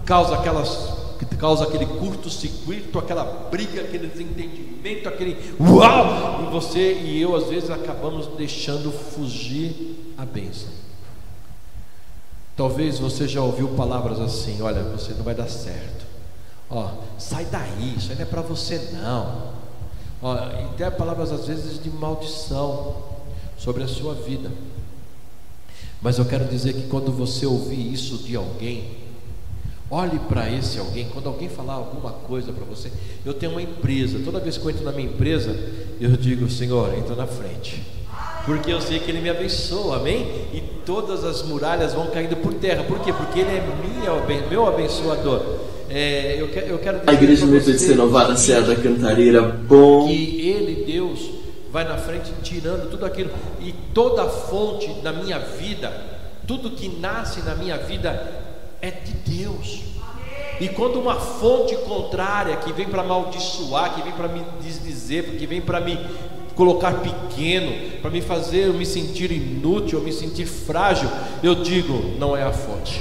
causa 0.05 0.36
aquelas 0.36 0.97
causa 1.38 1.64
aquele 1.64 1.86
curto-circuito, 1.86 2.98
aquela 3.00 3.24
briga, 3.50 3.82
aquele 3.82 4.08
desentendimento, 4.08 5.08
aquele 5.08 5.38
uau, 5.60 6.44
e 6.44 6.52
você 6.52 6.94
e 6.94 7.22
eu 7.22 7.36
às 7.36 7.48
vezes 7.48 7.70
acabamos 7.70 8.28
deixando 8.38 8.92
fugir 8.92 10.14
a 10.18 10.26
bênção. 10.26 10.70
Talvez 12.56 13.00
você 13.00 13.28
já 13.28 13.42
ouviu 13.42 13.70
palavras 13.70 14.20
assim: 14.20 14.62
olha, 14.62 14.82
você 14.84 15.14
não 15.14 15.24
vai 15.24 15.36
dar 15.36 15.48
certo, 15.48 16.06
ó, 16.70 16.90
sai 17.18 17.46
daí, 17.46 17.96
isso 17.98 18.12
aí 18.12 18.16
não 18.18 18.24
é 18.24 18.26
para 18.26 18.42
você 18.42 18.90
não. 18.94 19.54
Ó, 20.22 20.34
até 20.34 20.90
palavras 20.90 21.32
às 21.32 21.48
vezes 21.48 21.82
de 21.82 21.90
maldição 21.90 22.96
sobre 23.58 23.84
a 23.84 23.88
sua 23.88 24.14
vida. 24.14 24.52
Mas 26.02 26.18
eu 26.18 26.26
quero 26.26 26.46
dizer 26.46 26.74
que 26.74 26.88
quando 26.88 27.12
você 27.12 27.46
ouvir 27.46 27.92
isso 27.92 28.18
de 28.20 28.36
alguém, 28.36 29.07
Olhe 29.90 30.20
para 30.20 30.52
esse 30.52 30.78
alguém, 30.80 31.08
quando 31.14 31.28
alguém 31.28 31.48
falar 31.48 31.76
alguma 31.76 32.12
coisa 32.12 32.52
para 32.52 32.66
você. 32.66 32.92
Eu 33.26 33.34
tenho 33.34 33.54
uma 33.54 33.62
empresa, 33.62 34.20
toda 34.24 34.38
vez 34.38 34.58
que 34.58 34.66
eu 34.66 34.70
entro 34.70 34.84
na 34.84 34.92
minha 34.92 35.08
empresa, 35.08 35.56
eu 36.02 36.12
digo: 36.12 36.50
Senhor, 36.50 36.94
entra 36.94 37.16
na 37.16 37.26
frente, 37.26 37.82
porque 38.46 38.70
eu 38.72 38.82
sei 38.82 39.00
que 39.00 39.10
Ele 39.10 39.22
me 39.22 39.30
abençoa, 39.30 39.96
amém? 39.96 40.26
E 40.54 40.62
todas 40.86 41.24
as 41.24 41.42
muralhas 41.42 41.94
vão 41.94 42.08
caindo 42.08 42.36
por 42.36 42.54
terra, 42.56 42.84
por 42.84 43.00
quê? 43.00 43.14
Porque 43.14 43.40
Ele 43.40 43.50
é 43.50 43.64
minha, 43.82 44.48
meu 44.50 44.68
abençoador. 44.68 45.42
É, 45.90 46.36
eu, 46.38 46.50
quero, 46.50 46.68
eu 46.68 46.80
quero 46.80 47.02
a 47.08 47.14
igreja 47.14 47.46
Metodista 47.46 47.88
Renovada 47.88 48.36
Serra 48.36 48.68
da 48.68 48.76
Cantareira, 48.76 49.42
bom. 49.42 50.06
Que 50.10 50.50
Ele, 50.50 50.84
Deus, 50.86 51.30
vai 51.72 51.86
na 51.86 51.98
frente 51.98 52.30
tirando 52.44 52.90
tudo 52.90 53.06
aquilo. 53.06 53.32
E 53.62 53.74
toda 53.94 54.26
fonte 54.26 54.94
na 55.02 55.14
minha 55.14 55.40
vida, 55.40 55.94
tudo 56.46 56.72
que 56.72 56.90
nasce 56.90 57.40
na 57.40 57.56
minha 57.56 57.78
vida 57.78 58.47
é 58.82 58.92
de 58.92 59.14
Deus. 59.14 59.82
E 60.60 60.70
quando 60.70 61.00
uma 61.00 61.16
fonte 61.16 61.76
contrária 61.78 62.58
que 62.58 62.74
vem 62.74 62.88
para 62.88 63.02
amaldiçoar, 63.02 63.94
que 63.94 64.02
vem 64.02 64.12
para 64.14 64.28
me 64.28 64.44
desdizer, 64.62 65.38
que 65.38 65.46
vem 65.46 65.62
para 65.62 65.80
me 65.80 66.00
colocar 66.56 67.02
pequeno, 67.02 68.00
para 68.02 68.10
me 68.10 68.22
fazer 68.22 68.74
me 68.74 68.86
sentir 68.86 69.32
inútil, 69.32 70.02
me 70.02 70.12
sentir 70.12 70.48
frágil, 70.48 71.10
eu 71.44 71.56
digo, 71.56 72.16
não 72.18 72.36
é 72.36 72.44
a 72.44 72.52
fonte. 72.52 73.00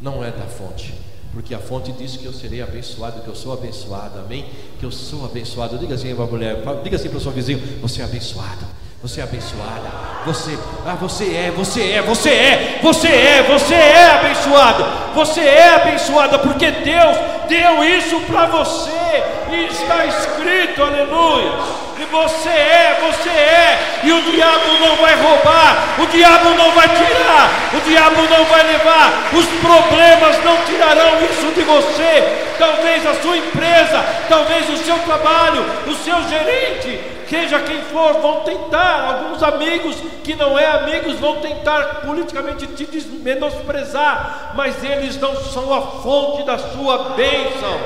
Não 0.00 0.24
é 0.24 0.30
da 0.30 0.46
fonte. 0.46 0.94
Porque 1.32 1.54
a 1.54 1.58
fonte 1.58 1.92
diz 1.92 2.16
que 2.16 2.24
eu 2.24 2.32
serei 2.32 2.62
abençoado, 2.62 3.20
que 3.20 3.28
eu 3.28 3.34
sou 3.34 3.52
abençoado, 3.52 4.18
amém? 4.18 4.46
Que 4.80 4.86
eu 4.86 4.90
sou 4.90 5.26
abençoado. 5.26 5.76
Diga 5.76 5.94
assim 5.94 6.14
para 6.14 6.24
a 6.24 6.26
mulher, 6.26 6.62
diga 6.82 6.96
assim 6.96 7.10
para 7.10 7.18
o 7.18 7.20
seu 7.20 7.30
vizinho: 7.30 7.60
você 7.82 8.00
é 8.00 8.04
abençoado, 8.04 8.64
você 9.02 9.20
é 9.20 9.24
abençoada, 9.24 9.90
você, 10.26 10.58
ah, 10.84 10.96
você 11.00 11.24
é, 11.24 11.52
você 11.54 11.80
é, 11.80 12.02
você 12.02 12.30
é, 12.30 12.78
você 12.82 13.08
é, 13.08 13.42
você 13.44 13.74
é 13.74 14.10
abençoado, 14.10 14.84
você 15.14 15.40
é 15.40 15.74
abençoada, 15.76 16.38
porque 16.40 16.70
Deus 16.70 17.16
deu 17.48 17.84
isso 17.84 18.20
para 18.22 18.46
você, 18.46 19.22
e 19.52 19.66
está 19.70 20.04
escrito, 20.04 20.82
aleluia. 20.82 21.78
E 21.98 22.04
você 22.04 22.48
é, 22.48 22.98
você 23.00 23.28
é, 23.28 24.00
e 24.04 24.12
o 24.12 24.22
diabo 24.30 24.78
não 24.80 24.96
vai 24.96 25.14
roubar, 25.16 25.94
o 25.98 26.06
diabo 26.06 26.50
não 26.50 26.70
vai 26.72 26.88
tirar, 26.88 27.70
o 27.74 27.80
diabo 27.80 28.22
não 28.22 28.44
vai 28.44 28.62
levar, 28.64 29.30
os 29.32 29.46
problemas 29.60 30.44
não 30.44 30.56
tirarão 30.64 31.18
isso 31.24 31.52
de 31.54 31.62
você. 31.62 32.46
Talvez 32.58 33.04
a 33.06 33.14
sua 33.20 33.36
empresa, 33.36 34.04
talvez 34.28 34.68
o 34.70 34.76
seu 34.76 34.98
trabalho, 35.00 35.64
o 35.88 35.94
seu 35.94 36.22
gerente, 36.28 37.17
seja 37.28 37.60
quem 37.60 37.82
for, 37.82 38.14
vão 38.14 38.40
tentar, 38.40 39.04
alguns 39.04 39.42
amigos 39.42 39.96
que 40.24 40.34
não 40.34 40.58
é 40.58 40.66
amigos 40.66 41.14
vão 41.14 41.36
tentar 41.36 42.02
politicamente 42.06 42.66
te 42.66 43.08
menosprezar, 43.22 44.52
mas 44.54 44.82
eles 44.82 45.18
não 45.18 45.36
são 45.36 45.72
a 45.72 45.82
fonte 45.82 46.42
da 46.44 46.58
sua 46.58 47.10
bênção. 47.10 47.80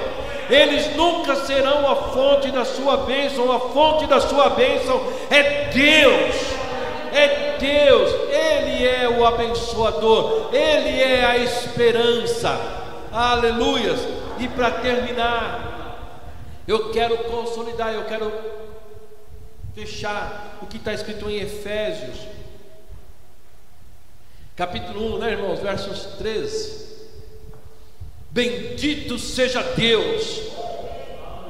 Eles 0.48 0.94
nunca 0.96 1.34
serão 1.36 1.90
a 1.90 1.96
fonte 1.96 2.50
da 2.50 2.64
sua 2.64 2.98
bênção, 2.98 3.50
a 3.52 3.58
fonte 3.58 4.06
da 4.06 4.20
sua 4.20 4.50
bênção 4.50 5.00
é 5.30 5.70
Deus. 5.72 6.62
É 7.14 7.56
Deus, 7.58 8.10
Ele 8.30 8.86
é 8.86 9.06
o 9.06 9.26
abençoador, 9.26 10.48
Ele 10.50 10.98
é 10.98 11.22
a 11.22 11.36
esperança, 11.36 12.58
aleluias. 13.12 14.00
E 14.38 14.48
para 14.48 14.70
terminar, 14.70 15.98
eu 16.66 16.90
quero 16.90 17.18
consolidar, 17.18 17.92
eu 17.92 18.04
quero 18.04 18.32
fechar 19.74 20.58
o 20.62 20.66
que 20.66 20.76
está 20.76 20.92
escrito 20.92 21.28
em 21.28 21.40
Efésios, 21.40 22.16
capítulo 24.56 25.16
1, 25.16 25.18
né, 25.18 25.32
irmãos? 25.32 25.60
Versos 25.60 26.04
13. 26.18 26.82
Bendito 28.30 29.18
seja 29.18 29.62
Deus, 29.76 30.40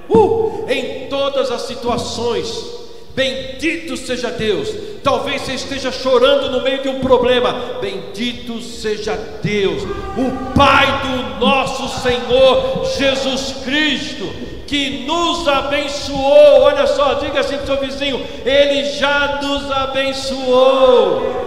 uh, 0.09 0.67
em 0.69 1.09
todas 1.09 1.51
as 1.51 1.63
situações. 1.63 2.83
Bendito 3.15 3.97
seja 3.97 4.31
Deus. 4.31 4.69
Talvez 5.03 5.43
você 5.43 5.55
esteja 5.55 5.93
chorando 5.93 6.51
no 6.51 6.63
meio 6.63 6.83
de 6.83 6.89
um 6.89 7.01
problema. 7.01 7.79
Bendito 7.81 8.61
seja 8.63 9.15
Deus, 9.43 9.83
o 9.83 10.55
Pai 10.55 10.87
do 11.03 11.41
nosso 11.41 12.01
Senhor 12.01 12.85
Jesus 12.97 13.63
Cristo, 13.65 14.25
que 14.73 15.05
nos 15.05 15.47
abençoou. 15.47 16.63
Olha 16.63 16.87
só, 16.87 17.13
diga 17.15 17.41
assim 17.41 17.57
para 17.57 17.65
o 17.65 17.67
seu 17.67 17.77
vizinho: 17.77 18.27
Ele 18.43 18.87
já 18.87 19.39
nos 19.43 19.71
abençoou. 19.71 21.43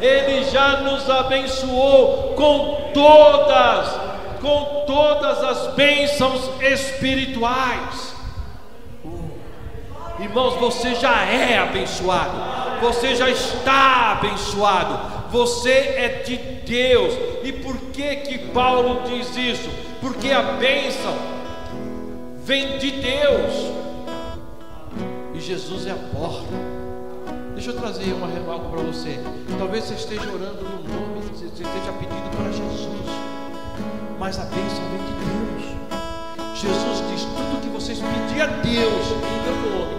Ele 0.00 0.44
já 0.44 0.78
nos 0.78 1.10
abençoou 1.10 2.32
com 2.34 2.90
todas 2.94 4.10
com 4.40 4.84
todas 4.86 5.44
as 5.44 5.74
bênçãos 5.74 6.50
espirituais. 6.62 8.14
Irmãos, 10.18 10.54
você 10.54 10.94
já 10.94 11.22
é 11.26 11.58
abençoado, 11.58 12.32
você 12.80 13.14
já 13.14 13.28
está 13.28 14.12
abençoado, 14.12 14.98
você 15.30 15.70
é 15.70 16.22
de 16.24 16.38
Deus. 16.38 17.12
E 17.44 17.52
por 17.52 17.76
que 17.92 18.16
que 18.16 18.38
Paulo 18.38 19.02
diz 19.04 19.36
isso? 19.36 19.68
Porque 20.00 20.32
a 20.32 20.40
bênção 20.40 21.39
vem 22.50 22.78
de 22.78 22.90
Deus. 22.90 23.72
E 25.34 25.40
Jesus 25.40 25.86
é 25.86 25.92
a 25.92 25.96
porta. 25.96 26.52
Deixa 27.54 27.70
eu 27.70 27.76
trazer 27.76 28.12
uma 28.12 28.26
algo 28.52 28.70
para 28.70 28.82
você. 28.82 29.20
Talvez 29.56 29.84
você 29.84 29.94
esteja 29.94 30.22
orando 30.22 30.64
no 30.64 30.82
nome, 30.82 31.20
você 31.30 31.44
esteja 31.44 31.92
pedindo 31.98 32.36
para 32.36 32.50
Jesus 32.50 32.90
mas 34.20 34.38
a 34.38 34.44
bênção 34.44 34.84
vem 34.90 35.00
de 35.00 35.14
Deus. 35.24 35.64
Jesus 36.54 36.98
diz: 37.10 37.22
tudo 37.24 37.62
que 37.62 37.68
vocês 37.70 37.98
pedirem 37.98 38.42
a 38.42 38.46
Deus 38.48 39.06
em 39.06 39.42
meu 39.42 39.56
nome, 39.70 39.96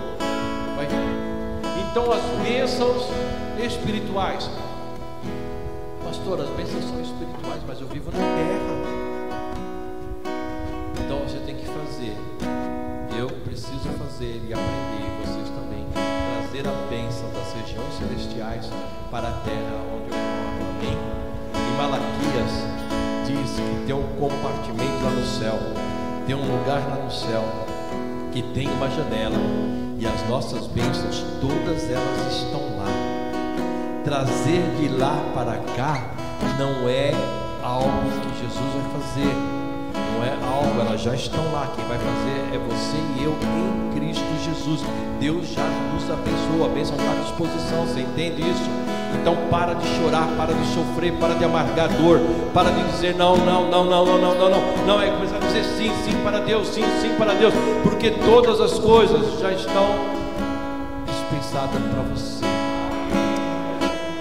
vai 0.76 0.86
vir. 0.86 1.90
Então 1.90 2.12
as 2.12 2.22
bênçãos 2.44 3.08
espirituais, 3.66 4.48
pastor, 6.06 6.40
as 6.40 6.50
bênçãos 6.50 6.84
são 6.84 7.02
espirituais, 7.02 7.64
mas 7.68 7.82
eu 7.82 7.88
vivo 7.88 8.12
na 8.12 8.20
terra. 8.20 8.92
Então 11.04 11.20
você 11.28 11.40
tem 11.40 11.56
que 11.56 11.66
fazer. 11.66 12.41
Eu 13.18 13.28
preciso 13.44 13.90
fazer 14.00 14.42
e 14.48 14.54
aprender, 14.54 15.04
e 15.04 15.26
vocês 15.26 15.50
também, 15.50 15.86
trazer 15.92 16.68
a 16.68 16.90
bênção 16.90 17.30
das 17.34 17.54
regiões 17.54 17.94
celestiais 17.98 18.70
para 19.10 19.28
a 19.28 19.32
terra 19.44 19.76
onde 19.94 20.12
eu 20.12 20.18
moro. 20.18 20.62
Amém. 20.78 20.98
Em 21.54 21.78
Malaquias 21.78 22.52
diz 23.28 23.56
que 23.56 23.86
tem 23.86 23.96
um 23.96 24.08
compartimento 24.20 25.04
lá 25.04 25.12
no 25.12 25.26
céu, 25.26 25.60
tem 26.26 26.36
um 26.36 26.58
lugar 26.58 26.80
lá 26.90 27.04
no 27.04 27.12
céu 27.12 27.44
que 28.32 28.42
tem 28.54 28.68
uma 28.68 28.90
janela 28.90 29.38
e 30.00 30.08
as 30.08 30.28
nossas 30.30 30.68
bênçãos, 30.68 31.24
todas 31.40 31.90
elas 31.90 32.34
estão 32.34 32.62
lá. 32.78 32.88
Trazer 34.04 34.64
de 34.80 34.88
lá 34.88 35.16
para 35.36 35.58
cá 35.76 36.12
não 36.58 36.88
é 36.88 37.12
algo 37.62 38.10
que 38.22 38.42
Jesus 38.42 38.74
vai 38.74 39.02
fazer, 39.02 39.61
elas 40.80 41.02
já 41.02 41.16
estão 41.16 41.44
lá. 41.52 41.68
Quem 41.76 41.86
vai 41.86 41.98
fazer 41.98 42.56
é 42.56 42.58
você 42.58 42.98
e 43.20 43.24
eu 43.24 43.36
em 43.42 43.96
Cristo 43.96 44.24
Jesus. 44.44 44.82
Deus 45.20 45.50
já 45.50 45.64
nos 45.94 46.10
abençoou, 46.10 46.66
a 46.66 46.70
bênção 46.70 46.96
está 46.96 47.12
à 47.12 47.16
disposição, 47.16 47.86
você 47.86 48.02
entende 48.02 48.42
isso? 48.42 48.70
Então 49.20 49.36
para 49.50 49.74
de 49.74 49.88
chorar, 49.98 50.28
para 50.36 50.54
de 50.54 50.66
sofrer, 50.74 51.14
para 51.14 51.36
de 51.36 51.44
amargar 51.44 51.90
dor, 51.90 52.20
para 52.54 52.72
de 52.72 52.84
dizer 52.92 53.16
não, 53.16 53.38
não, 53.38 53.70
não, 53.70 53.86
não, 53.86 54.06
não, 54.06 54.18
não, 54.18 54.36
não, 54.36 54.50
não. 54.50 54.86
Não 54.88 55.02
é 55.02 55.10
começar 55.12 55.36
a 55.36 55.40
dizer 55.40 55.64
sim, 55.64 55.92
sim 56.04 56.16
para 56.24 56.40
Deus, 56.40 56.68
sim, 56.70 56.84
sim 57.02 57.14
para 57.18 57.34
Deus, 57.34 57.54
porque 57.84 58.12
todas 58.12 58.60
as 58.60 58.80
coisas 58.80 59.40
já 59.40 59.52
estão 59.52 59.86
dispensadas 61.06 61.82
para 61.82 62.02
você. 62.04 62.46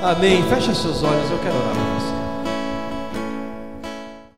Amém. 0.02 0.42
Fecha 0.44 0.74
seus 0.74 1.02
olhos, 1.02 1.30
eu 1.30 1.38
quero 1.38 1.56
orar 1.56 1.72
para 1.72 2.00
você. 2.00 2.19